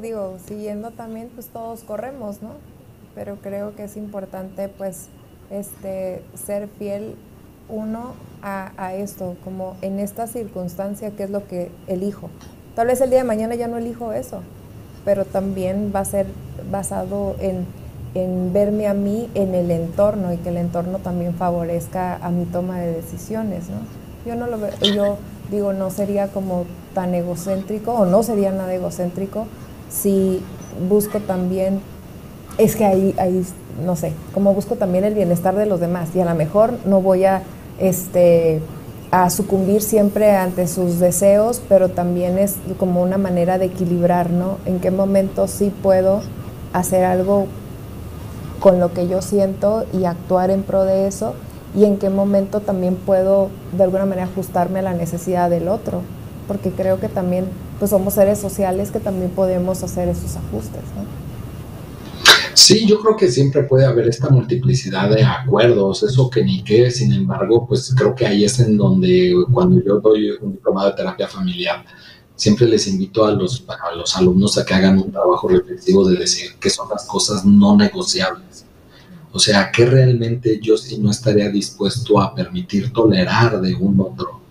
digo, 0.00 0.38
siguiendo 0.48 0.92
también, 0.92 1.28
pues 1.34 1.48
todos 1.48 1.80
corremos, 1.82 2.40
¿no? 2.40 2.54
Pero 3.14 3.36
creo 3.42 3.76
que 3.76 3.84
es 3.84 3.98
importante, 3.98 4.68
pues, 4.68 5.08
este, 5.50 6.22
ser 6.34 6.68
fiel 6.78 7.14
uno 7.68 8.14
a, 8.42 8.94
esto, 8.94 9.34
como 9.42 9.76
en 9.82 9.98
esta 9.98 10.28
circunstancia, 10.28 11.10
que 11.10 11.24
es 11.24 11.30
lo 11.30 11.48
que 11.48 11.70
elijo. 11.88 12.30
Tal 12.76 12.86
vez 12.86 13.00
el 13.00 13.10
día 13.10 13.18
de 13.18 13.24
mañana 13.24 13.56
ya 13.56 13.66
no 13.66 13.76
elijo 13.76 14.12
eso, 14.12 14.40
pero 15.04 15.24
también 15.24 15.92
va 15.94 16.00
a 16.00 16.04
ser 16.04 16.26
basado 16.70 17.34
en, 17.40 17.66
verme 18.52 18.86
a 18.86 18.94
mí 18.94 19.28
en 19.34 19.54
el 19.54 19.70
entorno 19.70 20.32
y 20.32 20.36
que 20.36 20.50
el 20.50 20.58
entorno 20.58 21.00
también 21.00 21.34
favorezca 21.34 22.16
a 22.16 22.30
mi 22.30 22.44
toma 22.44 22.78
de 22.80 22.92
decisiones, 22.92 23.64
Yo 24.24 24.36
no 24.36 24.46
lo 24.46 24.58
yo 24.80 25.18
digo, 25.50 25.72
no 25.72 25.90
sería 25.90 26.28
como 26.28 26.64
tan 26.94 27.14
egocéntrico 27.14 27.92
o 27.92 28.06
no 28.06 28.22
sería 28.22 28.52
nada 28.52 28.72
egocéntrico 28.72 29.46
si 29.90 30.42
busco 30.88 31.20
también, 31.20 31.80
es 32.58 32.76
que 32.76 32.84
ahí, 32.84 33.14
ahí 33.18 33.44
no 33.84 33.96
sé, 33.96 34.12
como 34.32 34.54
busco 34.54 34.76
también 34.76 35.04
el 35.04 35.14
bienestar 35.14 35.54
de 35.54 35.66
los 35.66 35.80
demás 35.80 36.14
y 36.14 36.20
a 36.20 36.24
lo 36.24 36.34
mejor 36.34 36.74
no 36.84 37.00
voy 37.00 37.24
a, 37.24 37.42
este, 37.78 38.60
a 39.10 39.30
sucumbir 39.30 39.82
siempre 39.82 40.32
ante 40.36 40.66
sus 40.66 40.98
deseos, 40.98 41.60
pero 41.68 41.90
también 41.90 42.38
es 42.38 42.56
como 42.78 43.02
una 43.02 43.18
manera 43.18 43.58
de 43.58 43.66
equilibrar, 43.66 44.30
¿no? 44.30 44.58
En 44.66 44.80
qué 44.80 44.90
momento 44.90 45.46
sí 45.48 45.72
puedo 45.82 46.22
hacer 46.72 47.04
algo 47.04 47.46
con 48.60 48.80
lo 48.80 48.92
que 48.92 49.06
yo 49.08 49.22
siento 49.22 49.84
y 49.92 50.04
actuar 50.04 50.50
en 50.50 50.62
pro 50.62 50.84
de 50.84 51.06
eso 51.06 51.34
y 51.74 51.84
en 51.84 51.98
qué 51.98 52.10
momento 52.10 52.60
también 52.60 52.96
puedo 52.96 53.50
de 53.76 53.84
alguna 53.84 54.06
manera 54.06 54.26
ajustarme 54.26 54.78
a 54.78 54.82
la 54.82 54.94
necesidad 54.94 55.50
del 55.50 55.68
otro, 55.68 56.00
porque 56.48 56.70
creo 56.70 56.98
que 56.98 57.08
también 57.08 57.46
pues 57.78 57.90
somos 57.90 58.14
seres 58.14 58.38
sociales 58.38 58.90
que 58.90 59.00
también 59.00 59.30
podemos 59.30 59.82
hacer 59.82 60.08
esos 60.08 60.36
ajustes, 60.36 60.82
¿no? 60.96 61.25
Sí, 62.56 62.86
yo 62.86 62.98
creo 63.00 63.16
que 63.18 63.30
siempre 63.30 63.64
puede 63.64 63.84
haber 63.84 64.08
esta 64.08 64.30
multiplicidad 64.30 65.10
de 65.10 65.22
acuerdos, 65.22 66.02
eso 66.02 66.30
que 66.30 66.42
ni 66.42 66.64
qué, 66.64 66.90
sin 66.90 67.12
embargo, 67.12 67.66
pues 67.68 67.94
creo 67.94 68.14
que 68.14 68.26
ahí 68.26 68.46
es 68.46 68.58
en 68.60 68.78
donde 68.78 69.34
cuando 69.52 69.84
yo 69.84 70.00
doy 70.00 70.30
un 70.40 70.52
diplomado 70.52 70.88
de 70.88 70.96
terapia 70.96 71.28
familiar, 71.28 71.84
siempre 72.34 72.66
les 72.66 72.86
invito 72.88 73.26
a 73.26 73.32
los, 73.32 73.62
a 73.68 73.94
los 73.94 74.16
alumnos 74.16 74.56
a 74.56 74.64
que 74.64 74.72
hagan 74.72 74.98
un 74.98 75.12
trabajo 75.12 75.48
reflexivo 75.48 76.08
de 76.08 76.16
decir 76.16 76.52
qué 76.58 76.70
son 76.70 76.88
las 76.88 77.04
cosas 77.04 77.44
no 77.44 77.76
negociables. 77.76 78.64
O 79.32 79.38
sea, 79.38 79.70
qué 79.70 79.84
realmente 79.84 80.58
yo 80.62 80.78
sí 80.78 80.96
no 80.98 81.10
estaría 81.10 81.50
dispuesto 81.50 82.18
a 82.18 82.34
permitir 82.34 82.90
tolerar 82.90 83.60
de 83.60 83.74
un 83.74 84.00
otro 84.00 84.45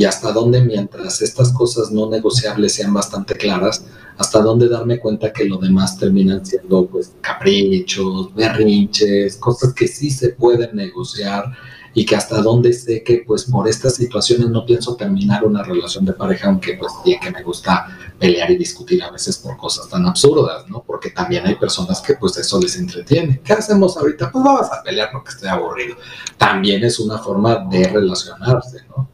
y 0.00 0.06
hasta 0.06 0.32
dónde 0.32 0.62
mientras 0.62 1.20
estas 1.20 1.52
cosas 1.52 1.90
no 1.90 2.08
negociables 2.08 2.72
sean 2.72 2.94
bastante 2.94 3.34
claras, 3.34 3.84
hasta 4.16 4.40
dónde 4.40 4.66
darme 4.66 4.98
cuenta 4.98 5.30
que 5.30 5.44
lo 5.44 5.58
demás 5.58 5.98
terminan 5.98 6.46
siendo 6.46 6.86
pues 6.86 7.12
caprichos, 7.20 8.34
berrinches, 8.34 9.36
cosas 9.36 9.74
que 9.74 9.86
sí 9.86 10.10
se 10.10 10.30
pueden 10.30 10.74
negociar 10.74 11.52
y 11.92 12.06
que 12.06 12.16
hasta 12.16 12.40
dónde 12.40 12.72
sé 12.72 13.02
que 13.02 13.24
pues 13.26 13.44
por 13.44 13.68
estas 13.68 13.96
situaciones 13.96 14.48
no 14.48 14.64
pienso 14.64 14.96
terminar 14.96 15.44
una 15.44 15.62
relación 15.62 16.06
de 16.06 16.14
pareja, 16.14 16.48
aunque 16.48 16.78
pues 16.78 16.94
bien 17.04 17.20
que 17.20 17.30
me 17.30 17.42
gusta 17.42 17.86
pelear 18.18 18.50
y 18.50 18.56
discutir 18.56 19.02
a 19.02 19.10
veces 19.10 19.36
por 19.36 19.58
cosas 19.58 19.86
tan 19.90 20.06
absurdas, 20.06 20.66
¿no? 20.70 20.82
Porque 20.82 21.10
también 21.10 21.46
hay 21.46 21.56
personas 21.56 22.00
que 22.00 22.14
pues 22.14 22.38
eso 22.38 22.58
les 22.58 22.74
entretiene. 22.78 23.42
¿Qué 23.44 23.52
hacemos 23.52 23.98
ahorita? 23.98 24.32
Pues 24.32 24.42
vamos 24.42 24.66
a 24.72 24.82
pelear 24.82 25.10
porque 25.12 25.28
estoy 25.28 25.50
aburrido. 25.50 25.96
También 26.38 26.82
es 26.84 26.98
una 26.98 27.18
forma 27.18 27.66
de 27.70 27.86
relacionarse, 27.86 28.78
¿no? 28.88 29.09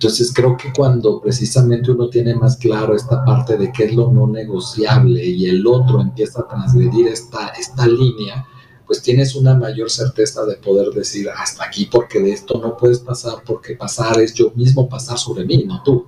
Entonces 0.00 0.32
creo 0.32 0.56
que 0.56 0.72
cuando 0.72 1.20
precisamente 1.20 1.90
uno 1.90 2.08
tiene 2.08 2.34
más 2.34 2.56
claro 2.56 2.96
esta 2.96 3.22
parte 3.22 3.58
de 3.58 3.70
qué 3.70 3.84
es 3.84 3.94
lo 3.94 4.10
no 4.10 4.26
negociable 4.26 5.22
y 5.22 5.44
el 5.44 5.66
otro 5.66 6.00
empieza 6.00 6.40
a 6.40 6.48
transgredir 6.48 7.08
esta, 7.08 7.48
esta 7.48 7.86
línea, 7.86 8.46
pues 8.86 9.02
tienes 9.02 9.34
una 9.34 9.54
mayor 9.54 9.90
certeza 9.90 10.46
de 10.46 10.56
poder 10.56 10.88
decir 10.94 11.28
hasta 11.28 11.64
aquí 11.64 11.84
porque 11.92 12.18
de 12.18 12.32
esto 12.32 12.58
no 12.62 12.78
puedes 12.78 13.00
pasar 13.00 13.42
porque 13.44 13.76
pasar 13.76 14.18
es 14.22 14.32
yo 14.32 14.50
mismo 14.54 14.88
pasar 14.88 15.18
sobre 15.18 15.44
mí, 15.44 15.64
no 15.66 15.82
tú. 15.82 16.06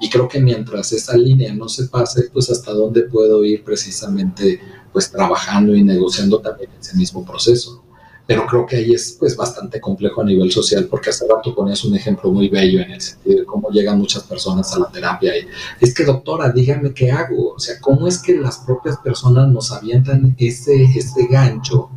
Y 0.00 0.08
creo 0.08 0.26
que 0.26 0.40
mientras 0.40 0.90
esa 0.92 1.14
línea 1.14 1.52
no 1.52 1.68
se 1.68 1.88
pase, 1.88 2.30
pues 2.32 2.48
hasta 2.48 2.72
dónde 2.72 3.02
puedo 3.02 3.44
ir 3.44 3.62
precisamente 3.62 4.62
pues 4.94 5.10
trabajando 5.10 5.74
y 5.74 5.84
negociando 5.84 6.40
también 6.40 6.70
ese 6.80 6.96
mismo 6.96 7.22
proceso. 7.22 7.84
Pero 8.30 8.46
creo 8.46 8.64
que 8.64 8.76
ahí 8.76 8.94
es 8.94 9.16
pues 9.18 9.36
bastante 9.36 9.80
complejo 9.80 10.20
a 10.20 10.24
nivel 10.24 10.52
social 10.52 10.86
porque 10.88 11.10
hace 11.10 11.26
rato 11.26 11.52
ponías 11.52 11.84
un 11.84 11.96
ejemplo 11.96 12.30
muy 12.30 12.48
bello 12.48 12.80
en 12.80 12.92
el 12.92 13.00
sentido 13.00 13.40
de 13.40 13.44
cómo 13.44 13.70
llegan 13.70 13.98
muchas 13.98 14.22
personas 14.22 14.72
a 14.72 14.78
la 14.78 14.88
terapia 14.88 15.36
y 15.36 15.48
es 15.80 15.92
que 15.92 16.04
doctora, 16.04 16.52
dígame 16.52 16.94
qué 16.94 17.10
hago, 17.10 17.54
o 17.54 17.58
sea, 17.58 17.80
cómo 17.80 18.06
es 18.06 18.18
que 18.18 18.36
las 18.36 18.58
propias 18.58 18.98
personas 18.98 19.48
nos 19.48 19.72
avientan 19.72 20.36
ese, 20.38 20.84
ese 20.84 21.26
gancho 21.28 21.90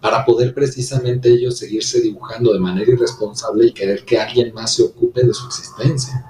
para 0.00 0.24
poder 0.24 0.54
precisamente 0.54 1.30
ellos 1.30 1.58
seguirse 1.58 2.00
dibujando 2.00 2.52
de 2.52 2.60
manera 2.60 2.88
irresponsable 2.88 3.66
y 3.66 3.72
querer 3.72 4.04
que 4.04 4.20
alguien 4.20 4.54
más 4.54 4.76
se 4.76 4.84
ocupe 4.84 5.26
de 5.26 5.34
su 5.34 5.48
existencia. 5.48 6.24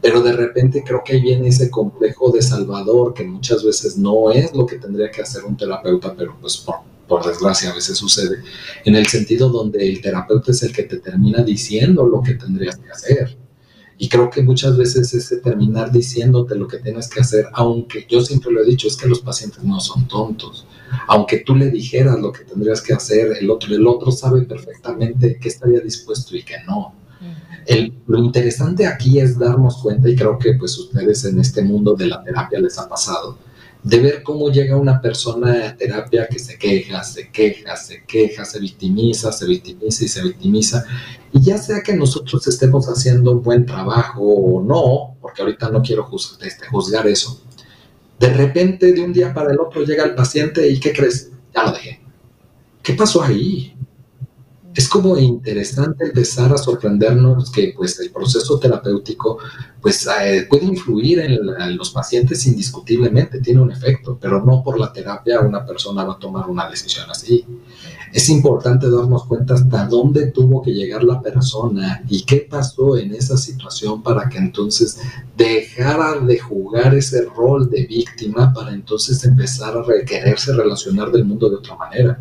Pero 0.00 0.22
de 0.22 0.32
repente 0.32 0.84
creo 0.86 1.02
que 1.04 1.14
ahí 1.14 1.22
viene 1.22 1.48
ese 1.48 1.70
complejo 1.70 2.30
de 2.30 2.40
salvador 2.40 3.14
que 3.14 3.24
muchas 3.24 3.64
veces 3.64 3.98
no 3.98 4.30
es 4.30 4.54
lo 4.54 4.64
que 4.64 4.78
tendría 4.78 5.10
que 5.10 5.22
hacer 5.22 5.44
un 5.44 5.56
terapeuta, 5.56 6.14
pero 6.16 6.36
pues 6.40 6.56
por 6.58 6.76
por 7.08 7.24
desgracia 7.26 7.70
a 7.70 7.74
veces 7.74 7.98
sucede, 7.98 8.38
en 8.84 8.96
el 8.96 9.06
sentido 9.06 9.48
donde 9.48 9.88
el 9.88 10.00
terapeuta 10.00 10.50
es 10.50 10.62
el 10.62 10.72
que 10.72 10.84
te 10.84 10.98
termina 10.98 11.42
diciendo 11.42 12.06
lo 12.06 12.22
que 12.22 12.34
tendrías 12.34 12.76
que 12.76 12.90
hacer. 12.90 13.36
Y 13.98 14.08
creo 14.08 14.28
que 14.28 14.42
muchas 14.42 14.76
veces 14.76 15.14
ese 15.14 15.38
terminar 15.38 15.90
diciéndote 15.90 16.54
lo 16.54 16.68
que 16.68 16.78
tienes 16.78 17.08
que 17.08 17.20
hacer, 17.20 17.46
aunque 17.54 18.06
yo 18.08 18.20
siempre 18.20 18.52
lo 18.52 18.62
he 18.62 18.66
dicho, 18.66 18.88
es 18.88 18.96
que 18.96 19.08
los 19.08 19.20
pacientes 19.20 19.64
no 19.64 19.80
son 19.80 20.06
tontos. 20.06 20.66
Aunque 21.08 21.38
tú 21.38 21.56
le 21.56 21.70
dijeras 21.70 22.18
lo 22.20 22.30
que 22.30 22.44
tendrías 22.44 22.82
que 22.82 22.92
hacer, 22.92 23.38
el 23.40 23.50
otro, 23.50 23.74
el 23.74 23.86
otro 23.86 24.10
sabe 24.10 24.42
perfectamente 24.42 25.38
qué 25.40 25.48
estaría 25.48 25.80
dispuesto 25.80 26.36
y 26.36 26.42
qué 26.42 26.56
no. 26.66 26.94
El, 27.64 27.94
lo 28.06 28.18
interesante 28.18 28.86
aquí 28.86 29.18
es 29.18 29.38
darnos 29.38 29.78
cuenta, 29.78 30.08
y 30.08 30.14
creo 30.14 30.38
que 30.38 30.54
pues 30.54 30.78
ustedes 30.78 31.24
en 31.24 31.40
este 31.40 31.62
mundo 31.62 31.94
de 31.94 32.06
la 32.06 32.22
terapia 32.22 32.60
les 32.60 32.78
ha 32.78 32.88
pasado, 32.88 33.38
de 33.86 34.00
ver 34.00 34.22
cómo 34.24 34.50
llega 34.50 34.76
una 34.76 35.00
persona 35.00 35.68
a 35.68 35.76
terapia 35.76 36.26
que 36.26 36.40
se 36.40 36.58
queja, 36.58 37.04
se 37.04 37.30
queja, 37.30 37.76
se 37.76 38.02
queja, 38.04 38.44
se 38.44 38.58
victimiza, 38.58 39.30
se 39.30 39.46
victimiza 39.46 40.04
y 40.04 40.08
se 40.08 40.22
victimiza. 40.24 40.84
Y 41.32 41.40
ya 41.40 41.56
sea 41.56 41.80
que 41.82 41.94
nosotros 41.94 42.44
estemos 42.48 42.88
haciendo 42.88 43.30
un 43.30 43.44
buen 43.44 43.64
trabajo 43.64 44.22
o 44.22 44.60
no, 44.60 45.16
porque 45.20 45.42
ahorita 45.42 45.70
no 45.70 45.82
quiero 45.82 46.10
este, 46.40 46.66
juzgar 46.66 47.06
eso, 47.06 47.40
de 48.18 48.32
repente 48.32 48.92
de 48.92 49.04
un 49.04 49.12
día 49.12 49.32
para 49.32 49.52
el 49.52 49.60
otro 49.60 49.84
llega 49.84 50.02
el 50.02 50.16
paciente 50.16 50.68
y 50.68 50.80
¿qué 50.80 50.92
crees? 50.92 51.30
Ya 51.54 51.62
lo 51.62 51.70
dejé. 51.70 52.00
¿Qué 52.82 52.94
pasó 52.94 53.22
ahí? 53.22 53.76
Es 54.76 54.90
como 54.90 55.16
interesante 55.16 56.04
empezar 56.04 56.52
a 56.52 56.58
sorprendernos 56.58 57.50
que 57.50 57.72
pues 57.74 57.98
el 57.98 58.10
proceso 58.10 58.58
terapéutico 58.58 59.38
pues 59.80 60.06
eh, 60.20 60.46
puede 60.50 60.66
influir 60.66 61.20
en, 61.20 61.76
los 61.78 61.90
pacientes 61.90 62.44
indiscutiblemente, 62.46 63.40
tiene 63.40 63.62
un 63.62 63.72
efecto, 63.72 64.18
pero 64.20 64.44
no 64.44 64.62
por 64.62 64.78
la 64.78 64.92
terapia 64.92 65.40
una 65.40 65.64
persona 65.64 66.04
va 66.04 66.14
a 66.14 66.18
tomar 66.18 66.50
una 66.50 66.68
decisión 66.68 67.08
así. 67.10 67.46
Es 68.12 68.28
importante 68.28 68.90
darnos 68.90 69.24
cuenta 69.24 69.54
hasta 69.54 69.86
dónde 69.86 70.26
tuvo 70.26 70.60
que 70.60 70.72
llegar 70.72 71.04
la 71.04 71.22
persona 71.22 72.02
y 72.06 72.24
qué 72.24 72.46
pasó 72.48 72.98
en 72.98 73.14
esa 73.14 73.38
situación 73.38 74.02
para 74.02 74.28
que 74.28 74.36
entonces 74.36 75.00
dejara 75.38 76.20
de 76.20 76.38
jugar 76.38 76.94
ese 76.94 77.24
rol 77.34 77.70
de 77.70 77.86
víctima 77.86 78.52
para 78.52 78.74
entonces 78.74 79.24
empezar 79.24 79.74
a 79.78 80.04
quererse 80.04 80.52
relacionar 80.52 81.10
del 81.10 81.24
mundo 81.24 81.48
de 81.48 81.56
otra 81.56 81.76
manera. 81.76 82.20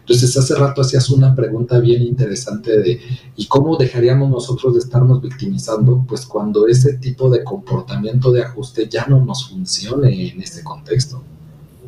Entonces, 0.00 0.36
hace 0.36 0.54
rato 0.54 0.80
hacías 0.80 1.08
una 1.10 1.34
pregunta 1.34 1.78
bien 1.78 2.02
interesante 2.02 2.78
de 2.78 3.00
¿y 3.36 3.46
cómo 3.46 3.76
dejaríamos 3.76 4.28
nosotros 4.28 4.74
de 4.74 4.80
estarnos 4.80 5.20
victimizando? 5.20 6.04
Pues 6.08 6.26
cuando 6.26 6.66
ese 6.66 6.94
tipo 6.94 7.30
de 7.30 7.44
comportamiento 7.44 8.32
de 8.32 8.42
ajuste 8.42 8.88
ya 8.88 9.06
no 9.06 9.24
nos 9.24 9.48
funcione 9.48 10.30
en 10.30 10.40
ese 10.42 10.64
contexto. 10.64 11.22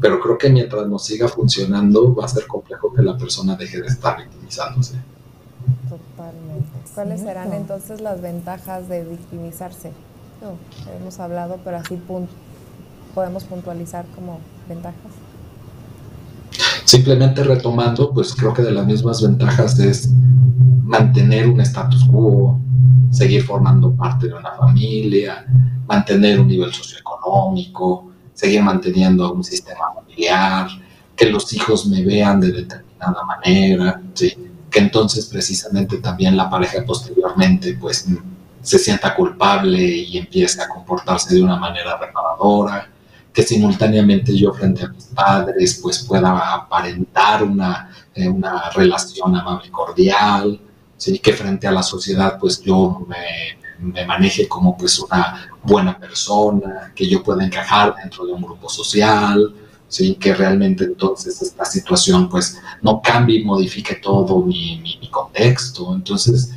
Pero 0.00 0.20
creo 0.20 0.38
que 0.38 0.50
mientras 0.50 0.86
nos 0.86 1.04
siga 1.04 1.28
funcionando, 1.28 2.14
va 2.14 2.26
a 2.26 2.28
ser 2.28 2.46
complejo 2.46 2.92
que 2.92 3.02
la 3.02 3.16
persona 3.16 3.56
deje 3.56 3.80
de 3.80 3.88
estar 3.88 4.18
victimizándose. 4.18 4.94
Totalmente. 5.88 6.68
¿Cuáles 6.94 7.20
serán 7.20 7.52
entonces 7.52 8.00
las 8.00 8.20
ventajas 8.20 8.88
de 8.88 9.04
victimizarse? 9.04 9.90
hemos 10.98 11.20
hablado, 11.20 11.58
pero 11.64 11.76
así 11.76 12.00
podemos 13.14 13.44
puntualizar 13.44 14.04
como 14.14 14.40
ventajas. 14.68 15.12
Simplemente 16.92 17.42
retomando, 17.42 18.12
pues 18.12 18.34
creo 18.34 18.52
que 18.52 18.60
de 18.60 18.70
las 18.70 18.84
mismas 18.84 19.22
ventajas 19.22 19.78
es 19.78 20.10
mantener 20.82 21.48
un 21.48 21.58
status 21.62 22.04
quo, 22.04 22.60
seguir 23.10 23.42
formando 23.44 23.96
parte 23.96 24.28
de 24.28 24.34
una 24.34 24.52
familia, 24.52 25.46
mantener 25.88 26.38
un 26.38 26.48
nivel 26.48 26.70
socioeconómico, 26.70 28.10
seguir 28.34 28.62
manteniendo 28.62 29.32
un 29.32 29.42
sistema 29.42 29.86
familiar, 29.94 30.68
que 31.16 31.30
los 31.30 31.50
hijos 31.54 31.86
me 31.86 32.04
vean 32.04 32.40
de 32.40 32.52
determinada 32.52 33.24
manera, 33.24 34.02
que 34.14 34.78
entonces 34.78 35.24
precisamente 35.24 35.96
también 35.96 36.36
la 36.36 36.50
pareja 36.50 36.84
posteriormente 36.84 37.72
pues 37.80 38.06
se 38.60 38.78
sienta 38.78 39.14
culpable 39.14 39.82
y 39.82 40.18
empiece 40.18 40.60
a 40.60 40.68
comportarse 40.68 41.34
de 41.36 41.42
una 41.42 41.56
manera 41.56 41.96
reparadora, 41.96 42.91
que 43.32 43.42
simultáneamente 43.42 44.36
yo 44.36 44.52
frente 44.52 44.84
a 44.84 44.88
mis 44.88 45.04
padres 45.06 45.80
pues 45.82 46.00
pueda 46.00 46.54
aparentar 46.54 47.42
una, 47.42 47.90
eh, 48.14 48.28
una 48.28 48.70
relación 48.70 49.34
amable 49.34 49.70
cordial, 49.70 50.60
¿sí? 50.96 51.18
que 51.18 51.32
frente 51.32 51.66
a 51.66 51.72
la 51.72 51.82
sociedad 51.82 52.38
pues 52.38 52.60
yo 52.60 53.06
me, 53.08 53.92
me, 53.92 54.04
maneje 54.04 54.46
como 54.46 54.76
pues 54.76 54.98
una 54.98 55.50
buena 55.62 55.98
persona, 55.98 56.92
que 56.94 57.08
yo 57.08 57.22
pueda 57.22 57.44
encajar 57.44 57.94
dentro 57.96 58.26
de 58.26 58.32
un 58.32 58.42
grupo 58.42 58.68
social, 58.68 59.54
¿sí? 59.88 60.14
que 60.16 60.34
realmente 60.34 60.84
entonces 60.84 61.40
esta 61.40 61.64
situación 61.64 62.28
pues 62.28 62.58
no 62.82 63.00
cambie 63.00 63.40
y 63.40 63.44
modifique 63.44 63.94
todo 63.96 64.40
mi, 64.40 64.78
mi 64.78 65.08
contexto. 65.10 65.94
Entonces, 65.94 66.52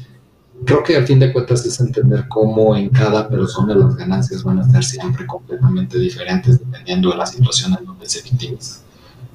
creo 0.65 0.83
que 0.83 0.97
al 0.97 1.05
fin 1.05 1.19
de 1.19 1.31
cuentas 1.31 1.65
es 1.65 1.79
entender 1.79 2.27
cómo 2.27 2.75
en 2.75 2.89
cada 2.89 3.29
persona 3.29 3.75
las 3.75 3.95
ganancias 3.95 4.43
van 4.43 4.59
a 4.59 4.69
ser 4.69 4.83
siempre 4.83 5.25
completamente 5.25 5.97
diferentes 5.99 6.59
dependiendo 6.59 7.11
de 7.11 7.17
la 7.17 7.25
situación 7.25 7.75
en 7.79 7.85
donde 7.85 8.07
se 8.07 8.21
victimiza. 8.21 8.81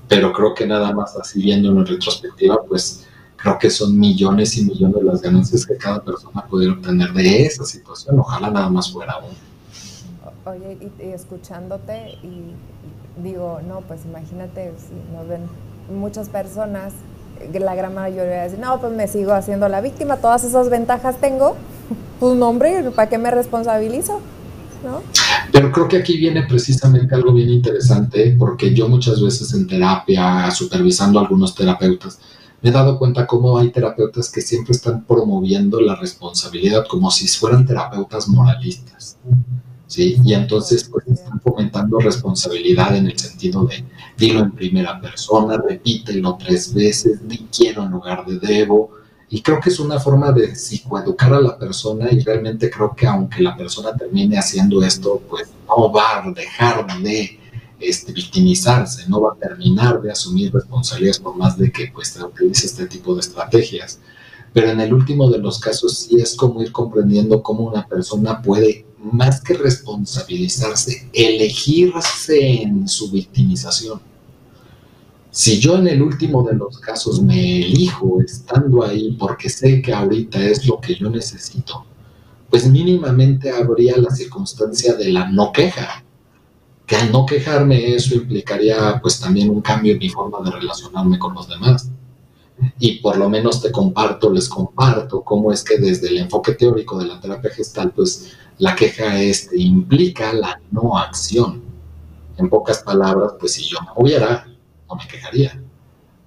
Pero 0.09 0.33
creo 0.33 0.55
que 0.55 0.67
nada 0.67 0.93
más 0.93 1.17
así 1.17 1.41
viendo 1.41 1.71
en 1.71 1.87
retrospectiva, 1.87 2.63
pues 2.69 3.07
creo 3.37 3.59
que 3.59 3.71
son 3.71 3.99
millones 3.99 4.57
y 4.59 4.65
millones 4.65 5.03
las 5.03 5.23
ganancias 5.23 5.65
que 5.65 5.77
cada 5.77 6.03
persona 6.03 6.45
pudiera 6.47 6.75
obtener 6.75 7.13
de 7.13 7.47
esa 7.47 7.65
situación. 7.65 8.19
Ojalá 8.19 8.51
nada 8.51 8.69
más 8.69 8.91
fuera 8.93 9.19
uno. 9.19 9.37
Oye, 10.47 10.79
y, 10.81 11.05
y 11.05 11.13
escuchándote, 11.13 12.19
y 12.23 12.55
digo, 13.23 13.61
no, 13.67 13.83
pues 13.83 14.05
imagínate 14.05 14.73
si 14.79 15.15
nos 15.15 15.29
ven 15.29 15.43
muchas 15.91 16.29
personas 16.29 16.93
la 17.53 17.75
gran 17.75 17.95
mayoría 17.95 18.45
dice, 18.45 18.59
no, 18.59 18.81
pues 18.81 18.93
me 18.93 19.09
sigo 19.09 19.33
haciendo 19.33 19.69
la 19.69 19.81
víctima, 19.81 20.17
todas 20.19 20.45
esas 20.45 20.69
ventajas 20.71 21.17
tengo, 21.21 21.57
pues 22.19 22.37
no, 22.37 22.49
hombre, 22.49 22.91
¿para 22.91 23.09
qué 23.09 23.19
me 23.19 23.31
responsabilizo? 23.31 24.21
¿No? 24.85 25.03
Pero 25.53 25.73
creo 25.73 25.89
que 25.89 25.99
aquí 25.99 26.17
viene 26.17 26.45
precisamente 26.49 27.15
algo 27.15 27.33
bien 27.33 27.51
interesante, 27.51 28.35
porque 28.39 28.75
yo 28.75 28.89
muchas 28.89 29.23
veces 29.23 29.53
en 29.53 29.67
terapia, 29.67 30.51
supervisando 30.51 31.19
a 31.19 31.23
algunos 31.23 31.55
terapeutas, 31.55 32.19
me 32.63 32.71
he 32.71 32.73
dado 32.73 32.99
cuenta 32.99 33.27
cómo 33.27 33.59
hay 33.59 33.71
terapeutas 33.71 34.31
que 34.31 34.41
siempre 34.41 34.73
están 34.73 35.05
promoviendo 35.05 35.81
la 35.81 35.97
responsabilidad 35.97 36.87
como 36.89 37.11
si 37.11 37.27
fueran 37.27 37.67
terapeutas 37.67 38.29
moralistas. 38.29 39.19
Y 39.97 40.35
entonces 40.35 40.85
pues 40.85 41.07
están 41.09 41.41
fomentando 41.41 41.99
responsabilidad 41.99 42.97
en 42.97 43.09
el 43.09 43.19
sentido 43.19 43.65
de 43.65 43.85
dilo 44.17 44.41
en 44.41 44.53
primera 44.53 45.01
persona, 45.01 45.57
repítelo 45.57 46.37
tres 46.39 46.73
veces, 46.73 47.27
di 47.27 47.49
quiero 47.55 47.83
en 47.83 47.91
lugar 47.91 48.25
de 48.25 48.39
debo. 48.39 48.93
Y 49.29 49.43
creo 49.43 49.61
que 49.61 49.71
es 49.71 49.79
una 49.79 49.99
forma 50.01 50.33
de 50.33 50.55
psicoeducar 50.57 51.35
a 51.35 51.41
la 51.41 51.59
persona 51.59 52.11
y 52.11 52.21
realmente 52.21 52.69
creo 52.69 52.95
que 52.95 53.07
aunque 53.07 53.43
la 53.43 53.57
persona 53.57 53.95
termine 53.97 54.39
haciendo 54.39 54.83
esto, 54.83 55.23
pues 55.29 55.49
no 55.69 55.93
va 55.93 56.19
a 56.19 56.31
dejar 56.33 56.87
de 57.01 57.39
este, 57.79 58.13
victimizarse, 58.13 59.09
no 59.09 59.21
va 59.21 59.33
a 59.33 59.37
terminar 59.37 60.03
de 60.03 60.11
asumir 60.11 60.53
responsabilidades 60.53 61.21
por 61.21 61.37
más 61.37 61.57
de 61.57 61.71
que 61.71 61.91
pues 61.95 62.17
utilice 62.17 62.67
este 62.67 62.87
tipo 62.87 63.15
de 63.15 63.21
estrategias. 63.21 64.01
Pero 64.53 64.71
en 64.71 64.81
el 64.81 64.93
último 64.93 65.31
de 65.31 65.39
los 65.39 65.61
casos 65.61 65.97
sí 65.97 66.21
es 66.21 66.35
como 66.35 66.61
ir 66.61 66.73
comprendiendo 66.73 67.41
cómo 67.43 67.65
una 67.65 67.87
persona 67.87 68.43
puede 68.43 68.85
más 69.03 69.41
que 69.41 69.55
responsabilizarse, 69.55 71.09
elegirse 71.13 72.63
en 72.63 72.87
su 72.87 73.11
victimización. 73.11 74.01
Si 75.31 75.61
yo 75.61 75.77
en 75.77 75.89
el 75.89 76.03
último 76.03 76.43
de 76.43 76.55
los 76.55 76.79
casos 76.79 77.23
me 77.23 77.65
elijo 77.65 78.21
estando 78.21 78.85
ahí 78.85 79.13
porque 79.13 79.49
sé 79.49 79.81
que 79.81 79.95
ahorita 79.95 80.43
es 80.45 80.67
lo 80.67 80.81
que 80.81 80.97
yo 80.97 81.09
necesito, 81.09 81.87
pues 82.51 82.69
mínimamente 82.69 83.51
habría 83.51 83.97
la 83.97 84.11
circunstancia 84.11 84.95
de 84.95 85.11
la 85.11 85.31
no 85.31 85.53
queja. 85.53 86.05
Que 86.85 86.97
al 86.97 87.13
no 87.13 87.25
quejarme 87.25 87.95
eso 87.95 88.17
implicaría 88.17 88.99
pues 89.01 89.21
también 89.21 89.51
un 89.51 89.61
cambio 89.61 89.93
en 89.93 89.99
mi 90.01 90.09
forma 90.09 90.41
de 90.45 90.51
relacionarme 90.51 91.19
con 91.19 91.35
los 91.35 91.49
demás. 91.49 91.89
Y 92.79 92.99
por 93.01 93.17
lo 93.17 93.29
menos 93.29 93.63
te 93.63 93.71
comparto, 93.71 94.31
les 94.31 94.49
comparto 94.49 95.23
cómo 95.23 95.53
es 95.53 95.63
que 95.65 95.79
desde 95.79 96.09
el 96.09 96.19
enfoque 96.19 96.55
teórico 96.55 96.99
de 96.99 97.07
la 97.07 97.21
terapia 97.21 97.51
gestal, 97.51 97.93
pues 97.93 98.33
la 98.59 98.75
queja 98.75 99.21
este, 99.21 99.59
implica 99.59 100.33
la 100.33 100.61
no 100.71 100.99
acción. 100.99 101.63
En 102.37 102.49
pocas 102.49 102.83
palabras, 102.83 103.33
pues 103.39 103.53
si 103.53 103.65
yo 103.65 103.79
me 103.81 103.93
moviera, 103.97 104.47
no 104.89 104.97
me 104.97 105.07
quejaría. 105.07 105.63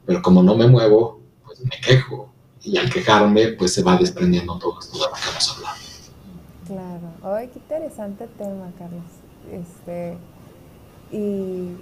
Pero 0.06 0.22
como 0.22 0.44
no 0.44 0.56
me 0.56 0.68
muevo, 0.68 1.22
pues 1.46 1.60
me 1.62 1.80
quejo. 1.82 2.30
Y 2.62 2.78
al 2.78 2.90
quejarme, 2.90 3.50
pues 3.50 3.74
se 3.74 3.84
va 3.84 3.98
desprendiendo 3.98 4.58
todo 4.58 4.80
esto 4.80 4.98
de 4.98 5.06
lo 5.06 5.14
que 5.14 5.30
hemos 5.30 5.56
hablado. 5.56 5.76
Claro. 6.68 7.36
Ay, 7.36 7.50
qué 7.52 7.60
interesante 7.60 8.28
tema, 8.38 8.72
Carlos. 8.78 9.04
Este, 9.52 10.18
y 11.14 11.78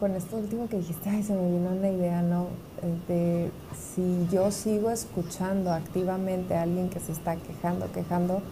con 0.00 0.14
esto 0.16 0.36
último 0.36 0.68
que 0.68 0.78
dijiste, 0.78 1.08
ay, 1.08 1.22
se 1.22 1.32
me 1.32 1.50
vino 1.50 1.70
una 1.70 1.88
idea, 1.88 2.20
¿no? 2.20 2.48
De 3.08 3.50
si 3.94 4.26
yo 4.30 4.50
sigo 4.50 4.90
escuchando 4.90 5.72
activamente 5.72 6.54
a 6.54 6.62
alguien 6.62 6.90
que 6.90 7.00
se 7.00 7.12
está 7.12 7.36
quejando, 7.36 7.90
quejando, 7.92 8.42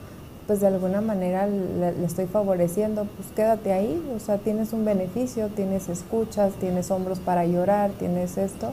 pues 0.47 0.61
de 0.61 0.69
alguna 0.69 1.01
manera 1.01 1.47
le, 1.47 2.05
estoy 2.05 2.27
favoreciendo, 2.27 3.07
pues 3.17 3.29
quédate 3.35 3.73
ahí, 3.73 4.03
o 4.15 4.19
sea, 4.19 4.39
tienes 4.39 4.73
un 4.73 4.85
beneficio, 4.85 5.49
tienes 5.49 5.89
escuchas, 5.89 6.53
tienes 6.55 6.91
hombros 6.91 7.19
para 7.19 7.45
llorar, 7.45 7.91
tienes 7.99 8.39
esto. 8.39 8.73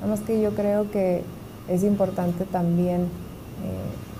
Nada 0.00 0.08
más 0.08 0.20
que 0.20 0.40
yo 0.40 0.50
creo 0.54 0.90
que 0.90 1.22
es 1.68 1.84
importante 1.84 2.44
también, 2.44 3.02
eh, 3.02 4.15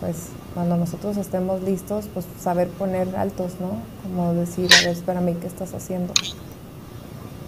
pues 0.00 0.28
cuando 0.54 0.76
nosotros 0.76 1.16
estemos 1.16 1.62
listos, 1.62 2.06
pues 2.12 2.26
saber 2.40 2.68
poner 2.68 3.14
altos, 3.16 3.52
¿no? 3.60 3.82
Como 4.02 4.34
decir, 4.34 4.68
a 4.72 4.86
ver, 4.86 4.96
espérame, 4.96 5.36
¿qué 5.40 5.46
estás 5.46 5.74
haciendo? 5.74 6.12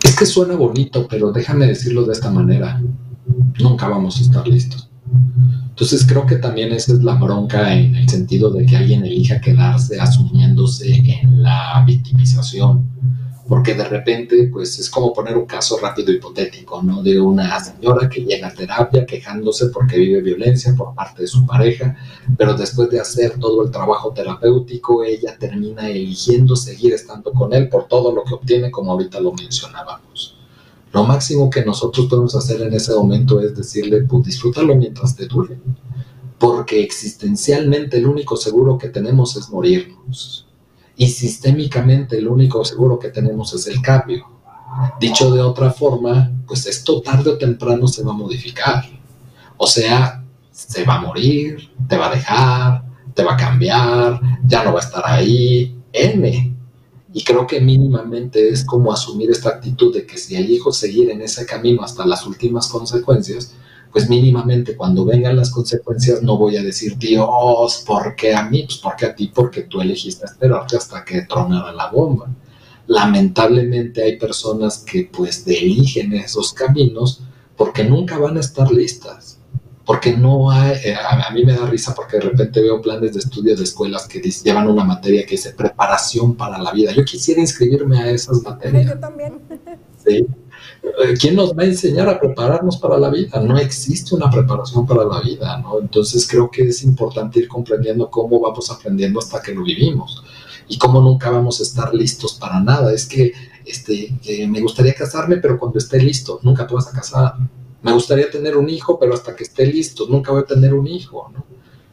Es 0.03 0.17
que 0.17 0.27
suena 0.27 0.55
bonito, 0.55 1.07
pero 1.09 1.33
déjame 1.33 1.67
decirlo 1.67 2.05
de 2.05 2.13
esta 2.13 2.31
manera, 2.31 2.81
nunca 3.61 3.89
vamos 3.89 4.19
a 4.19 4.23
estar 4.23 4.47
listos. 4.47 4.89
Entonces 5.71 6.07
creo 6.07 6.27
que 6.27 6.37
también 6.37 6.73
esa 6.73 6.93
es 6.93 7.03
la 7.03 7.15
bronca 7.15 7.75
en 7.75 7.95
el 7.97 8.09
sentido 8.09 8.51
de 8.51 8.67
que 8.67 8.77
alguien 8.77 9.05
elija 9.05 9.41
quedarse 9.41 9.99
asumiéndose 9.99 10.93
en 10.95 11.43
la 11.43 11.83
victimización, 11.87 12.87
porque 13.51 13.75
de 13.75 13.83
repente 13.83 14.49
pues 14.53 14.79
es 14.79 14.89
como 14.89 15.13
poner 15.13 15.37
un 15.37 15.45
caso 15.45 15.77
rápido 15.77 16.13
hipotético, 16.13 16.81
¿no? 16.85 17.03
De 17.03 17.21
una 17.21 17.59
señora 17.59 18.09
que 18.09 18.21
llega 18.25 18.47
a 18.47 18.55
terapia 18.55 19.05
quejándose 19.05 19.71
porque 19.71 19.99
vive 19.99 20.21
violencia 20.21 20.73
por 20.77 20.95
parte 20.95 21.23
de 21.23 21.27
su 21.27 21.45
pareja, 21.45 21.97
pero 22.39 22.55
después 22.55 22.89
de 22.91 23.01
hacer 23.01 23.41
todo 23.41 23.65
el 23.65 23.73
trabajo 23.73 24.13
terapéutico, 24.13 25.03
ella 25.03 25.37
termina 25.37 25.91
eligiendo 25.91 26.55
seguir 26.55 26.95
estando 26.95 27.33
con 27.33 27.53
él 27.53 27.69
por 27.69 27.89
todo 27.89 28.15
lo 28.15 28.23
que 28.23 28.35
obtiene, 28.35 28.71
como 28.71 28.93
ahorita 28.93 29.19
lo 29.19 29.33
mencionábamos. 29.33 30.37
Lo 30.93 31.03
máximo 31.03 31.51
que 31.51 31.65
nosotros 31.65 32.07
podemos 32.07 32.37
hacer 32.37 32.63
en 32.63 32.73
ese 32.73 32.95
momento 32.95 33.41
es 33.41 33.57
decirle, 33.57 34.05
pues 34.05 34.27
disfrútalo 34.27 34.77
mientras 34.77 35.17
te 35.17 35.27
dure. 35.27 35.59
Porque 36.39 36.85
existencialmente 36.85 37.97
el 37.97 38.07
único 38.07 38.37
seguro 38.37 38.79
que 38.79 38.91
tenemos 38.91 39.37
es 39.37 39.51
morirnos. 39.51 40.47
Y 41.01 41.09
sistémicamente 41.09 42.19
el 42.19 42.29
único 42.29 42.63
seguro 42.63 42.99
que 42.99 43.09
tenemos 43.09 43.55
es 43.55 43.67
el 43.69 43.81
cambio. 43.81 44.27
Dicho 45.01 45.31
de 45.31 45.41
otra 45.41 45.71
forma, 45.71 46.31
pues 46.47 46.67
esto 46.67 47.01
tarde 47.01 47.31
o 47.31 47.39
temprano 47.39 47.89
se 47.89 48.05
va 48.05 48.13
a 48.13 48.17
modificar. 48.17 48.85
O 49.57 49.67
sea, 49.67 50.23
se 50.51 50.85
va 50.85 50.97
a 50.97 51.01
morir, 51.01 51.71
te 51.89 51.97
va 51.97 52.09
a 52.09 52.15
dejar, 52.15 52.85
te 53.15 53.25
va 53.25 53.33
a 53.33 53.37
cambiar, 53.39 54.21
ya 54.45 54.63
no 54.63 54.75
va 54.75 54.81
a 54.81 54.85
estar 54.85 55.03
ahí, 55.07 55.75
N. 55.91 56.55
Y 57.15 57.25
creo 57.25 57.47
que 57.47 57.63
mínimamente 57.63 58.51
es 58.51 58.63
como 58.63 58.93
asumir 58.93 59.31
esta 59.31 59.49
actitud 59.49 59.95
de 59.95 60.05
que 60.05 60.19
si 60.19 60.37
elijo 60.37 60.71
seguir 60.71 61.09
en 61.09 61.23
ese 61.23 61.47
camino 61.47 61.83
hasta 61.83 62.05
las 62.05 62.27
últimas 62.27 62.69
consecuencias, 62.69 63.55
pues 63.93 64.09
mínimamente 64.09 64.77
cuando 64.77 65.05
vengan 65.05 65.37
las 65.37 65.51
consecuencias 65.51 66.23
no 66.23 66.37
voy 66.37 66.57
a 66.57 66.63
decir, 66.63 66.97
Dios, 66.97 67.83
¿por 67.87 68.15
qué 68.15 68.35
a 68.35 68.45
mí? 68.45 68.65
Pues 68.65 68.79
porque 68.79 69.07
a 69.07 69.15
ti, 69.15 69.31
porque 69.35 69.63
tú 69.63 69.81
elegiste 69.81 70.27
esperarte 70.27 70.77
hasta 70.77 71.05
que 71.05 71.23
tronara 71.23 71.73
la 71.73 71.91
bomba. 71.91 72.29
Lamentablemente 72.87 74.03
hay 74.03 74.17
personas 74.19 74.79
que 74.79 75.09
pues 75.13 75.47
eligen 75.47 76.13
esos 76.15 76.53
caminos 76.53 77.23
porque 77.57 77.85
nunca 77.85 78.19
van 78.19 78.37
a 78.37 78.41
estar 78.41 78.71
listas 78.71 79.41
porque 79.91 80.17
no 80.17 80.53
hay, 80.53 80.77
eh, 80.85 80.95
a, 80.95 81.33
mí 81.33 81.45
me 81.45 81.53
da 81.53 81.67
risa 81.67 81.93
porque 81.97 82.19
de 82.19 82.23
repente 82.23 82.63
veo 82.63 82.81
planes 82.81 83.13
de 83.13 83.19
estudio 83.19 83.57
de 83.57 83.65
escuelas 83.65 84.07
que 84.07 84.21
llevan 84.21 84.69
una 84.69 84.85
materia 84.85 85.25
que 85.25 85.33
dice 85.33 85.53
preparación 85.53 86.37
para 86.37 86.59
la 86.59 86.71
vida. 86.71 86.93
Yo 86.93 87.05
quisiera 87.05 87.41
inscribirme 87.41 87.99
a 87.99 88.09
esas 88.09 88.41
materias. 88.41 88.87
Yo 88.87 89.01
también. 89.01 89.41
¿Sí? 90.07 90.29
Eh, 90.83 91.15
¿Quién 91.21 91.37
nos 91.37 91.57
va 91.57 91.63
a 91.63 91.67
enseñar 91.67 92.09
a 92.09 92.19
prepararnos 92.19 92.79
para 92.79 92.99
la 92.99 93.11
vida? 93.11 93.41
No 93.41 93.59
existe 93.59 94.15
una 94.15 94.31
preparación 94.31 94.87
para 94.87 95.05
la 95.05 95.21
vida, 95.21 95.59
¿no? 95.59 95.79
Entonces 95.81 96.27
creo 96.29 96.51
que 96.51 96.69
es 96.69 96.83
importante 96.83 97.41
ir 97.41 97.49
comprendiendo 97.49 98.11
cómo 98.11 98.41
vamos 98.41 98.71
aprendiendo 98.71 99.19
hasta 99.19 99.43
que 99.43 99.55
lo 99.55 99.63
vivimos 99.63 100.23
y 100.69 100.79
cómo 100.79 101.01
nunca 101.01 101.31
vamos 101.31 101.61
a 101.61 101.63
estar 101.63 101.95
listos 101.95 102.35
para 102.35 102.61
nada. 102.61 102.93
Es 102.93 103.07
que 103.07 103.33
este, 103.65 104.19
me 104.49 104.61
gustaría 104.61 104.95
casarme, 104.95 105.37
pero 105.37 105.59
cuando 105.59 105.79
esté 105.79 106.01
listo, 106.01 106.41
nunca 106.43 106.67
te 106.67 106.75
vas 106.75 106.89
a 106.89 106.93
casar 106.93 107.35
me 107.83 107.93
gustaría 107.93 108.31
tener 108.31 108.57
un 108.57 108.69
hijo, 108.69 108.99
pero 108.99 109.15
hasta 109.15 109.35
que 109.35 109.45
esté 109.45 109.67
listo, 109.67 110.07
nunca 110.09 110.33
voy 110.33 110.43
a 110.43 110.47
tener 110.47 110.75
un 110.75 110.87
hijo, 110.87 111.31
¿no? 111.33 111.45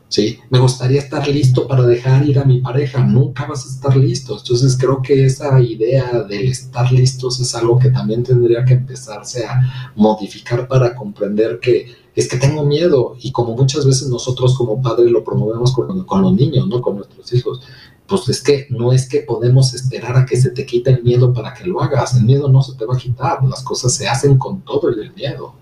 ¿Sí? 0.10 0.40
Me 0.50 0.60
gustaría 0.60 1.00
estar 1.00 1.28
listo 1.28 1.68
para 1.68 1.86
dejar 1.86 2.26
ir 2.28 2.40
a 2.40 2.46
mi 2.46 2.62
pareja, 2.62 3.04
nunca 3.04 3.46
vas 3.46 3.66
a 3.66 3.70
estar 3.70 3.98
listo. 3.98 4.38
Entonces 4.38 4.78
creo 4.78 5.02
que 5.02 5.26
esa 5.26 5.60
idea 5.60 6.24
del 6.24 6.48
estar 6.48 6.92
listos 6.92 7.40
es 7.40 7.54
algo 7.56 7.78
que 7.78 7.90
también 7.90 8.24
tendría 8.24 8.64
que 8.64 8.74
empezarse 8.74 9.46
a 9.46 9.92
modificar 9.96 10.68
para 10.68 10.96
comprender 10.96 11.60
que 11.60 11.88
es 12.16 12.28
que 12.28 12.38
tengo 12.38 12.64
miedo 12.64 13.16
y 13.20 13.32
como 13.32 13.56
muchas 13.56 13.86
veces 13.86 14.08
nosotros 14.08 14.58
como 14.58 14.82
padres 14.82 15.12
lo 15.12 15.24
promovemos 15.24 15.74
con, 15.74 16.04
con 16.06 16.22
los 16.22 16.34
niños, 16.34 16.68
¿no? 16.68 16.82
Con 16.82 16.96
nuestros 16.96 17.32
hijos 17.34 17.62
pues 18.08 18.30
es 18.30 18.42
que 18.42 18.68
no 18.70 18.94
es 18.94 19.08
que 19.08 19.20
podemos 19.20 19.74
esperar 19.74 20.18
a 20.18 20.26
que 20.26 20.38
se 20.38 20.52
te 20.52 20.66
quite 20.66 20.92
el 20.92 21.04
miedo 21.04 21.34
para 21.34 21.54
que 21.54 21.66
lo 21.66 21.82
hagas, 21.82 22.16
el 22.16 22.24
miedo 22.24 22.48
no 22.48 22.64
se 22.64 22.76
te 22.76 22.86
va 22.86 22.96
a 22.96 22.98
quitar, 22.98 23.44
las 23.44 23.64
cosas 23.64 23.94
se 23.94 24.08
hacen 24.08 24.38
con 24.38 24.62
todo 24.62 24.90
el 24.90 25.14
miedo. 25.14 25.54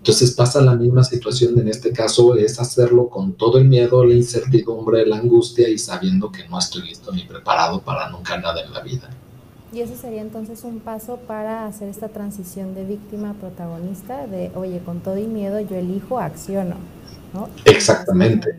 Entonces 0.00 0.32
pasa 0.32 0.62
la 0.62 0.74
misma 0.74 1.04
situación 1.04 1.58
en 1.58 1.68
este 1.68 1.92
caso, 1.92 2.34
es 2.34 2.58
hacerlo 2.58 3.10
con 3.10 3.34
todo 3.34 3.58
el 3.58 3.66
miedo, 3.66 4.02
la 4.02 4.14
incertidumbre, 4.14 5.04
la 5.04 5.18
angustia 5.18 5.68
y 5.68 5.76
sabiendo 5.76 6.32
que 6.32 6.48
no 6.48 6.58
estoy 6.58 6.88
listo 6.88 7.12
ni 7.12 7.24
preparado 7.24 7.82
para 7.82 8.08
nunca 8.08 8.38
nada 8.38 8.64
en 8.64 8.72
la 8.72 8.80
vida. 8.80 9.10
Y 9.74 9.82
eso 9.82 9.94
sería 9.94 10.22
entonces 10.22 10.64
un 10.64 10.80
paso 10.80 11.18
para 11.28 11.66
hacer 11.66 11.90
esta 11.90 12.08
transición 12.08 12.74
de 12.74 12.86
víctima 12.86 13.30
a 13.30 13.34
protagonista, 13.34 14.26
de, 14.26 14.50
oye, 14.54 14.80
con 14.84 15.00
todo 15.00 15.18
y 15.18 15.26
miedo 15.26 15.60
yo 15.60 15.76
elijo, 15.76 16.18
acciono, 16.18 16.76
¿no? 17.34 17.50
Exactamente. 17.66 18.58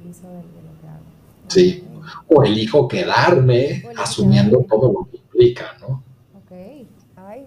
Sí, 1.48 1.84
o 2.28 2.44
elijo 2.44 2.88
quedarme 2.88 3.84
asumiendo 3.98 4.64
todo 4.70 4.94
lo 4.94 5.10
que 5.10 5.18
implica, 5.18 5.76
¿no? 5.82 6.04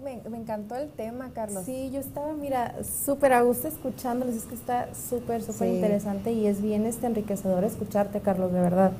Me, 0.03 0.37
encantó 0.37 0.75
el 0.75 0.89
tema, 0.89 1.29
Carlos. 1.33 1.63
Sí, 1.65 1.91
yo 1.91 1.99
estaba, 1.99 2.33
mira, 2.33 2.75
súper 2.83 3.33
a 3.33 3.41
gusto 3.41 3.67
escuchándoles, 3.67 4.35
es 4.35 4.43
que 4.43 4.55
está 4.55 4.89
súper, 4.95 5.43
súper 5.43 5.69
interesante 5.69 6.31
y 6.31 6.47
es 6.47 6.61
bien 6.61 6.85
este 6.85 7.05
enriquecedor 7.05 7.63
escucharte, 7.63 8.19
Carlos, 8.19 8.51
de 8.51 8.61
verdad. 8.61 8.91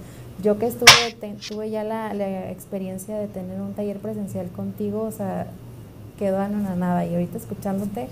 Yo 0.43 0.59
que 0.59 0.67
estuve, 0.67 1.35
tuve 1.47 1.69
ya 1.69 1.83
la, 1.83 2.13
la, 2.13 2.51
experiencia 2.51 3.17
de 3.17 3.27
tener 3.27 3.59
un 3.61 3.73
taller 3.73 3.97
presencial 3.97 4.49
contigo, 4.49 5.01
o 5.01 5.11
sea, 5.11 5.47
quedó 6.19 6.39
a 6.39 6.47
nada 6.47 7.05
y 7.05 7.13
ahorita 7.13 7.37
escuchándote, 7.37 8.07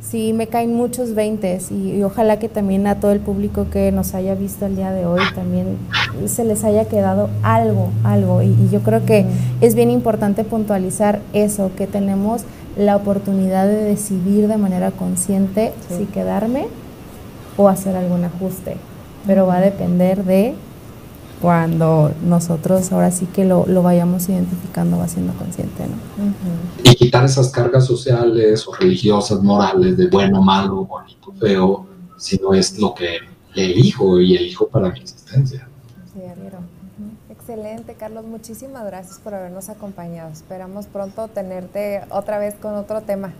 sí 0.00 0.32
me 0.32 0.46
caen 0.46 0.74
muchos 0.74 1.14
veintes 1.14 1.70
y, 1.70 2.02
ojalá 2.02 2.38
que 2.38 2.48
también 2.48 2.86
a 2.86 3.00
todo 3.00 3.12
el 3.12 3.20
público 3.20 3.66
que 3.70 3.92
nos 3.92 4.14
haya 4.14 4.34
visto 4.34 4.66
el 4.66 4.76
día 4.76 4.92
de 4.92 5.06
hoy 5.06 5.20
también 5.34 5.76
se 6.26 6.44
les 6.44 6.64
haya 6.64 6.86
quedado 6.86 7.28
algo, 7.42 7.90
algo. 8.04 8.42
Y, 8.42 8.54
yo 8.70 8.80
creo 8.80 9.04
que 9.04 9.26
es 9.60 9.74
bien 9.74 9.90
importante 9.90 10.44
puntualizar 10.44 11.20
eso, 11.32 11.70
que 11.76 11.86
tenemos 11.86 12.42
la 12.76 12.96
oportunidad 12.96 13.66
de 13.66 13.82
decidir 13.82 14.46
de 14.46 14.56
manera 14.56 14.92
consciente 14.92 15.72
si 15.96 16.04
quedarme 16.04 16.66
o 17.56 17.68
hacer 17.68 17.96
algún 17.96 18.24
ajuste, 18.24 18.76
pero 19.26 19.46
va 19.46 19.56
a 19.56 19.60
depender 19.60 20.24
de 20.24 20.54
cuando 21.40 22.12
nosotros 22.22 22.90
ahora 22.92 23.10
sí 23.10 23.26
que 23.26 23.44
lo, 23.44 23.64
lo 23.66 23.82
vayamos 23.82 24.28
identificando, 24.28 24.98
va 24.98 25.08
siendo 25.08 25.32
consciente, 25.34 25.84
¿no? 25.86 26.32
Y 26.82 26.94
quitar 26.94 27.24
esas 27.24 27.50
cargas 27.50 27.86
sociales 27.86 28.66
o 28.66 28.74
religiosas, 28.74 29.42
morales, 29.42 29.96
de 29.96 30.08
bueno, 30.08 30.42
malo, 30.42 30.84
bonito, 30.84 31.32
feo, 31.38 31.86
si 32.16 32.36
no 32.38 32.54
es 32.54 32.78
lo 32.78 32.94
que 32.94 33.18
elijo 33.54 34.20
y 34.20 34.36
elijo 34.36 34.68
para 34.68 34.90
mi 34.90 34.98
existencia. 35.00 35.68
Sí, 36.12 36.20
Excelente, 37.30 37.94
Carlos. 37.94 38.26
Muchísimas 38.26 38.84
gracias 38.84 39.20
por 39.20 39.34
habernos 39.34 39.70
acompañado. 39.70 40.30
Esperamos 40.30 40.86
pronto 40.86 41.28
tenerte 41.28 42.02
otra 42.10 42.38
vez 42.38 42.54
con 42.56 42.74
otro 42.74 43.00
tema. 43.00 43.32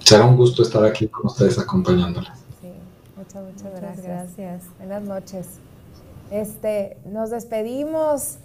Será 0.00 0.26
un 0.26 0.36
gusto 0.36 0.62
estar 0.62 0.84
aquí 0.84 1.08
con 1.08 1.26
ustedes 1.26 1.58
acompañándoles. 1.58 2.32
Sí, 2.60 2.68
muchas, 3.16 3.42
muchas, 3.44 3.80
gracias. 3.80 4.04
gracias. 4.04 4.62
Buenas 4.78 5.02
noches. 5.02 5.46
Este, 6.30 6.96
nos 7.04 7.30
despedimos. 7.30 8.36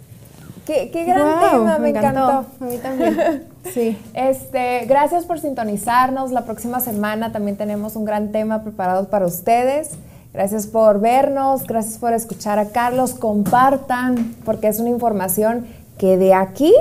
Qué, 0.66 0.90
gran 1.06 1.40
tema, 1.40 1.80
me, 1.80 1.90
encantó. 1.90 2.22
A 2.22 2.46
mí 2.60 2.78
también. 2.78 3.46
sí. 3.74 3.98
Este, 4.14 4.86
gracias 4.86 5.26
por 5.26 5.40
sintonizarnos. 5.40 6.32
La 6.32 6.46
próxima 6.46 6.80
semana 6.80 7.32
también 7.32 7.58
tenemos 7.58 7.96
un 7.96 8.06
gran 8.06 8.32
tema 8.32 8.64
preparado 8.64 9.10
para 9.10 9.26
ustedes. 9.26 9.92
Gracias 10.34 10.66
por 10.68 11.02
vernos, 11.02 11.64
gracias 11.64 11.98
por 11.98 12.14
escuchar 12.14 12.58
a 12.58 12.70
Carlos. 12.70 13.14
Compartan, 13.16 14.34
porque 14.46 14.70
es 14.70 14.80
una 14.80 14.90
información 14.90 15.68
que 15.98 16.18
de 16.18 16.34
aquí 16.34 16.74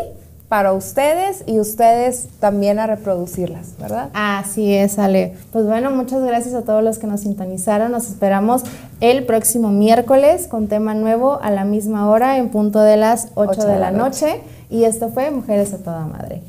para 0.51 0.73
ustedes 0.73 1.45
y 1.47 1.61
ustedes 1.61 2.27
también 2.41 2.81
a 2.81 2.89
reproducirlas, 2.89 3.69
¿verdad? 3.79 4.11
Así 4.15 4.75
es, 4.75 4.99
Ale. 4.99 5.37
Pues 5.53 5.65
bueno, 5.65 5.93
muchas 5.93 6.25
gracias 6.25 6.55
a 6.55 6.63
todos 6.63 6.83
los 6.83 6.99
que 6.99 7.07
nos 7.07 7.21
sintonizaron. 7.21 7.93
Nos 7.93 8.09
esperamos 8.09 8.65
el 9.01 9.25
próximo 9.27 9.71
miércoles 9.71 10.49
con 10.49 10.67
tema 10.67 10.93
nuevo 10.95 11.39
a 11.41 11.53
la 11.53 11.63
misma 11.63 12.11
hora 12.11 12.37
en 12.37 12.49
punto 12.49 12.81
de 12.81 12.97
las 12.97 13.29
8, 13.37 13.65
de, 13.65 13.79
la 13.79 13.93
noche. 13.93 14.41
Y 14.71 14.83
esto 14.83 15.11
fue 15.11 15.31
Mujeres 15.31 15.73
a 15.73 15.79
toda 15.79 16.05
madre. 16.07 16.43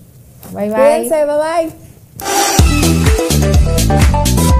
Bye 0.51 0.71
bye. 0.71 0.73
Cuídense, 0.73 1.25
bye 1.25 1.69
bye. 4.17 4.50